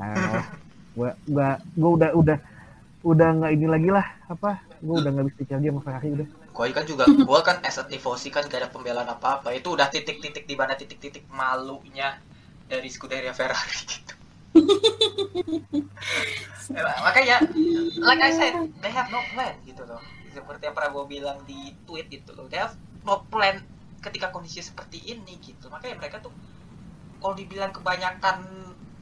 Nah, 0.00 0.48
gua 0.96 1.12
gua 1.28 1.60
gua 1.76 1.90
udah 1.92 2.10
udah 2.16 2.38
udah 3.04 3.28
nggak 3.36 3.52
ini 3.52 3.68
lagi 3.68 3.92
lah 3.92 4.06
apa 4.32 4.64
gua 4.80 5.04
udah 5.04 5.12
nggak 5.12 5.26
bisa 5.28 5.36
pikir 5.44 5.54
lagi 5.60 5.68
sama 5.68 5.80
Ferrari 5.84 6.08
udah. 6.16 6.28
Gua 6.56 6.64
kan 6.72 6.84
juga 6.88 7.04
gua 7.28 7.40
kan 7.44 7.56
as 7.60 7.76
a 7.76 7.84
tifosi 7.84 8.32
kan 8.32 8.48
gak 8.48 8.64
ada 8.64 8.72
pembelaan 8.72 9.04
apa 9.12 9.36
apa 9.36 9.52
itu 9.52 9.76
udah 9.76 9.92
titik-titik 9.92 10.48
di 10.48 10.56
mana 10.56 10.72
titik-titik 10.72 11.28
malunya 11.28 12.16
dari 12.64 12.88
Scuderia 12.88 13.36
Ferrari 13.36 13.76
gitu. 13.92 14.14
Ya, 16.70 16.82
makanya 17.04 17.36
like 18.00 18.24
I 18.24 18.32
said 18.32 18.56
they 18.80 18.88
have 18.88 19.12
no 19.12 19.20
plan 19.36 19.52
gitu 19.68 19.84
loh 19.84 20.00
seperti 20.30 20.62
yang 20.70 20.74
pernah 20.74 20.90
gue 20.94 21.04
bilang 21.06 21.38
di 21.44 21.74
tweet 21.84 22.06
gitu 22.08 22.32
loh. 22.34 22.46
They 22.46 22.62
have 22.62 22.74
no 23.04 23.22
plan 23.28 23.60
ketika 24.00 24.32
kondisi 24.32 24.64
seperti 24.64 25.00
ini 25.04 25.36
gitu. 25.42 25.68
Makanya 25.68 26.00
mereka 26.00 26.22
tuh 26.24 26.32
kalau 27.20 27.36
dibilang 27.36 27.70
kebanyakan 27.70 28.42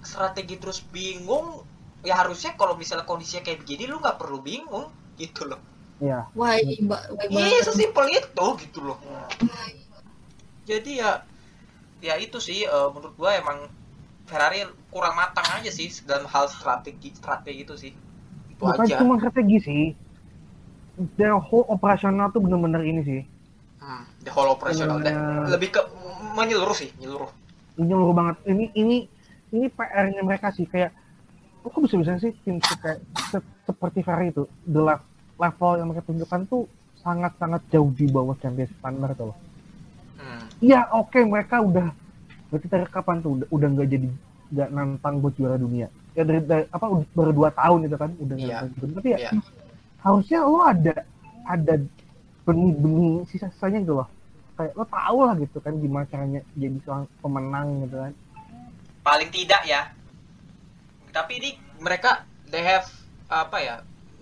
strategi 0.02 0.58
terus 0.58 0.82
bingung 0.90 1.62
ya 2.06 2.18
harusnya 2.18 2.54
kalau 2.54 2.78
misalnya 2.78 3.06
kondisinya 3.06 3.42
kayak 3.42 3.66
begini 3.66 3.90
lu 3.90 3.98
nggak 3.98 4.18
perlu 4.18 4.38
bingung 4.42 4.90
gitu 5.18 5.46
loh. 5.46 5.62
Ya 5.98 6.30
Why, 6.34 6.62
Iya, 7.26 7.58
sesimpel 7.66 8.06
itu 8.14 8.46
gitu 8.62 8.78
loh. 8.86 8.98
Jadi 10.66 11.02
ya 11.02 11.26
ya 11.98 12.14
itu 12.18 12.38
sih 12.38 12.62
eh, 12.62 12.88
menurut 12.94 13.14
gua 13.18 13.34
emang 13.38 13.66
Ferrari 14.28 14.62
kurang 14.92 15.16
matang 15.16 15.46
aja 15.58 15.70
sih 15.72 15.88
dalam 16.04 16.28
hal 16.28 16.46
strategi 16.46 17.10
strategi 17.16 17.66
itu 17.66 17.74
sih. 17.74 17.92
Itu 18.52 18.62
bukan 18.62 18.86
aja. 18.86 19.02
cuma 19.02 19.18
strategi 19.18 19.58
sih 19.58 19.84
the 21.14 21.28
whole 21.30 21.66
operasional 21.66 22.28
tuh 22.28 22.40
bener-bener 22.40 22.82
ini 22.82 23.02
sih 23.02 23.22
Hmm, 23.78 24.02
the 24.20 24.28
whole 24.28 24.48
operational 24.48 24.98
Dan 24.98 25.14
lebih 25.46 25.70
ke 25.70 25.80
menyeluruh 26.34 26.74
sih, 26.74 26.90
menyeluruh. 26.94 27.30
menyeluruh 27.74 28.10
banget 28.12 28.36
ini 28.44 28.64
ini 28.74 28.96
ini 29.48 29.66
PR-nya 29.68 30.20
mereka 30.20 30.50
sih 30.50 30.64
kayak 30.64 30.90
kok 31.60 31.78
bisa 31.78 31.94
bisa 31.96 32.18
sih 32.18 32.34
tim 32.38 32.58
kayak 32.58 32.98
se- 33.24 33.38
seperti 33.62 34.02
Ferrari 34.02 34.28
itu 34.28 34.44
the 34.62 34.76
le- 34.76 35.04
level 35.36 35.72
yang 35.74 35.86
mereka 35.86 36.02
tunjukkan 36.04 36.40
tuh 36.44 36.66
sangat 36.98 37.32
sangat 37.34 37.62
jauh 37.68 37.88
di 37.88 38.04
bawah 38.04 38.34
champion 38.36 38.66
standar 38.72 39.14
tuh 39.14 39.30
loh 39.30 39.38
Hmm. 40.16 40.42
Iya 40.58 40.90
oke 40.90 41.22
mereka 41.22 41.62
udah 41.62 41.94
berarti 42.48 42.66
dari 42.66 42.84
kapan 42.84 43.16
tuh 43.18 43.30
udah 43.36 43.46
udah 43.48 43.68
nggak 43.70 43.88
jadi 43.88 44.08
nggak 44.50 44.68
nantang 44.68 45.14
buat 45.18 45.30
juara 45.32 45.54
dunia 45.54 45.86
ya 46.10 46.22
dari, 46.22 46.42
dari 46.42 46.66
apa 46.66 46.84
udah 46.84 47.06
baru 47.08 47.30
dua 47.32 47.50
tahun 47.50 47.80
itu 47.84 47.96
kan 47.96 48.10
udah 48.12 48.34
nggak 48.34 48.50
Iya. 48.50 48.58
nantang 48.58 48.74
juara. 48.82 48.96
tapi 48.98 49.08
ya 49.08 49.18
Iya. 49.20 49.30
Harusnya 50.08 50.40
lo 50.40 50.64
ada 50.64 50.94
ada 51.44 51.74
benih-benih 52.48 53.28
sisa-sisanya 53.28 53.84
gitu 53.84 54.00
loh. 54.00 54.08
Kayak 54.56 54.72
lo 54.74 54.84
tau 54.88 55.18
lah 55.28 55.36
gitu 55.36 55.60
kan 55.60 55.76
gimana 55.76 56.08
caranya 56.08 56.40
jadi 56.56 56.80
seorang 56.82 57.04
pemenang 57.20 57.84
gitu 57.84 57.96
kan. 58.00 58.12
Paling 59.04 59.30
tidak 59.30 59.62
ya. 59.68 59.92
Tapi 61.12 61.32
ini 61.40 61.50
mereka 61.78 62.24
they 62.48 62.64
have 62.64 62.88
apa 63.28 63.56
ya 63.60 63.74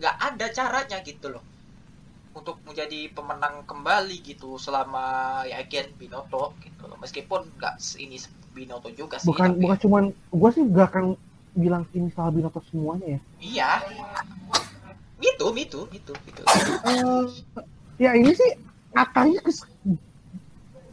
nggak 0.02 0.16
ada 0.18 0.46
caranya 0.50 0.98
gitu 1.06 1.30
loh. 1.30 1.44
Untuk 2.36 2.60
menjadi 2.68 3.08
pemenang 3.16 3.64
kembali 3.64 4.20
gitu 4.20 4.60
selama 4.60 5.40
ya 5.48 5.56
again 5.62 5.88
Binoto 5.96 6.52
gitu 6.60 6.84
loh. 6.84 6.98
Meskipun 7.00 7.48
nggak 7.56 7.78
ini 7.96 8.18
Binoto 8.52 8.88
juga 8.92 9.16
sih 9.22 9.28
bukan 9.28 9.56
tapi- 9.56 9.60
bukan 9.62 9.78
cuman 9.84 10.04
gue 10.12 10.50
sih 10.52 10.64
gak 10.72 10.88
akan 10.92 11.04
bilang 11.56 11.84
ini 11.96 12.12
salah 12.12 12.32
Binoto 12.32 12.60
semuanya 12.68 13.16
ya. 13.16 13.20
Iya 13.40 13.70
itu 15.16 15.46
itu 15.56 15.80
itu 15.90 16.12
itu 16.26 16.42
Eh, 16.84 17.24
ya 17.96 18.12
ini 18.12 18.32
sih 18.32 18.50
katanya 18.92 19.40
ke 19.40 19.50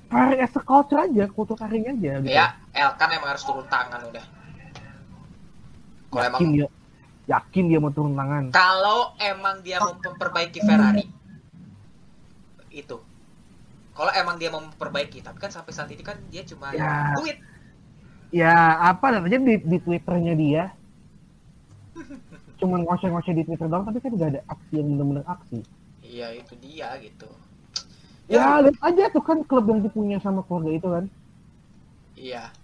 karir 0.07 0.39
as 0.39 0.55
a 0.55 0.61
culture 0.61 0.99
aja 0.99 1.25
kultur 1.27 1.57
karirnya 1.57 1.91
aja 1.91 2.11
gitu. 2.21 2.29
Ya 2.29 2.55
Elkan 2.71 3.09
emang 3.11 3.29
harus 3.35 3.43
turun 3.43 3.65
tangan 3.67 4.01
udah. 4.07 4.25
Kalau 6.07 6.23
emang 6.23 6.41
dia 6.53 6.67
yakin 7.25 7.63
dia 7.67 7.79
mau 7.81 7.89
turun 7.89 8.13
tangan. 8.13 8.43
Kalau 8.51 9.17
emang 9.17 9.59
dia 9.61 9.81
mau 9.81 9.95
memperbaiki 9.95 10.59
Ferrari 10.61 11.05
itu. 12.69 12.97
Kalau 13.93 14.11
emang 14.13 14.35
dia 14.37 14.49
mau 14.49 14.61
memperbaiki 14.61 15.21
tapi 15.21 15.37
kan 15.37 15.49
sampai 15.49 15.71
saat 15.71 15.89
ini 15.91 16.01
kan 16.01 16.17
dia 16.29 16.41
cuma 16.43 16.73
Ya. 16.73 17.13
duit 17.13 17.37
ya 18.33 18.49
apa 18.81 19.13
namanya 19.13 19.37
di, 19.37 19.61
di 19.61 19.77
twitternya 19.77 20.33
dia 20.33 20.63
cuman 22.63 22.87
ngoceh-ngoceh 22.87 23.35
di 23.35 23.43
twitter 23.43 23.67
doang 23.67 23.83
tapi 23.83 23.99
kan 23.99 24.15
gak 24.15 24.29
ada 24.31 24.41
aksi 24.47 24.73
yang 24.79 24.87
bener-bener 24.95 25.25
aksi. 25.27 25.59
Iya 25.99 26.31
itu 26.39 26.55
dia 26.63 26.95
gitu. 27.03 27.27
Ya 28.31 28.63
lihat 28.63 28.79
aja 28.79 29.11
tuh 29.11 29.19
kan 29.19 29.43
klub 29.43 29.67
yang 29.67 29.83
dipunya 29.83 30.15
sama 30.23 30.47
keluarga 30.47 30.71
itu 30.71 30.87
kan. 30.87 31.05
Iya. 32.15 32.55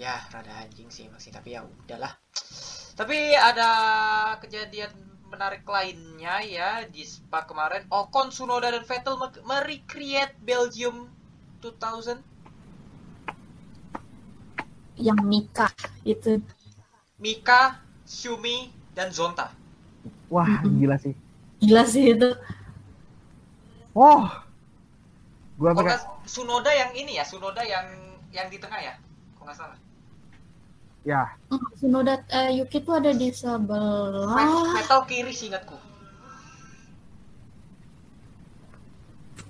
Ya 0.00 0.16
rada 0.32 0.64
anjing 0.64 0.88
sih 0.88 1.12
masih 1.12 1.28
tapi 1.28 1.52
ya 1.52 1.60
udahlah. 1.60 2.16
Tapi 2.96 3.36
ada 3.36 3.70
kejadian 4.40 4.92
menarik 5.28 5.64
lainnya 5.68 6.40
ya 6.44 6.70
di 6.88 7.04
Spa 7.04 7.44
kemarin. 7.44 7.84
Ocon 7.92 8.32
Tsunoda 8.32 8.72
dan 8.72 8.84
Vettel 8.88 9.20
me- 9.20 9.44
merecreate 9.44 10.36
Belgium 10.40 11.12
2000 11.60 12.20
yang 15.00 15.18
nikah 15.24 15.72
itu. 16.04 16.38
Mika, 17.18 17.80
Shumi, 18.04 18.81
dan 18.96 19.08
Zonta. 19.12 19.46
wah 20.32 20.48
gila 20.78 20.96
sih. 21.04 21.14
Gila 21.62 21.84
sih 21.86 22.04
itu. 22.14 22.28
Oh! 23.94 24.24
Gua 25.60 25.72
Kalau 25.76 25.80
pakai 25.84 25.96
Sunoda 26.34 26.70
yang 26.72 26.92
ini 26.96 27.12
ya, 27.20 27.24
Sunoda 27.24 27.62
yang 27.64 27.86
yang 28.32 28.46
di 28.52 28.58
tengah 28.62 28.80
ya, 28.80 28.94
kalau 29.36 29.44
nggak 29.48 29.56
salah. 29.60 29.78
ya. 31.04 31.22
Hmm, 31.50 31.68
Sunoda 31.80 32.14
eh, 32.30 32.50
Yuki 32.58 32.78
tuh 32.86 32.94
ada 32.98 33.10
di 33.14 33.28
sebelah. 33.34 34.66
Metal 34.76 35.00
kiri 35.10 35.32
seingatku. 35.34 35.76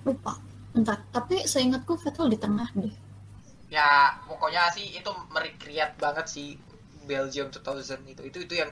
lupa. 0.07 0.32
Entar 0.76 0.99
tapi 1.14 1.36
seingatku 1.53 1.93
Vettel 2.03 2.26
di 2.32 2.38
tengah 2.45 2.68
deh. 2.74 2.95
Ya, 3.76 4.20
pokoknya 4.28 4.62
sih 4.76 4.86
itu 4.99 5.11
merecreate 5.34 5.97
banget 6.05 6.26
sih 6.34 6.49
Belgium 7.09 7.49
2000 7.51 8.05
itu. 8.12 8.22
Itu 8.30 8.38
itu 8.47 8.55
yang 8.62 8.70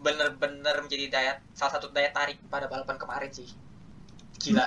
bener-bener 0.00 0.76
menjadi 0.80 1.04
daya 1.12 1.32
salah 1.52 1.72
satu 1.76 1.92
daya 1.92 2.08
tarik 2.10 2.40
pada 2.48 2.66
balapan 2.66 2.96
kemarin 2.96 3.30
sih. 3.32 3.48
Gila. 4.40 4.66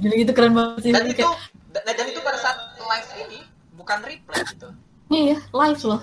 jadi 0.00 0.14
gitu 0.26 0.32
keren 0.34 0.54
banget 0.54 0.82
sih 0.82 0.92
Dan 0.94 1.06
Kayak, 1.06 1.14
itu 1.14 1.28
dan, 1.70 1.82
dan 1.86 2.06
itu 2.10 2.20
pada 2.22 2.38
saat 2.42 2.58
live 2.78 3.10
ini 3.26 3.38
bukan 3.78 3.98
replay 4.02 4.40
gitu. 4.50 4.68
iya 5.10 5.38
live 5.54 5.82
loh 5.86 6.02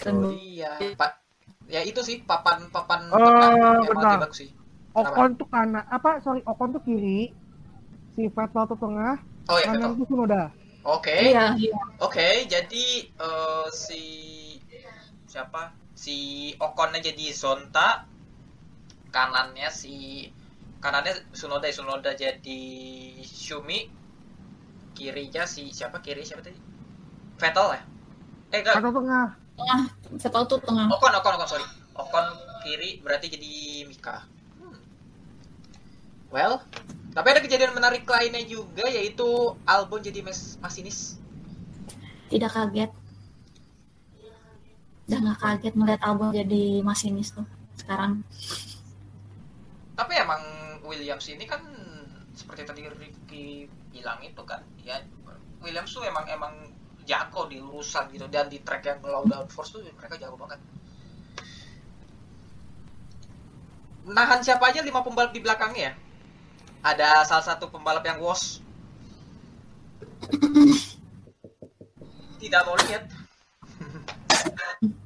Keren 0.00 0.24
Oh, 0.24 0.32
iya, 0.32 0.72
Pak. 0.96 1.10
Ya 1.68 1.84
itu 1.84 2.00
sih 2.02 2.24
papan-papan 2.24 3.10
Oh, 3.12 3.20
tengah 3.20 3.50
yang 3.84 3.92
emang 3.92 4.22
bagus 4.24 4.38
sih. 4.46 4.50
Ocon 4.90 5.38
tuh 5.38 5.46
kanan 5.46 5.86
apa 5.86 6.18
sorry 6.18 6.42
Ocon 6.42 6.74
tuh 6.74 6.82
kiri 6.82 7.30
si 8.18 8.26
Vettel 8.26 8.64
tuh 8.66 8.78
tengah 8.80 9.22
Oh 9.46 9.58
ya, 9.58 9.70
kanan 9.70 9.94
betul. 9.94 10.02
tuh 10.02 10.06
Sunoda 10.10 10.42
Oke. 10.82 11.14
iya 11.14 11.54
iya 11.54 11.78
Oke, 12.02 12.48
jadi 12.50 12.84
eh, 13.06 13.66
si 13.70 14.02
siapa? 15.30 15.70
Si 16.00 16.16
Okonnya 16.56 17.04
jadi 17.04 17.28
Zonta, 17.36 18.08
kanannya 19.12 19.68
si 19.68 20.24
kanannya 20.80 21.28
Sunoda, 21.36 21.68
Sunoda 21.68 22.16
jadi 22.16 22.62
Shumi, 23.20 23.84
kirinya 24.96 25.44
si 25.44 25.68
siapa? 25.76 26.00
Kiri 26.00 26.24
siapa 26.24 26.40
tadi? 26.40 26.56
Vettel 27.36 27.76
ya? 27.76 27.82
Eh 28.56 28.58
enggak, 28.64 28.80
atau 28.80 28.92
tengah 28.96 29.36
tengah 29.60 29.80
Vettel 30.16 30.44
tuh 30.48 30.58
tengah 30.64 30.88
Ocon, 30.88 31.12
Ocon, 31.20 31.36
Ocon, 31.36 31.48
sorry. 31.52 31.66
Ocon 31.92 32.26
kiri 32.64 33.04
berarti 33.04 33.28
jadi 33.28 33.52
Mika. 33.84 34.24
Hmm. 34.56 34.80
Well, 36.32 36.64
tapi 37.10 37.26
ada 37.34 37.42
kejadian 37.42 37.74
menarik 37.74 38.06
lainnya 38.06 38.40
juga 38.46 38.86
yaitu 38.86 39.26
Albon 39.66 40.00
jadi 40.00 40.22
mes 40.22 40.56
masinis. 40.62 41.18
tidak 42.30 42.54
kaget 42.54 42.90
udah 45.10 45.18
nggak 45.26 45.40
kaget 45.42 45.74
melihat 45.74 46.00
Albon 46.06 46.30
jadi 46.30 46.86
masinis 46.86 47.34
tuh 47.34 47.42
sekarang 47.74 48.22
Tapi 49.98 50.12
emang 50.16 50.40
Williams 50.86 51.26
ini 51.28 51.44
kan 51.44 51.60
seperti 52.32 52.62
tadi 52.64 52.88
Ricky 52.88 53.68
bilang 53.92 54.22
itu 54.24 54.40
kan, 54.46 54.62
ya 54.80 55.02
Williams 55.60 55.92
tuh 55.92 56.06
emang 56.08 56.24
emang 56.30 56.54
jago 57.04 57.50
di 57.50 57.60
lurusan 57.60 58.08
gitu 58.14 58.24
dan 58.30 58.48
di 58.48 58.62
track 58.64 58.86
yang 58.86 58.98
low 59.04 59.26
downforce 59.26 59.76
tuh 59.76 59.84
mereka 59.84 60.16
jago 60.16 60.40
banget. 60.40 60.62
Nahan 64.08 64.40
siapa 64.40 64.72
aja 64.72 64.80
lima 64.80 65.04
pembalap 65.04 65.36
di 65.36 65.44
belakangnya 65.44 65.92
ya? 65.92 65.92
Ada 66.80 67.28
salah 67.28 67.44
satu 67.44 67.68
pembalap 67.68 68.00
yang 68.06 68.16
was. 68.24 68.64
Tidak 72.40 72.62
mau 72.64 72.76
lihat. 72.88 73.04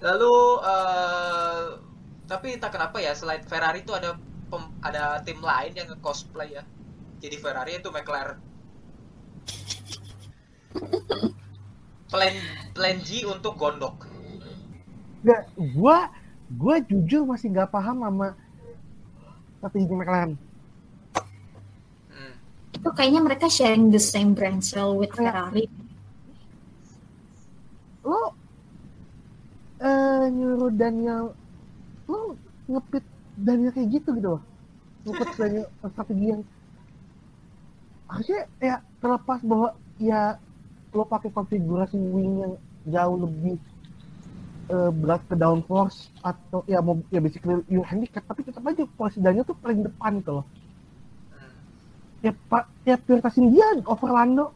Lalu 0.00 0.34
eh, 0.60 1.64
tapi 2.26 2.46
entah 2.58 2.70
kenapa 2.72 3.00
ya 3.00 3.16
selain 3.16 3.42
Ferrari 3.44 3.80
itu 3.84 3.94
ada 3.96 4.18
pem- 4.50 4.74
ada 4.82 5.22
tim 5.24 5.40
lain 5.40 5.72
yang 5.72 5.88
nge-cosplay 5.92 6.56
ya. 6.56 6.62
Jadi 7.22 7.36
Ferrari 7.40 7.80
itu 7.80 7.88
McLaren. 7.88 8.38
Plan 12.06 12.34
plan 12.76 12.96
G 13.02 13.24
untuk 13.24 13.56
gondok. 13.56 14.06
Nggak, 15.24 15.42
gua 15.74 16.12
gua 16.54 16.78
jujur 16.78 17.26
masih 17.26 17.50
nggak 17.50 17.72
paham 17.74 18.06
sama 18.06 18.28
strategi 19.58 19.94
McLaren 19.96 20.32
Hmm. 22.06 22.34
itu 22.70 22.88
kayaknya 22.94 23.20
mereka 23.20 23.50
sharing 23.50 23.90
the 23.90 23.98
same 23.98 24.30
brand 24.30 24.62
cell 24.62 24.94
with 24.94 25.10
Ferrari 25.10 25.66
lo 28.06 28.30
eh 29.76 30.24
nyuruh 30.32 30.72
Daniel 30.72 31.36
lo 32.08 32.38
ngepit 32.70 33.04
Daniel 33.36 33.72
kayak 33.74 33.88
gitu 33.92 34.08
gitu 34.16 34.28
loh. 34.38 34.42
Ngepit 35.04 35.28
Daniel 35.40 35.66
strategi 35.92 36.26
yang 36.32 36.42
harusnya 38.06 38.46
ya 38.62 38.76
terlepas 39.02 39.42
bahwa 39.42 39.74
ya 39.98 40.38
lo 40.94 41.04
pakai 41.04 41.28
konfigurasi 41.34 41.98
wing 41.98 42.34
yang 42.40 42.52
jauh 42.86 43.16
lebih 43.26 43.58
eh, 44.72 44.90
berat 44.94 45.22
ke 45.26 45.34
downforce 45.36 46.08
atau 46.22 46.62
ya 46.70 46.80
mau 46.80 46.96
ya 47.12 47.20
basically 47.20 47.60
you 47.68 47.82
handicap 47.84 48.22
tapi 48.24 48.46
tetap 48.46 48.62
aja 48.64 48.86
posisi 48.96 49.20
Daniel 49.20 49.44
tuh 49.44 49.58
paling 49.58 49.84
depan 49.84 50.22
gitu 50.22 50.40
loh. 50.40 50.46
Hmm. 51.36 51.52
ya 52.24 52.32
pak 52.32 52.64
ya 52.88 52.96
prioritasin 52.96 53.52
dia 53.52 53.66
over 53.84 54.08
Lando. 54.08 54.54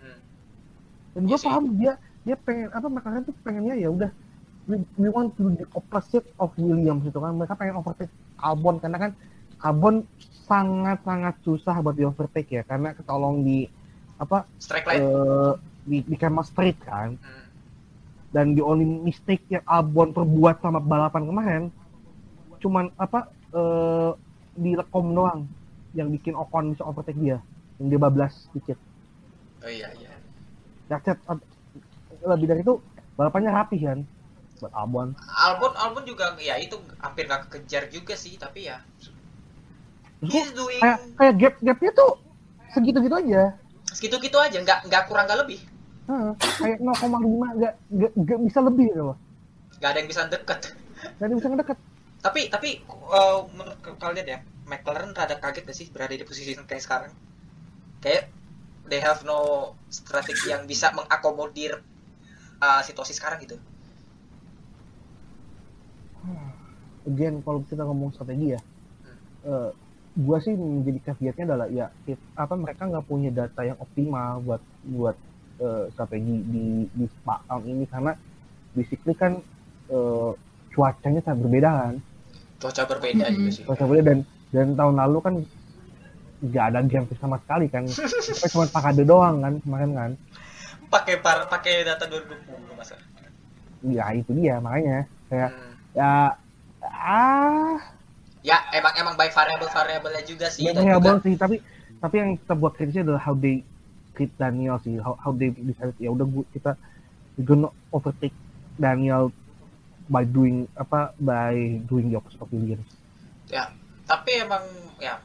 Hmm. 0.00 0.18
dan 1.18 1.22
gue 1.28 1.36
Iya 1.36 1.44
paham 1.44 1.64
dia 1.76 1.92
dia 2.26 2.34
pengen 2.34 2.68
apa 2.74 2.86
McLaren 2.90 3.22
tuh 3.22 3.34
pengennya 3.46 3.78
ya 3.78 3.86
udah 3.86 4.10
we, 4.66 4.82
we 4.98 5.06
want 5.06 5.30
to 5.38 5.54
the 5.54 5.66
opposite 5.78 6.26
of 6.42 6.50
Williams 6.58 7.06
gitu 7.06 7.22
kan 7.22 7.38
mereka 7.38 7.54
pengen 7.54 7.78
overtake 7.78 8.10
Albon 8.42 8.82
karena 8.82 8.98
kan 8.98 9.12
Albon 9.62 10.02
sangat 10.44 11.00
sangat 11.06 11.38
susah 11.46 11.78
buat 11.80 11.94
di 11.94 12.02
overtake 12.02 12.50
ya 12.50 12.62
karena 12.66 12.90
ketolong 12.92 13.46
di 13.46 13.70
apa 14.18 14.42
Strike 14.58 14.90
eh, 14.90 15.52
di 15.86 16.02
di 16.02 16.16
Kemal 16.18 16.42
Street 16.42 16.76
kan 16.82 17.14
Hmm. 17.14 17.46
dan 18.34 18.46
the 18.58 18.62
only 18.66 18.84
mistake 18.84 19.46
yang 19.46 19.62
Albon 19.64 20.10
perbuat 20.10 20.58
sama 20.58 20.82
balapan 20.82 21.22
kemarin 21.30 21.62
cuman 22.58 22.90
apa 22.98 23.30
eh, 23.54 24.10
di 24.58 24.74
lekom 24.74 25.14
doang 25.14 25.46
yang 25.94 26.10
bikin 26.10 26.34
Ocon 26.34 26.74
bisa 26.74 26.82
overtake 26.82 27.16
dia 27.22 27.38
yang 27.78 27.86
dia 27.86 28.00
bablas 28.02 28.50
dikit 28.50 28.76
Oh 29.64 29.70
iya 29.72 29.90
iya. 29.98 30.14
That's 30.86 31.08
it. 31.10 31.18
Lebih 32.26 32.46
dari 32.50 32.60
itu 32.66 32.82
balapannya 33.14 33.50
rapi 33.54 33.78
kan? 33.80 34.02
Buat 34.58 34.72
Albon. 34.72 35.08
Albon 35.16 35.72
Albon 35.78 36.04
juga 36.08 36.34
ya 36.40 36.58
itu 36.58 36.76
hampir 36.98 37.30
nggak 37.30 37.48
kekejar 37.48 37.88
juga 37.92 38.14
sih 38.18 38.34
tapi 38.36 38.66
ya. 38.66 38.82
He's 40.24 40.50
doing 40.56 40.80
kayak 40.80 40.98
kayak 41.14 41.34
gap 41.38 41.54
gapnya 41.60 41.90
tuh 41.92 42.12
segitu-gitu 42.72 43.14
aja. 43.14 43.42
Segitu-gitu 43.92 44.36
aja 44.40 44.58
nggak 44.58 44.78
nggak 44.88 45.02
kurang 45.06 45.28
nggak 45.28 45.40
lebih. 45.44 45.60
Heeh, 46.06 46.30
kayak 46.62 46.78
0,5 46.80 47.58
nggak 47.58 47.74
nggak 47.90 48.12
nggak 48.14 48.38
bisa 48.48 48.58
lebih 48.64 48.86
gitu 48.90 49.02
loh. 49.12 49.16
Nggak 49.78 49.90
ada 49.92 49.98
yang 49.98 50.08
bisa 50.08 50.22
deket. 50.26 50.60
Nggak 51.20 51.24
ada 51.24 51.30
yang 51.30 51.38
bisa 51.38 51.50
ngedeket. 51.52 51.78
Tapi 52.24 52.40
tapi 52.50 52.68
eh, 52.82 53.38
menurut 53.54 53.78
kalian 54.00 54.26
ya 54.26 54.38
McLaren 54.66 55.14
rada 55.14 55.38
kaget 55.38 55.62
gak 55.62 55.76
sih 55.78 55.86
berada 55.94 56.10
di 56.10 56.26
posisi 56.26 56.50
yang 56.50 56.66
kayak 56.66 56.82
sekarang? 56.82 57.12
Kayak 58.02 58.34
they 58.90 58.98
have 58.98 59.22
no 59.22 59.72
strategi 59.90 60.50
yang 60.50 60.66
bisa 60.66 60.90
mengakomodir 60.90 61.82
eh, 62.62 62.80
situasi 62.86 63.12
sekarang 63.16 63.38
gitu. 63.44 63.56
Again 67.06 67.38
kalau 67.46 67.62
kita 67.62 67.86
ngomong 67.86 68.10
strategi 68.10 68.56
ya 68.56 68.60
eh, 69.46 69.70
gua 70.16 70.38
sih 70.42 70.54
menjadi 70.56 71.12
caveatnya 71.12 71.44
adalah 71.54 71.66
ya 71.70 71.86
it- 72.08 72.26
apa 72.34 72.54
mereka 72.58 72.88
nggak 72.90 73.06
punya 73.06 73.30
data 73.30 73.62
yang 73.62 73.78
optimal 73.78 74.42
buat 74.42 74.62
buat 74.82 75.16
eh, 75.62 75.84
strategi 75.94 76.36
di 76.44 76.66
di 76.90 77.06
Spa 77.06 77.40
tahun 77.46 77.64
ini. 77.78 77.84
Karena 77.86 78.12
basically 78.74 79.14
kan 79.14 79.38
eh, 79.92 80.30
cuacanya 80.74 81.20
sangat 81.22 81.38
berbeda 81.46 81.70
kan? 81.70 81.94
Cuaca 82.58 82.82
berbeda 82.88 83.24
Mhm. 83.28 83.34
juga 83.38 83.50
sih. 83.54 83.62
Cuaca 83.68 83.84
berbeda. 83.86 84.08
Dan 84.10 84.20
dan 84.50 84.68
tahun 84.74 84.94
lalu 84.98 85.18
kan 85.22 85.34
nggak 86.42 86.64
ada 86.74 86.80
game 86.84 87.06
sama 87.22 87.38
sekali 87.44 87.66
kan? 87.70 87.86
Cuma 88.52 88.66
pakade 88.66 89.06
doang 89.06 89.40
kan? 89.44 89.54
Kemarin 89.62 89.90
kan 89.94 90.10
pakai 90.88 91.14
par 91.20 91.46
pakai 91.50 91.84
data 91.86 92.04
2020 92.06 92.74
masa 92.78 92.94
ya 93.86 94.06
itu 94.14 94.30
dia 94.34 94.58
makanya. 94.58 95.06
Kayak 95.26 95.50
Hmm. 95.52 95.72
ya 95.96 96.10
ah 96.86 97.76
ya 98.44 98.56
emang 98.72 98.94
emang 98.94 99.14
by 99.18 99.28
variable 99.32 99.70
variabelnya 99.70 100.22
juga 100.22 100.46
sih 100.52 100.70
ya 100.70 100.72
juga. 100.76 101.18
sih 101.24 101.34
tapi 101.34 101.56
tapi 101.98 102.14
yang 102.20 102.30
kita 102.38 102.54
buat 102.54 102.72
kritisnya 102.78 103.02
adalah 103.02 103.22
how 103.22 103.34
they 103.34 103.64
treat 104.14 104.30
Daniel 104.38 104.76
sih. 104.80 104.96
How, 105.02 105.18
how 105.20 105.32
they 105.34 105.50
decided 105.52 105.96
ya 105.98 106.08
udah 106.14 106.24
gua- 106.24 106.48
kita 106.54 106.78
we 107.36 107.42
gonna 107.44 107.68
overtake 107.92 108.32
Daniel 108.78 109.28
by 110.06 110.22
doing 110.22 110.70
apa 110.78 111.10
by 111.18 111.82
doing 111.90 112.08
the 112.08 112.16
opposite 112.16 112.38
of 112.38 112.48
Williams 112.54 112.86
ya 113.50 113.66
tapi 114.06 114.38
emang 114.42 114.62
ya 115.02 115.18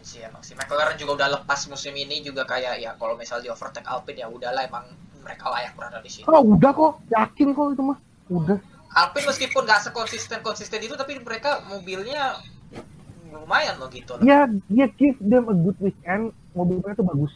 mungkin 0.00 0.16
sih 0.16 0.24
emang 0.24 0.40
sih. 0.40 0.56
McLaren 0.56 0.96
juga 0.96 1.12
udah 1.20 1.28
lepas 1.36 1.60
musim 1.68 1.92
ini 1.92 2.24
juga 2.24 2.48
kayak 2.48 2.80
ya 2.80 2.96
kalau 2.96 3.20
misal 3.20 3.44
di 3.44 3.52
overtake 3.52 3.84
Alpine 3.84 4.24
ya 4.24 4.32
udahlah 4.32 4.64
emang 4.64 4.88
mereka 5.20 5.52
layak 5.52 5.76
berada 5.76 6.00
di 6.00 6.08
sini. 6.08 6.24
Oh 6.24 6.40
udah 6.40 6.72
kok. 6.72 6.92
Yakin 7.12 7.52
kok 7.52 7.66
itu 7.76 7.82
mah. 7.84 7.98
Udah. 8.32 8.58
Alpine 8.96 9.26
meskipun 9.28 9.62
nggak 9.68 9.92
sekonsisten 9.92 10.40
konsisten 10.40 10.80
itu 10.80 10.96
tapi 10.96 11.20
mereka 11.20 11.60
mobilnya 11.68 12.40
lumayan 13.28 13.76
loh 13.76 13.92
gitu 13.92 14.16
loh. 14.16 14.24
ya 14.24 14.48
dia 14.72 14.88
give 14.96 15.20
them 15.20 15.52
a 15.52 15.54
good 15.54 15.76
weekend. 15.84 16.32
Mobil 16.56 16.80
mereka 16.80 17.04
tuh 17.04 17.08
bagus. 17.12 17.32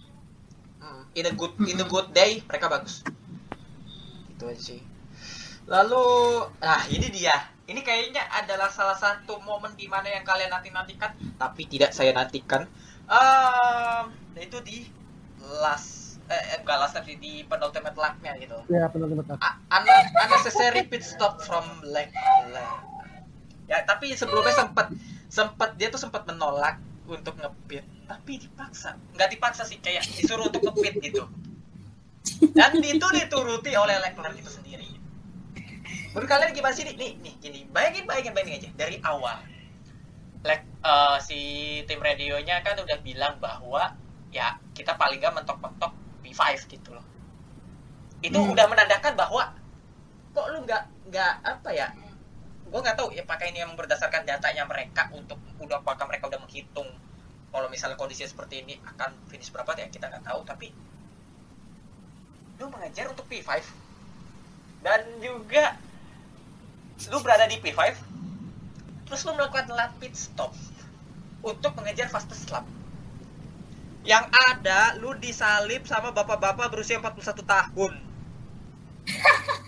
Hmm, 0.80 1.04
in 1.12 1.24
a 1.28 1.32
good 1.36 1.52
in 1.68 1.76
a 1.76 1.86
good 1.86 2.08
day 2.16 2.40
mereka 2.48 2.72
bagus. 2.72 3.04
Itu 4.32 4.48
aja 4.48 4.62
sih. 4.72 4.80
Lalu 5.68 6.04
nah 6.64 6.80
ini 6.88 7.12
dia 7.12 7.36
ini 7.64 7.80
kayaknya 7.80 8.22
adalah 8.30 8.68
salah 8.68 8.94
satu 8.94 9.40
momen 9.40 9.72
di 9.74 9.88
mana 9.88 10.06
yang 10.06 10.22
kalian 10.22 10.52
nanti 10.52 10.68
nantikan 10.68 11.10
tapi 11.36 11.64
tidak 11.64 11.90
saya 11.90 12.12
nantikan 12.12 12.64
Ehm, 13.04 14.08
itu 14.34 14.56
di 14.64 14.88
last 15.60 16.16
eh 16.24 16.56
eh, 16.56 16.58
bukan 16.64 16.76
last 16.80 16.96
lap 16.96 17.04
sih, 17.04 17.20
di 17.20 17.44
penultimate 17.44 17.92
lap-nya 17.94 18.32
gitu 18.40 18.56
ya 18.72 18.88
penonton 18.88 19.20
betul 19.20 19.36
A- 19.36 19.60
un- 19.76 19.84
unnecessary 20.16 20.88
pit 20.88 21.04
stop 21.04 21.36
from 21.38 21.84
Leclerc. 21.84 22.80
Ya, 23.64 23.84
tapi 23.84 24.16
sebelumnya 24.16 24.56
sempat 24.56 24.88
sempat 25.28 25.76
dia 25.76 25.92
tuh 25.92 26.00
sempat 26.00 26.24
menolak 26.24 26.80
untuk 27.04 27.36
ngepit, 27.36 27.84
tapi 28.08 28.40
dipaksa. 28.40 28.96
Nggak 29.12 29.36
dipaksa 29.36 29.68
sih, 29.68 29.76
kayak 29.80 30.04
disuruh 30.16 30.48
untuk 30.48 30.64
ngepit 30.64 30.94
gitu. 31.04 31.28
Dan 32.56 32.80
itu 32.80 33.04
dituruti 33.12 33.76
oleh 33.76 34.00
Leclerc 34.00 34.32
itu 34.32 34.48
sendiri. 34.48 34.88
Menurut 36.14 36.28
kalian 36.30 36.54
gimana 36.54 36.74
sih 36.74 36.86
nih? 36.86 36.94
Nih, 36.94 37.12
nih 37.18 37.34
gini, 37.42 37.60
bayangin, 37.74 38.06
bayangin, 38.06 38.32
bayangin 38.32 38.54
aja 38.62 38.70
dari 38.78 38.96
awal. 39.02 39.42
Lek, 40.46 40.62
eh, 40.62 41.16
si 41.18 41.40
tim 41.90 41.98
radionya 41.98 42.62
kan 42.62 42.78
udah 42.78 42.98
bilang 43.02 43.34
bahwa 43.42 43.96
ya 44.34 44.58
kita 44.74 44.98
paling 44.98 45.22
nggak 45.22 45.34
mentok-mentok 45.42 45.94
P5 46.26 46.66
gitu 46.66 46.90
loh 46.90 47.06
itu 48.18 48.34
Hmm. 48.34 48.50
udah 48.50 48.66
menandakan 48.66 49.14
bahwa 49.14 49.54
kok 50.34 50.46
lu 50.50 50.66
nggak 50.66 50.82
nggak 51.12 51.32
apa 51.46 51.70
ya 51.70 51.86
gue 52.66 52.80
nggak 52.82 52.96
tahu 52.98 53.14
ya 53.14 53.22
pakai 53.22 53.54
ini 53.54 53.62
yang 53.62 53.78
berdasarkan 53.78 54.26
datanya 54.26 54.66
mereka 54.66 55.06
untuk 55.14 55.38
udah 55.62 55.78
apakah 55.78 56.10
mereka 56.10 56.26
udah 56.26 56.40
menghitung 56.42 56.90
kalau 57.54 57.70
misalnya 57.70 57.94
kondisi 57.94 58.26
seperti 58.26 58.66
ini 58.66 58.74
akan 58.82 59.14
finish 59.30 59.54
berapa 59.54 59.70
ya 59.78 59.86
kita 59.86 60.10
nggak 60.10 60.26
tahu 60.26 60.42
tapi 60.42 60.74
lu 62.58 62.66
mengejar 62.74 63.06
untuk 63.06 63.30
P5 63.30 63.62
dan 64.82 65.06
juga 65.22 65.78
lu 67.10 67.18
berada 67.20 67.44
di 67.50 67.58
P5 67.58 67.80
terus 69.04 69.20
lu 69.26 69.36
melakukan 69.36 69.68
lap 69.74 69.92
pit 70.00 70.14
stop 70.16 70.54
untuk 71.44 71.76
mengejar 71.76 72.08
fastest 72.08 72.48
lap 72.48 72.64
yang 74.04 74.28
ada 74.52 75.00
lu 75.00 75.16
disalip 75.16 75.88
sama 75.88 76.12
bapak-bapak 76.12 76.68
berusia 76.68 77.00
41 77.00 77.40
tahun. 77.40 77.92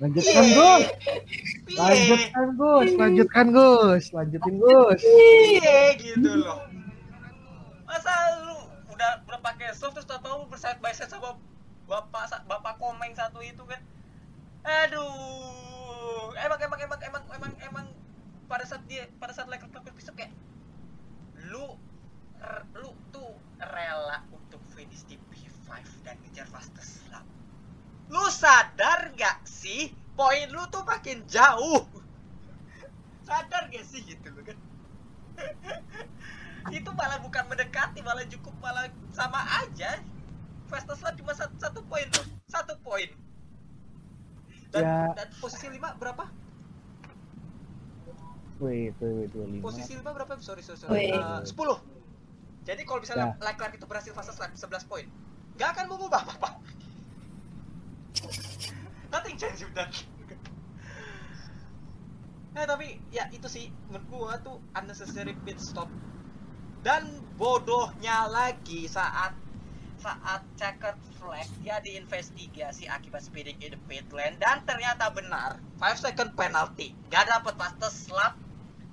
Lanjutkan 0.00 0.44
Gus. 0.56 0.84
Lanjutkan 1.76 2.56
Gus. 2.56 2.88
Lanjutkan 2.96 3.46
Gus. 3.52 4.04
Lanjutin 4.16 4.56
Gus. 4.60 5.00
Piye 5.04 5.96
gitu 6.00 6.40
loh. 6.40 6.64
Masa 7.84 8.12
lu 8.44 8.56
udah 8.96 9.20
udah 9.28 9.40
pakai 9.44 9.76
soft 9.76 9.92
terus 10.00 10.08
tahu 10.08 10.24
lu 10.24 10.48
bersayap 10.48 10.80
sama 11.04 11.36
bapak 11.84 12.32
bapak 12.48 12.74
komeng 12.80 13.12
satu 13.12 13.44
itu 13.44 13.60
kan 13.68 13.78
aduh. 14.66 16.34
Emang 16.34 16.58
emang 16.58 16.80
emang 16.82 17.00
emang 17.00 17.22
emang 17.30 17.52
emang 17.62 17.86
pada 18.50 18.66
saat 18.66 18.82
dia 18.90 19.06
pada 19.22 19.30
saat 19.30 19.46
Lakers 19.46 19.70
melakukan 19.70 19.94
besok 19.94 20.14
kayak 20.18 20.34
lu 21.50 21.78
lu 22.78 22.90
tuh 23.10 23.34
rela 23.58 24.22
untuk 24.30 24.60
finish 24.74 25.02
di 25.08 25.18
P5 25.32 25.70
dan 26.06 26.14
ngejar 26.22 26.46
fastest 26.46 27.02
lap 27.10 27.26
lu 28.06 28.22
sadar 28.30 29.10
gak 29.18 29.42
sih 29.42 29.90
poin 30.14 30.46
lu 30.54 30.62
tuh 30.70 30.86
makin 30.86 31.26
jauh? 31.26 31.82
Sadar 33.26 33.66
gak 33.66 33.82
sih 33.82 34.06
gitu 34.06 34.30
loh 34.30 34.46
kan? 34.46 34.58
Itu 36.70 36.94
malah 36.94 37.18
bukan 37.18 37.50
mendekati 37.50 37.98
malah 38.06 38.22
cukup 38.30 38.54
malah 38.62 38.86
sama 39.10 39.42
aja. 39.66 39.98
Fastest 40.70 41.02
lap 41.02 41.18
cuma 41.18 41.34
satu, 41.34 41.54
satu 41.58 41.80
poin 41.90 42.06
loh 42.14 42.26
satu 42.46 42.78
poin 42.86 43.10
dan, 44.74 44.82
Ya. 44.82 44.96
dan 45.14 45.28
posisi 45.38 45.66
lima 45.68 45.94
berapa? 45.96 46.24
Wait 48.56 48.96
wait 48.98 49.14
wait 49.14 49.32
wait 49.32 49.48
lima. 49.52 49.62
Posisi 49.62 49.92
lima 49.94 50.10
berapa? 50.10 50.40
Sorry 50.40 50.64
sorry, 50.64 50.80
sorry. 50.80 51.12
Eh, 51.12 51.40
10 51.44 51.52
jadi 52.66 52.82
kalau 52.82 52.98
misalnya 52.98 53.36
Ya. 53.36 53.52
Leclerc 53.52 53.76
itu 53.76 53.86
berhasil 53.86 54.10
fastest 54.10 54.42
lap 54.42 54.50
11 54.56 54.82
poin 54.84 55.06
gak 55.56 55.72
akan 55.72 55.86
mengubah 55.88 56.20
apa-apa 56.26 56.58
nothing 59.12 59.36
change 59.38 59.62
with 59.62 59.76
that. 59.76 59.92
Nah 62.52 62.64
tapi 62.64 62.96
ya 63.12 63.28
itu 63.28 63.44
sih. 63.46 63.68
Menurut 63.92 64.04
gua 64.08 64.32
tuh 64.40 64.56
unnecessary 64.72 65.36
pit 65.44 65.60
stop. 65.60 65.92
Dan 66.80 67.04
bodohnya 67.36 68.24
lagi 68.24 68.88
saat 68.88 69.36
saat 70.06 70.42
checkered 70.54 71.00
flag 71.18 71.50
dia 71.66 71.82
diinvestigasi 71.82 72.86
akibat 72.86 73.26
speeding 73.26 73.58
in 73.58 73.74
the 73.74 73.80
pit 73.90 74.06
lane 74.14 74.38
dan 74.38 74.62
ternyata 74.62 75.10
benar 75.10 75.58
5 75.82 75.98
second 75.98 76.30
penalty. 76.38 76.94
Gak 77.10 77.26
dapet 77.26 77.58
fastest 77.58 78.14
lap 78.14 78.38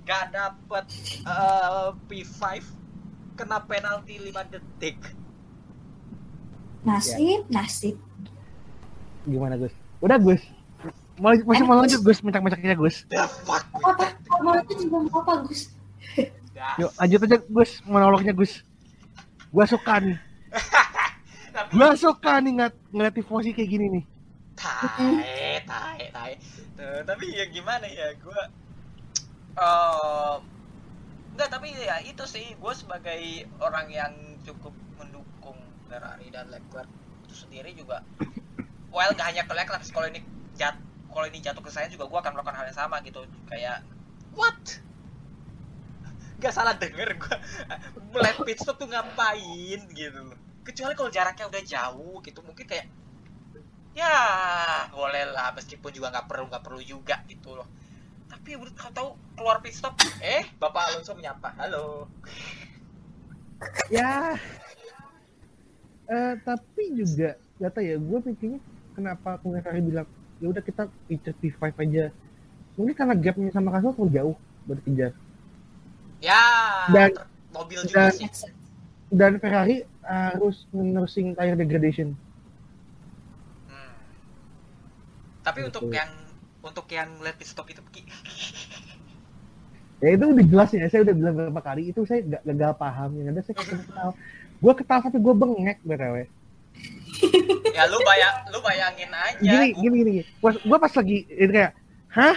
gak 0.02 0.34
dapet 0.34 0.84
eh, 1.22 1.88
P5 2.10 2.42
kena 3.38 3.62
penalti 3.62 4.18
5 4.18 4.54
detik. 4.58 4.98
Nasib, 6.82 7.46
nasib. 7.46 7.96
gimana 9.24 9.54
Gus? 9.54 9.72
Udah 10.02 10.18
Gus. 10.18 10.42
Mau 11.16 11.30
masih 11.30 11.64
mau 11.64 11.78
lanjut 11.78 12.02
Gus. 12.02 12.20
Mencak-mencaknya 12.20 12.76
Gus. 12.76 13.06
The 13.08 13.24
fuck? 13.46 13.64
Apa? 13.80 14.18
Kalau 14.26 14.52
itu 14.60 14.84
juga 14.84 14.96
nggak 15.06 15.22
apa, 15.22 15.32
Gus. 15.46 15.62
Yuk 16.82 16.90
lanjut 16.98 17.20
aja 17.24 17.38
Gus. 17.38 17.70
Monolognya 17.86 18.34
Gus. 18.34 18.60
Gua 19.54 19.64
suka 19.70 20.02
nih 20.02 20.18
gua 21.74 21.98
suka 21.98 22.38
nih 22.38 22.52
ngeliat 22.54 22.74
ngeliat 22.94 23.14
tifosi 23.18 23.50
kayak 23.50 23.70
gini 23.70 23.86
nih. 23.98 24.04
Tae 24.54 25.58
tae 25.66 26.04
tae. 26.14 26.34
Tapi 26.78 27.26
ya 27.34 27.44
gimana 27.50 27.86
ya 27.90 28.14
gue 28.14 28.40
eh 29.54 30.34
enggak 31.34 31.48
tapi 31.50 31.74
ya 31.74 31.98
itu 32.06 32.22
sih 32.30 32.54
gue 32.54 32.72
sebagai 32.74 33.50
orang 33.58 33.90
yang 33.90 34.14
cukup 34.46 34.70
mendukung 34.98 35.58
Ferrari 35.90 36.30
dan 36.30 36.46
Leclerc 36.50 36.86
itu 37.26 37.34
sendiri 37.46 37.74
juga 37.74 38.06
well 38.94 39.10
gak 39.14 39.34
hanya 39.34 39.42
ke 39.42 39.54
Leclerc 39.54 39.82
kalau 39.90 40.06
ini 40.06 40.22
jat 40.54 40.78
kalau 41.10 41.26
ini 41.26 41.42
jatuh 41.42 41.62
ke 41.62 41.70
saya 41.70 41.90
juga 41.90 42.06
gue 42.06 42.18
akan 42.18 42.38
melakukan 42.38 42.54
hal 42.58 42.66
yang 42.70 42.78
sama 42.78 43.02
gitu. 43.02 43.26
Kayak 43.50 43.82
what? 44.38 44.78
Nggak 46.38 46.54
salah 46.54 46.74
denger 46.78 47.18
gue 47.18 47.36
mulai 48.14 48.34
pit 48.46 48.58
tuh 48.62 48.86
ngapain 48.86 49.80
gitu 49.94 50.22
kecuali 50.64 50.96
kalau 50.96 51.12
jaraknya 51.12 51.44
udah 51.46 51.62
jauh 51.62 52.16
gitu 52.20 52.40
mungkin 52.40 52.64
kayak 52.64 52.88
ya 53.94 54.16
boleh 54.90 55.30
lah 55.30 55.54
meskipun 55.54 55.92
juga 55.92 56.10
nggak 56.10 56.26
perlu 56.26 56.50
nggak 56.50 56.64
perlu 56.64 56.82
juga 56.82 57.20
gitu 57.28 57.54
loh. 57.54 57.68
Tapi 58.26 58.56
udah 58.56 58.90
tahu 58.90 59.14
keluar 59.36 59.62
pit 59.62 59.76
stop? 59.76 59.94
Eh 60.18 60.42
bapak 60.58 60.90
Alonso 60.90 61.14
menyapa? 61.14 61.54
Halo. 61.54 62.08
Ya. 63.88 64.34
Eh 66.04 66.34
tapi 66.42 66.92
juga 66.92 67.38
gak 67.56 67.70
tau 67.70 67.84
ya 67.86 67.96
gue 67.96 68.18
pikirnya 68.20 68.58
kenapa 68.92 69.38
Ferrari 69.40 69.80
bilang 69.80 70.08
ya 70.42 70.50
udah 70.50 70.60
kita 70.60 70.90
incer 71.08 71.32
P5 71.38 71.62
aja. 71.78 72.04
Mungkin 72.74 72.94
karena 72.98 73.14
gapnya 73.14 73.54
sama 73.54 73.70
Russell 73.70 73.94
terlalu 73.94 74.12
jauh 74.12 74.36
buat 74.66 74.76
dikejar. 74.82 75.12
Ya 76.18 76.42
Dan- 76.90 77.28
mobil 77.54 77.78
juga 77.86 78.10
dan- 78.10 78.16
sih. 78.18 78.50
dan 79.14 79.32
Ferrari 79.38 79.86
harus 80.04 80.64
nursing 80.70 81.32
tire 81.32 81.54
degradation. 81.54 82.12
Hmm. 83.66 83.92
tapi 85.40 85.60
Gitu. 85.60 85.68
untuk 85.72 85.84
yang 85.90 86.10
untuk 86.60 86.86
yang 86.88 87.08
pit 87.36 87.44
stop 87.44 87.68
itu 87.68 87.80
ya 90.00 90.10
itu 90.12 90.24
udah 90.24 90.44
jelas 90.44 90.68
ya 90.72 90.84
saya 90.88 91.00
udah 91.04 91.14
bilang 91.16 91.34
beberapa 91.34 91.60
kali 91.62 91.88
itu 91.88 92.04
saya 92.04 92.20
gak 92.20 92.42
gagal 92.44 92.72
paham 92.76 93.10
yang 93.16 93.32
ada 93.32 93.40
saya 93.40 93.56
ketawa. 93.56 94.12
Gue 94.60 94.72
ketawa 94.76 95.00
sampai 95.00 95.20
gue 95.20 95.34
bengek 95.34 95.78
btw 95.80 96.16
ya 97.72 97.82
lu 97.88 97.98
bayang 98.02 98.36
lu 98.52 98.58
bayangin 98.60 99.10
aja. 99.10 99.40
Gini 99.40 99.68
gua- 99.72 99.80
gini. 99.80 99.96
Gini 100.04 100.22
gue 100.42 100.78
pas 100.78 100.92
lagi 100.92 101.18
ini 101.26 101.52
kayak 101.52 101.72
hah? 102.12 102.36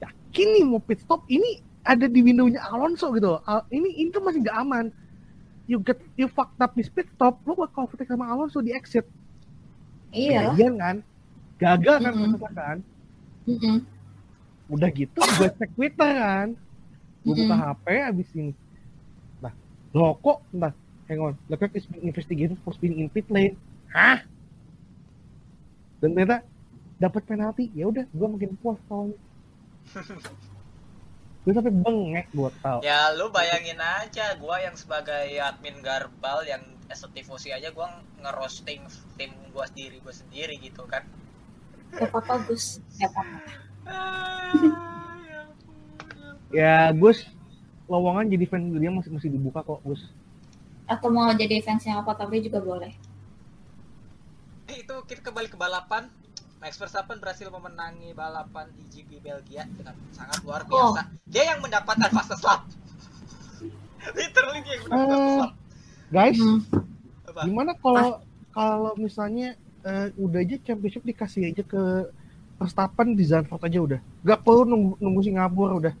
Yakin 0.00 0.48
nih 0.50 0.62
mau 0.64 0.80
pit 0.80 0.98
stop? 0.98 1.26
Ini 1.26 1.48
ada 1.82 2.06
di 2.06 2.20
windownya 2.20 2.60
Alonso 2.66 3.10
gitu 3.12 3.38
Al- 3.42 3.66
ini 3.70 3.88
ini 3.96 4.08
tuh 4.10 4.22
masih 4.22 4.42
gak 4.42 4.56
aman 4.56 4.90
you 5.70 5.78
get 5.78 6.02
you 6.18 6.26
fucked 6.26 6.58
up 6.58 6.74
di 6.74 6.82
pit 6.90 7.06
stop 7.14 7.38
lu 7.46 7.54
bakal 7.54 7.86
overtake 7.86 8.10
sama 8.10 8.26
Alonso 8.26 8.58
di 8.58 8.74
exit. 8.74 9.06
Iya. 10.10 10.50
Lah. 10.50 10.58
Kejadian 10.58 10.74
kan? 10.82 10.96
Gagal 11.62 11.96
kan 12.02 12.10
Mm-mm. 12.10 12.34
ternyata 12.34 12.50
kan? 12.50 12.78
Mm-mm. 13.46 13.78
udah 14.70 14.90
gitu 14.94 15.18
gue 15.18 15.48
cek 15.54 15.70
Twitter 15.78 16.10
kan? 16.18 16.48
Gue 17.22 17.34
buka 17.38 17.54
Mm-mm. 17.54 17.70
HP 17.70 17.86
abis 18.02 18.28
ini. 18.34 18.52
Nah 19.38 19.54
loh 19.94 20.18
kok 20.18 20.42
entah 20.50 20.74
hang 21.06 21.22
on. 21.22 21.34
Leclerc 21.46 21.78
is 21.78 21.86
being 21.86 22.10
investigated 22.10 22.58
for 22.66 22.74
speeding 22.74 23.06
in 23.06 23.08
pit 23.10 23.30
lane. 23.30 23.54
Hah? 23.94 24.26
Dan 26.02 26.18
ternyata 26.18 26.42
dapat 26.98 27.22
penalti. 27.30 27.70
Ya 27.78 27.86
udah 27.86 28.10
gue 28.10 28.26
makin 28.26 28.58
puas 28.58 28.82
tahun 28.90 29.14
gue 31.40 31.52
sampai 31.56 31.72
bengek 31.72 32.26
gue 32.36 32.50
tau 32.60 32.84
Ya 32.84 33.16
lu 33.16 33.32
bayangin 33.32 33.80
aja, 33.80 34.36
gua 34.36 34.60
yang 34.60 34.76
sebagai 34.76 35.24
admin 35.40 35.80
garbal 35.80 36.44
yang 36.44 36.60
tifosi 37.16 37.54
aja 37.54 37.70
gua 37.72 38.02
ngerosting 38.20 38.82
tim 39.16 39.32
gua 39.54 39.64
sendiri 39.70 40.02
gua 40.04 40.12
sendiri 40.12 40.58
gitu 40.60 40.84
kan. 40.84 41.06
Gak 41.96 42.10
apa-apa 42.12 42.44
Gus. 42.50 42.82
Gak 42.98 43.10
apa-apa. 43.14 43.38
ya 46.50 46.90
Gus 46.92 47.24
lowongan 47.90 48.30
jadi 48.30 48.46
fans 48.46 48.70
dia 48.78 48.90
masih 48.90 49.10
masih 49.10 49.30
dibuka 49.30 49.66
kok 49.66 49.82
Gus 49.82 50.02
Atau 50.86 51.10
mau 51.10 51.30
jadi 51.34 51.62
fansnya 51.62 52.02
apa 52.02 52.14
tapi 52.18 52.42
juga 52.42 52.58
boleh. 52.58 52.92
Itu 54.70 55.02
kita 55.06 55.30
kembali 55.30 55.48
ke 55.50 55.58
balapan. 55.58 56.10
Max 56.60 56.76
Verstappen 56.76 57.16
berhasil 57.16 57.48
memenangi 57.48 58.12
balapan 58.12 58.68
di 58.76 58.84
GP 58.92 59.24
Belgia 59.24 59.64
dengan 59.64 59.96
sangat 60.12 60.44
luar 60.44 60.68
biasa. 60.68 61.08
Dia 61.24 61.56
yang 61.56 61.64
mendapatkan 61.64 62.12
fastest 62.12 62.44
lap. 62.44 62.68
Literally 64.20 64.60
dia 64.60 64.72
yang 64.76 64.82
mendapatkan 64.84 65.16
fastest 65.16 65.40
lap. 65.40 65.52
guys 66.10 66.38
Hmm. 66.42 66.66
Apa? 67.30 67.46
gimana 67.46 67.70
kalau 67.78 68.18
kalau 68.50 68.92
misalnya 68.98 69.54
eh, 69.86 70.10
udah 70.18 70.42
aja 70.42 70.58
championship 70.66 71.06
dikasih 71.06 71.54
aja 71.54 71.62
ke 71.62 72.10
Verstappen 72.58 73.14
di 73.14 73.22
Zandvoort 73.22 73.62
aja 73.62 73.78
udah 73.78 74.00
gak 74.26 74.42
perlu 74.42 74.66
nunggu, 74.66 74.92
nunggu 74.98 75.20
Singapura 75.22 75.78
udah 75.78 75.94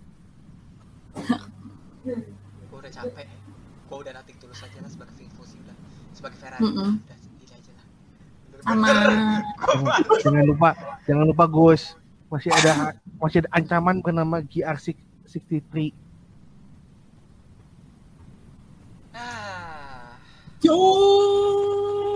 Gua 2.70 2.78
udah 2.82 2.92
capek. 2.92 3.26
Gua 3.90 3.98
udah 4.02 4.12
nating 4.18 4.36
tulus 4.38 4.62
aja 4.62 4.78
lah 4.78 4.90
sebagai 4.90 5.14
tifosi 5.18 5.58
udah. 5.62 5.76
Sebagai 6.14 6.38
Ferrari 6.38 6.62
udah 6.62 6.86
ini 6.86 7.02
aja 7.06 7.14
lah. 7.14 7.19
Sama 8.70 8.86
jangan 10.22 10.44
lupa 10.46 10.70
jangan 11.02 11.24
lupa 11.26 11.44
Gus 11.44 11.98
masih 12.26 12.50
ada 12.52 12.72
masih 13.18 13.42
ada 13.42 13.50
ancaman 13.52 13.98
bernama 13.98 14.38
GR63 14.40 15.90
Ah. 19.10 20.14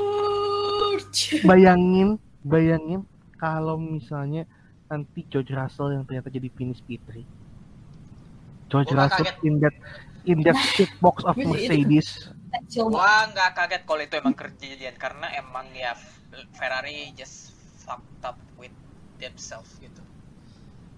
George. 0.04 1.42
bayangin 1.42 2.14
bayangin 2.40 3.02
kalau 3.34 3.74
misalnya 3.76 4.46
nanti 4.86 5.26
George 5.26 5.50
Russell 5.50 5.90
yang 5.90 6.04
ternyata 6.04 6.28
jadi 6.28 6.46
finish 6.48 6.78
P3 6.80 7.24
George 8.68 8.88
Gua 8.88 8.98
Russell 9.02 9.26
kaget. 9.26 9.42
in 9.42 9.54
that 9.58 9.74
in 10.24 10.38
that 10.40 10.54
shit 10.68 10.88
box 10.98 11.22
of 11.22 11.34
Mercedes. 11.36 12.30
Gua 12.70 13.26
nggak 13.26 13.50
kaget 13.52 13.82
kalau 13.82 14.00
itu 14.00 14.14
emang 14.14 14.32
kejadian 14.32 14.94
karena 14.94 15.26
emang 15.34 15.66
ya 15.70 15.92
Ferrari 16.54 17.12
just 17.14 17.52
fucked 17.82 18.22
up 18.24 18.38
with 18.58 18.72
themselves 19.20 19.70
gitu. 19.78 20.02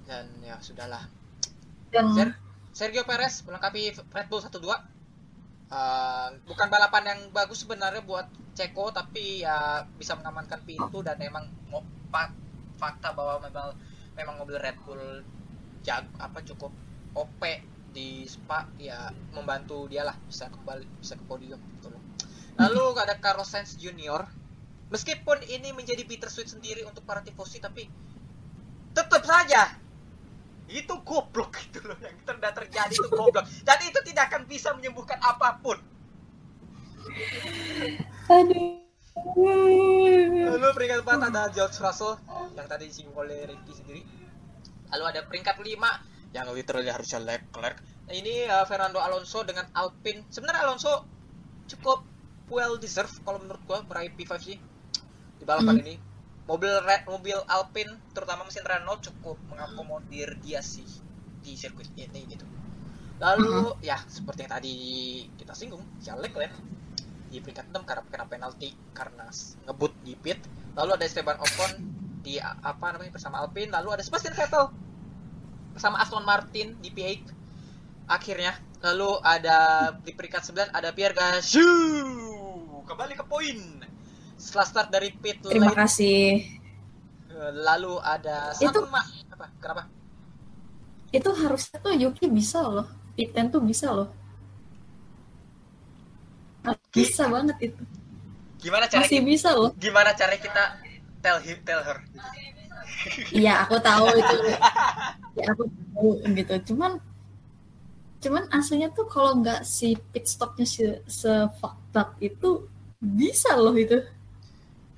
Dan 0.06 0.30
ya 0.42 0.56
sudahlah. 0.62 1.06
Dan 1.90 2.12
Ser- 2.14 2.38
Sergio 2.76 3.04
Perez 3.08 3.42
melengkapi 3.44 3.96
Red 4.12 4.26
Bull 4.28 4.42
1-2. 4.42 4.96
Eh, 5.66 6.28
bukan 6.46 6.68
balapan 6.70 7.04
yang 7.10 7.20
bagus 7.34 7.66
sebenarnya 7.66 8.06
buat 8.06 8.30
Ceko 8.56 8.94
tapi 8.94 9.42
ya 9.44 9.84
bisa 9.98 10.14
mengamankan 10.16 10.62
pintu 10.64 11.02
dan 11.02 11.18
emang 11.20 11.44
fakta 12.76 13.12
bahwa 13.16 13.40
memang 13.40 13.72
memang 14.16 14.34
mobil 14.40 14.56
Red 14.60 14.76
Bull 14.84 15.24
jag 15.84 16.04
apa 16.20 16.40
cukup 16.44 16.72
OP 17.16 17.42
di 17.92 18.28
Spa 18.28 18.68
ya 18.76 19.08
membantu 19.32 19.88
dia 19.88 20.04
lah 20.04 20.16
bisa 20.28 20.52
kembali 20.52 20.84
bisa 21.00 21.16
ke 21.16 21.24
podium 21.24 21.60
gitu 21.80 21.88
loh. 21.88 22.00
Lalu 22.60 22.82
ada 23.04 23.16
Carlos 23.18 23.48
Sainz 23.48 23.76
Junior. 23.80 24.28
Meskipun 24.86 25.42
ini 25.50 25.74
menjadi 25.74 26.06
bittersweet 26.06 26.46
sendiri 26.46 26.86
untuk 26.86 27.02
para 27.02 27.18
tifosi 27.18 27.58
tapi 27.58 27.90
tetap 28.94 29.22
saja 29.26 29.74
itu 30.66 30.94
goblok 31.06 31.54
gitu 31.66 31.82
loh 31.86 31.98
yang 32.02 32.14
ter- 32.22 32.38
terjadi 32.38 32.94
itu 32.94 33.10
goblok. 33.10 33.46
Dan 33.66 33.78
itu 33.86 33.98
tidak 34.06 34.30
akan 34.30 34.42
bisa 34.46 34.74
menyembuhkan 34.74 35.18
apa 35.22 35.58
pun. 35.62 35.78
Aduh. 38.30 38.82
lalu 40.46 40.68
peringkat 40.76 41.00
4 41.08 41.28
ada 41.32 41.48
George 41.48 41.80
Russell 41.80 42.20
yang 42.52 42.68
tadi 42.68 42.84
disinggung 42.92 43.16
oleh 43.16 43.48
Ricky 43.48 43.72
sendiri. 43.72 44.02
Lalu 44.92 45.04
ada 45.08 45.20
peringkat 45.24 45.56
5 45.56 46.36
yang 46.36 46.46
literally 46.52 46.92
harusnya 46.92 47.24
Leclerc. 47.24 47.80
Nah, 48.06 48.14
ini 48.14 48.44
uh, 48.44 48.68
Fernando 48.68 49.00
Alonso 49.00 49.40
dengan 49.42 49.66
Alpine. 49.72 50.28
Sebenarnya 50.28 50.68
Alonso 50.68 51.08
cukup 51.66 52.04
well 52.52 52.76
deserve 52.78 53.10
kalau 53.24 53.42
menurut 53.42 53.62
gua 53.66 53.82
meraih 53.88 54.12
P5 54.14 54.30
sih 54.38 54.56
balapan 55.46 55.78
Hmm. 55.78 55.84
ini. 55.86 55.94
Mobil 56.46 56.70
Re- 56.78 57.06
mobil 57.06 57.38
Alpine 57.46 57.90
terutama 58.14 58.46
mesin 58.46 58.62
Renault 58.62 59.02
cukup 59.02 59.34
mengakomodir 59.50 60.38
dia 60.42 60.62
sih 60.62 60.86
di 61.42 61.54
sirkuit 61.54 61.90
ini 61.94 62.22
gitu. 62.30 62.46
Lalu 63.18 63.74
ya 63.82 63.98
seperti 64.06 64.46
yang 64.46 64.52
tadi 64.52 64.74
kita 65.34 65.54
singgung 65.54 65.82
Charles 65.98 66.28
Leclerc 66.30 66.54
di 67.26 67.42
peringkat 67.42 67.74
6 67.74 67.82
karena 67.82 68.02
kena 68.06 68.26
penalti 68.30 68.70
karena 68.94 69.26
ngebut 69.66 69.92
di 70.06 70.14
pit. 70.14 70.38
Lalu 70.78 70.90
ada 70.94 71.04
Esteban 71.06 71.34
Ocon 71.40 71.72
di 72.22 72.38
apa 72.38 72.94
namanya 72.94 73.10
bersama 73.10 73.42
Alpine. 73.42 73.70
Lalu 73.72 73.98
ada 73.98 74.02
Sebastian 74.06 74.34
Vettel 74.34 74.70
bersama 75.74 75.98
Aston 75.98 76.22
Martin 76.22 76.78
di 76.78 76.88
P8 76.88 77.34
akhirnya 78.06 78.54
lalu 78.86 79.18
ada 79.18 79.90
di 79.98 80.14
peringkat 80.14 80.46
9 80.46 80.70
ada 80.70 80.94
Pierre 80.94 81.10
Gasly. 81.10 81.66
Kembali 82.86 83.18
ke 83.18 83.24
poin 83.26 83.58
setelah 84.36 84.66
start 84.66 84.88
dari 84.88 85.10
pit 85.12 85.40
Terima 85.40 85.72
lane 85.72 85.78
kasih. 85.78 86.44
eh, 87.28 87.50
lalu 87.56 87.96
ada 87.98 88.52
Itu- 88.54 88.84
sama 88.84 89.00
apa 89.30 89.46
kenapa 89.56 89.82
Itu 91.08 91.30
harusnya 91.32 91.76
tuh 91.78 91.92
Yuki 91.92 92.28
bisa 92.28 92.60
loh. 92.60 92.84
Piten 93.12 93.48
tuh 93.48 93.60
bisa 93.60 93.88
loh. 93.88 94.10
Bisa 96.90 97.28
banget 97.28 97.56
itu. 97.62 97.82
gimana 98.56 98.88
cara 98.90 99.06
Masih 99.06 99.20
bisa 99.22 99.54
loh. 99.54 99.70
gimana 99.78 100.10
cara 100.12 100.34
kita 100.34 100.80
tell 101.20 101.38
him 101.38 101.60
tell 101.62 101.78
her 101.78 102.02
Iya, 103.30 103.62
aku 103.62 103.78
tahu 103.78 104.10
itu. 104.10 104.36
Ya, 105.38 105.52
aku 105.52 105.68
tahu 105.68 106.08
gitu. 106.32 106.54
Cuman 106.72 106.96
cuman 108.18 108.48
aslinya 108.50 108.88
tuh 108.90 109.04
kalau 109.06 109.36
nggak 109.38 109.62
si 109.62 109.94
pit 110.10 110.24
stopnya 110.24 110.64
se, 110.64 111.04
se 111.06 111.28
fucked 111.60 111.92
up 111.94 112.16
itu 112.18 112.64
bisa 112.98 113.52
loh 113.54 113.76
itu. 113.76 114.00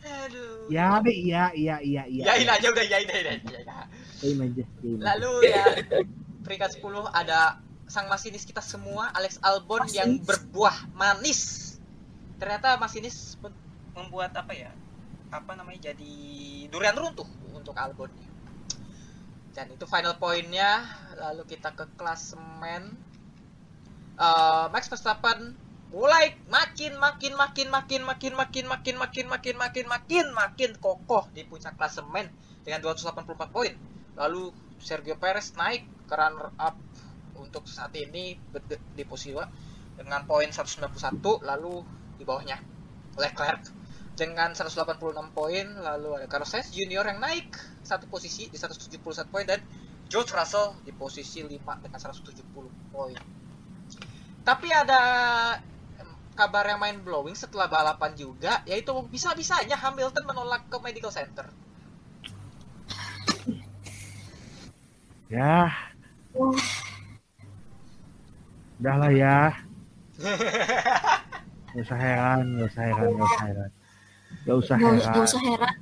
Aduh 0.08 0.68
ya 0.72 1.00
be 1.00 1.12
iya 1.12 1.52
iya 1.52 1.76
iya 1.80 2.02
iya 2.08 2.24
yain 2.32 2.48
aja 2.48 2.66
udah 2.72 2.84
yain 2.84 3.08
yain 3.08 3.26
yain, 3.26 3.42
yain. 3.44 3.66
Aja 3.68 3.86
yain 4.24 4.38
aja. 4.42 4.64
Lalu 4.82 5.32
ya 5.46 5.64
peringkat 6.42 6.80
10 6.80 7.06
ada 7.12 7.60
sang 7.88 8.06
masinis 8.08 8.44
kita 8.44 8.60
semua 8.60 9.08
Alex 9.16 9.40
Albon 9.40 9.84
Masinis. 9.84 9.96
yang 9.96 10.10
berbuah 10.20 10.76
manis. 10.92 11.40
Ternyata 12.36 12.76
masinis 12.76 13.36
membuat 13.96 14.36
apa 14.36 14.52
ya? 14.52 14.70
Apa 15.32 15.56
namanya 15.56 15.92
jadi 15.92 16.14
durian 16.68 16.96
runtuh 16.96 17.26
untuk 17.56 17.74
Albon. 17.76 18.12
Dan 19.56 19.72
itu 19.72 19.84
final 19.88 20.16
poinnya. 20.20 20.84
Lalu 21.16 21.48
kita 21.48 21.72
ke 21.74 21.88
klasemen. 21.96 22.94
Eh, 24.18 24.66
Max 24.70 24.86
Verstappen 24.92 25.56
mulai 25.88 26.36
makin 26.52 27.00
makin 27.00 27.32
makin 27.32 27.68
makin 27.72 28.02
makin 28.04 28.32
makin 28.36 28.64
makin 28.68 28.94
makin 29.00 29.26
makin 29.28 29.56
makin 29.56 29.86
makin 29.88 30.26
makin 30.36 30.70
kokoh 30.76 31.24
di 31.32 31.48
puncak 31.48 31.80
klasemen 31.80 32.28
dengan 32.64 32.84
284 32.84 33.24
poin. 33.48 33.72
Lalu 34.20 34.52
Sergio 34.78 35.16
Perez 35.16 35.56
naik 35.56 35.88
ke 36.04 36.14
runner 36.14 36.52
up 36.60 36.76
untuk 37.40 37.64
saat 37.64 37.94
ini 37.96 38.36
di 38.92 39.04
posisi 39.08 39.32
2 39.32 40.00
dengan 40.04 40.22
poin 40.28 40.46
191 40.46 40.92
lalu 41.42 41.82
di 42.18 42.22
bawahnya 42.22 42.58
Leclerc 43.18 43.62
dengan 44.18 44.50
186 44.50 44.98
poin 45.30 45.66
lalu 45.78 46.18
ada 46.18 46.26
Carlos 46.26 46.50
Sainz 46.50 46.74
Junior 46.74 47.06
yang 47.06 47.22
naik 47.22 47.54
satu 47.86 48.10
posisi 48.10 48.50
di 48.50 48.58
171 48.58 49.30
poin 49.30 49.46
dan 49.46 49.62
George 50.10 50.34
Russell 50.34 50.74
di 50.82 50.90
posisi 50.90 51.44
5 51.44 51.84
dengan 51.84 51.98
170 52.00 52.90
poin. 52.90 53.18
Tapi 54.42 54.68
ada 54.72 55.02
kabar 56.38 56.62
yang 56.70 56.78
main 56.78 57.02
blowing 57.02 57.34
setelah 57.34 57.66
balapan 57.66 58.14
juga 58.14 58.62
yaitu 58.62 58.94
bisa-bisanya 59.10 59.74
Hamilton 59.74 60.22
menolak 60.22 60.62
ke 60.70 60.78
medical 60.78 61.10
center. 61.10 61.50
Ya. 65.26 65.74
Udah 68.78 68.94
lah 69.02 69.10
ya. 69.10 69.50
Gak 71.68 71.84
usah 71.84 72.00
heran, 72.00 72.58
gak 72.58 72.68
usah 72.74 72.82
heran, 72.90 73.10
gak 73.12 73.28
usah 73.28 73.44
heran. 73.44 73.70
Gak 74.42 74.56
usah 74.56 74.76
heran. 74.78 74.98
gak 74.98 75.22
usah 75.22 75.40
heran. 75.44 75.76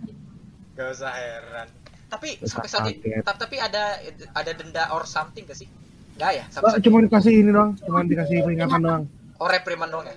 Gak 0.75 0.89
usah 0.93 1.13
heran. 1.15 1.69
Tapi 2.11 2.29
usah 2.43 2.59
sampai 2.59 2.69
saat 2.69 2.91
ini, 2.91 3.23
tapi 3.23 3.57
ada 3.63 4.03
ada 4.35 4.51
denda 4.51 4.91
or 4.93 5.07
something 5.07 5.47
gak 5.47 5.57
sih? 5.57 5.71
Enggak 6.19 6.33
ya, 6.43 6.45
sampai 6.51 6.75
Oh, 6.75 6.81
cuma 6.83 6.99
dikasih 7.07 7.33
ini 7.39 7.51
doang, 7.55 7.79
cuma 7.81 8.03
dikasih 8.03 8.43
peringatan 8.43 8.81
doang. 8.83 9.05
Oh, 9.39 9.47
reprimand 9.47 9.95
doang 9.95 10.07
ya? 10.11 10.17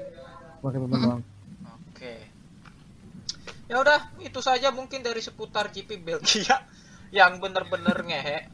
Pakai 0.60 0.80
peringatan 0.80 1.04
doang. 1.04 1.22
Oke. 1.92 2.16
Ya 3.70 3.78
udah, 3.80 4.00
itu 4.20 4.40
saja 4.42 4.74
mungkin 4.74 5.06
dari 5.06 5.22
seputar 5.22 5.70
GP 5.70 6.02
Belgia 6.02 6.66
yang 7.18 7.38
bener-bener 7.38 7.96
ngehe. 8.04 8.50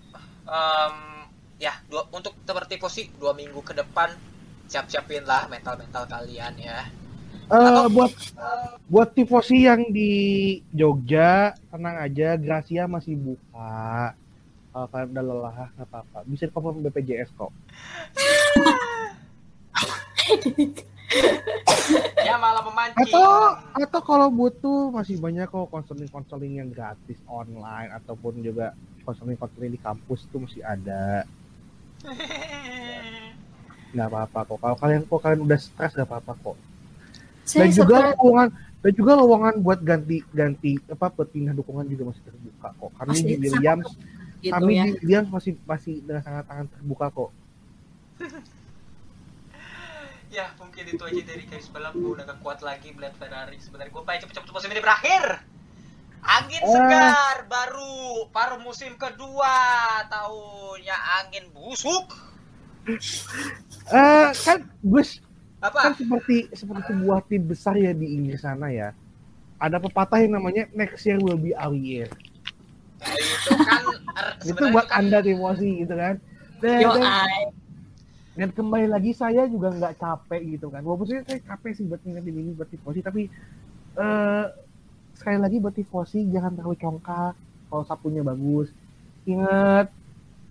Em, 0.46 0.96
ya, 1.58 1.74
dua, 1.88 2.06
untuk 2.12 2.36
seperti 2.44 2.78
posisi 2.78 3.10
dua 3.16 3.34
minggu 3.34 3.64
ke 3.64 3.74
depan 3.74 4.12
siap-siapin 4.66 5.26
lah 5.26 5.48
mental-mental 5.50 6.06
kalian 6.10 6.54
ya. 6.58 6.86
Eh 7.46 7.86
buat 7.94 8.10
buat 8.90 9.14
tifosi 9.14 9.70
yang 9.70 9.94
di 9.94 10.58
Jogja, 10.74 11.54
tenang 11.70 12.02
aja, 12.02 12.34
Gracia 12.42 12.90
masih 12.90 13.14
buka. 13.14 14.18
Kalau 14.74 14.88
kalian 14.90 15.14
udah 15.14 15.24
lelah, 15.24 15.70
nggak 15.78 15.88
apa-apa. 15.88 16.26
Bisa 16.26 16.50
telepon 16.50 16.82
BPJS 16.82 17.30
kok. 17.38 17.54
Ya 22.26 22.42
malah 22.42 22.66
memancing. 22.66 23.06
Atau 23.06 23.30
atau 23.78 24.02
kalau 24.02 24.28
butuh 24.34 24.90
masih 24.90 25.22
banyak 25.22 25.46
kok 25.46 25.70
konseling-konseling 25.70 26.58
yang 26.58 26.70
gratis 26.74 27.22
online 27.30 27.94
ataupun 27.94 28.42
juga 28.42 28.74
konseling-konseling 29.06 29.78
di 29.78 29.80
kampus 29.80 30.26
itu 30.26 30.38
masih 30.42 30.62
ada. 30.66 31.30
Nggak 33.94 34.08
apa-apa 34.10 34.40
kok. 34.50 34.58
Kalau 34.58 34.76
kalian 34.82 35.02
kok 35.06 35.22
kalian 35.22 35.42
udah 35.46 35.60
stres 35.62 35.94
nggak 35.94 36.10
apa-apa 36.10 36.34
kok. 36.42 36.58
Saya 37.46 37.70
Dan 37.70 37.78
juga 37.78 37.98
lowongan 38.18 38.48
dan 38.82 38.92
juga 38.98 39.12
lowongan 39.22 39.54
buat 39.62 39.80
ganti 39.86 40.18
ganti 40.34 40.72
apa 40.90 41.14
berpindah 41.14 41.54
dukungan 41.54 41.86
juga 41.86 42.10
masih 42.10 42.24
terbuka 42.26 42.70
kok. 42.74 42.92
Kami 42.98 43.10
Pasti 43.14 43.22
di 43.22 43.30
sangat 43.30 43.46
Williams 43.46 43.88
gitu 44.42 44.54
kami 44.54 44.74
ya. 44.74 44.84
di 44.84 44.92
Williams 45.06 45.30
masih 45.30 45.52
masih 45.64 45.94
dengan 46.02 46.22
sangat 46.26 46.44
tangan 46.50 46.68
terbuka 46.74 47.06
kok. 47.14 47.32
Ya 50.28 50.52
mungkin 50.56 50.84
itu 50.86 51.00
aja 51.00 51.22
dari 51.24 51.44
garis 51.46 51.70
balap 51.70 51.94
gue 51.94 52.12
udah 52.12 52.26
gak 52.26 52.40
kuat 52.40 52.60
lagi 52.60 52.92
melihat 52.92 53.16
Ferrari 53.16 53.56
sebenarnya 53.58 53.92
gue 53.92 54.04
pengen 54.04 54.22
cepet-cepet 54.26 54.50
musim 54.50 54.70
ini 54.70 54.82
berakhir 54.82 55.24
angin 56.22 56.60
Eh. 56.60 56.68
segar 56.68 57.38
baru 57.46 57.96
paruh 58.30 58.58
musim 58.58 58.98
kedua 58.98 59.56
tahunnya 60.08 60.98
angin 61.22 61.46
busuk 61.50 62.10
Eh 62.86 64.30
kan 64.36 64.60
Gus 64.82 65.22
kan 65.58 65.66
apa 65.66 65.98
seperti 65.98 66.38
seperti 66.52 66.82
sebuah 66.88 67.20
tim 67.26 67.42
besar 67.44 67.74
ya 67.74 67.90
di 67.90 68.14
Inggris 68.14 68.42
sana 68.42 68.70
ya. 68.70 68.94
Ada 69.58 69.80
pepatah 69.80 70.22
yang 70.22 70.38
namanya 70.38 70.70
next 70.72 71.02
year 71.02 71.18
will 71.18 71.34
be 71.36 71.56
our 71.56 71.74
year. 71.74 72.06
Ya, 73.02 73.10
itu 73.10 73.50
kan 73.58 73.82
Itu 74.46 74.64
buat 74.70 74.86
kan- 74.86 75.02
anda 75.02 75.26
tifosi 75.26 75.82
gitu 75.82 75.96
kan. 75.96 76.22
Dan, 76.62 76.78
Yo, 76.78 76.94
dan, 78.36 78.50
kembali 78.52 78.88
lagi 78.92 79.12
saya 79.16 79.48
juga 79.48 79.72
nggak 79.72 79.96
capek 79.96 80.42
gitu 80.60 80.68
kan. 80.68 80.84
Walaupun 80.84 81.08
saya, 81.08 81.22
saya 81.24 81.40
capek 81.44 81.72
sih 81.76 81.84
buat 81.88 82.04
ngingetin 82.04 82.36
ini 82.36 82.52
buat 82.52 82.68
tifosi 82.68 83.00
tapi 83.00 83.32
eh 83.96 84.46
sekali 85.16 85.38
lagi 85.40 85.58
buat 85.64 85.76
tifosi 85.76 86.28
jangan 86.28 86.60
terlalu 86.60 86.76
congkak 86.76 87.34
kalau 87.72 87.84
sapunya 87.88 88.22
bagus. 88.22 88.70
Ingat 89.24 89.90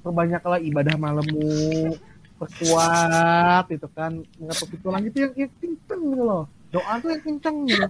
perbanyaklah 0.04 0.60
ibadah 0.60 0.96
malammu 1.00 1.92
perkuat 2.34 3.64
itu 3.70 3.88
kan 3.94 4.20
ngetuk 4.36 4.76
tulang 4.82 5.06
itu 5.06 5.16
yang, 5.22 5.32
yang 5.38 5.52
kenceng 5.62 6.02
gitu 6.12 6.24
loh 6.26 6.44
doa 6.74 6.92
tuh 6.98 7.08
yang 7.14 7.22
kenceng 7.22 7.56
gitu 7.64 7.86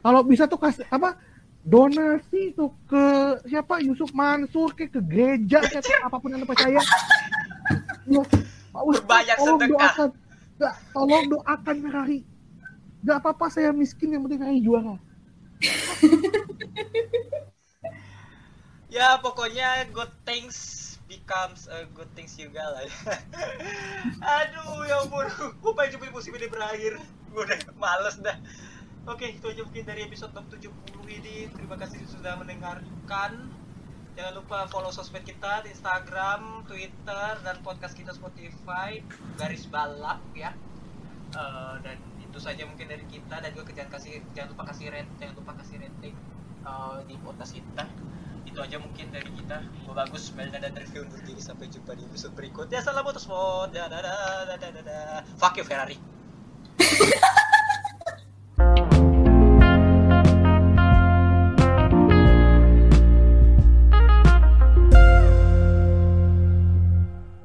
kalau 0.00 0.20
bisa 0.24 0.48
tuh 0.48 0.56
kasih 0.56 0.88
apa 0.88 1.14
donasi 1.60 2.56
tuh 2.56 2.72
ke 2.88 3.04
siapa? 3.44 3.84
Yusuf 3.84 4.10
Mansur 4.16 4.72
kayak 4.72 4.96
ke 4.96 5.00
gereja 5.04 5.60
ke 5.60 5.80
apa 6.00 6.16
pun 6.16 6.32
yang 6.32 6.48
percaya 6.48 6.80
ya, 8.08 8.22
Pak 8.70 8.82
Berbanyak 8.86 9.36
tolong 9.36 9.60
sedekah. 9.60 9.76
doakan. 9.76 10.10
Nggak, 10.60 10.74
tolong 10.92 11.24
doakan 11.32 11.76
Ferrari 11.80 12.20
Gak 13.00 13.16
apa-apa 13.24 13.46
saya 13.48 13.72
miskin 13.72 14.12
yang 14.12 14.22
penting 14.28 14.40
Ferrari 14.44 14.60
juara. 14.60 14.96
Ya 18.90 19.22
pokoknya 19.22 19.86
good 19.94 20.10
things 20.26 20.98
becomes 21.06 21.70
a 21.70 21.86
good 21.94 22.10
things 22.18 22.34
juga 22.34 22.58
lah 22.58 22.82
ya. 22.82 22.94
aduh 24.42 24.82
ya 24.82 24.98
ampun. 25.06 25.30
Gue 25.62 25.72
pengen 25.78 25.94
cepet 25.94 26.10
musim 26.10 26.34
ini 26.34 26.50
berakhir. 26.50 26.98
Gue 27.30 27.46
udah 27.46 27.58
males 27.78 28.18
dah 28.18 28.34
oke 29.06 29.24
itu 29.24 29.46
aja 29.48 29.62
mungkin 29.64 29.84
dari 29.86 30.00
episode 30.04 30.32
top 30.34 30.46
70 30.52 30.72
ini. 31.08 31.48
Terima 31.52 31.76
kasih 31.78 32.00
sudah 32.08 32.36
mendengarkan. 32.36 33.48
Jangan 34.18 34.32
lupa 34.36 34.66
follow 34.68 34.90
sosmed 34.92 35.22
kita 35.24 35.64
di 35.64 35.72
Instagram, 35.72 36.66
Twitter, 36.66 37.32
dan 37.40 37.56
podcast 37.62 37.94
kita 37.96 38.12
Spotify 38.12 39.00
garis 39.38 39.64
balap 39.70 40.20
ya. 40.36 40.52
Eh, 41.30 41.74
dan 41.86 41.96
itu 42.20 42.38
saja 42.42 42.66
mungkin 42.66 42.90
dari 42.90 43.06
kita. 43.06 43.40
Dan 43.40 43.54
juga 43.54 43.72
jangan 43.72 43.90
kasih 43.96 44.20
jangan 44.34 44.48
lupa 44.52 44.64
kasih 44.74 44.86
rate 44.90 45.12
jangan 45.16 45.34
lupa 45.38 45.52
kasih 45.62 45.76
rating 45.80 46.14
eh, 46.66 46.98
di 47.06 47.14
podcast 47.22 47.52
kita. 47.56 47.84
Itu 48.44 48.58
aja 48.58 48.76
mungkin 48.82 49.14
dari 49.14 49.30
kita. 49.30 49.62
Gue 49.86 49.94
bagus 49.94 50.34
Melda 50.34 50.58
dan 50.58 50.74
review 50.74 51.06
undur 51.06 51.22
diri. 51.22 51.38
Sampai 51.38 51.70
jumpa 51.70 51.94
di 51.94 52.02
episode 52.04 52.34
berikutnya. 52.34 52.82
Salam 52.82 53.06
motorsport. 53.06 53.70
Dadah 53.70 53.88
dadah 53.88 54.58
dadah 54.58 54.70
dadah 54.82 55.22
fuck 55.38 55.54
you 55.56 55.64
Ferrari 55.64 55.96
Thank 58.60 58.92
you. 58.94 58.99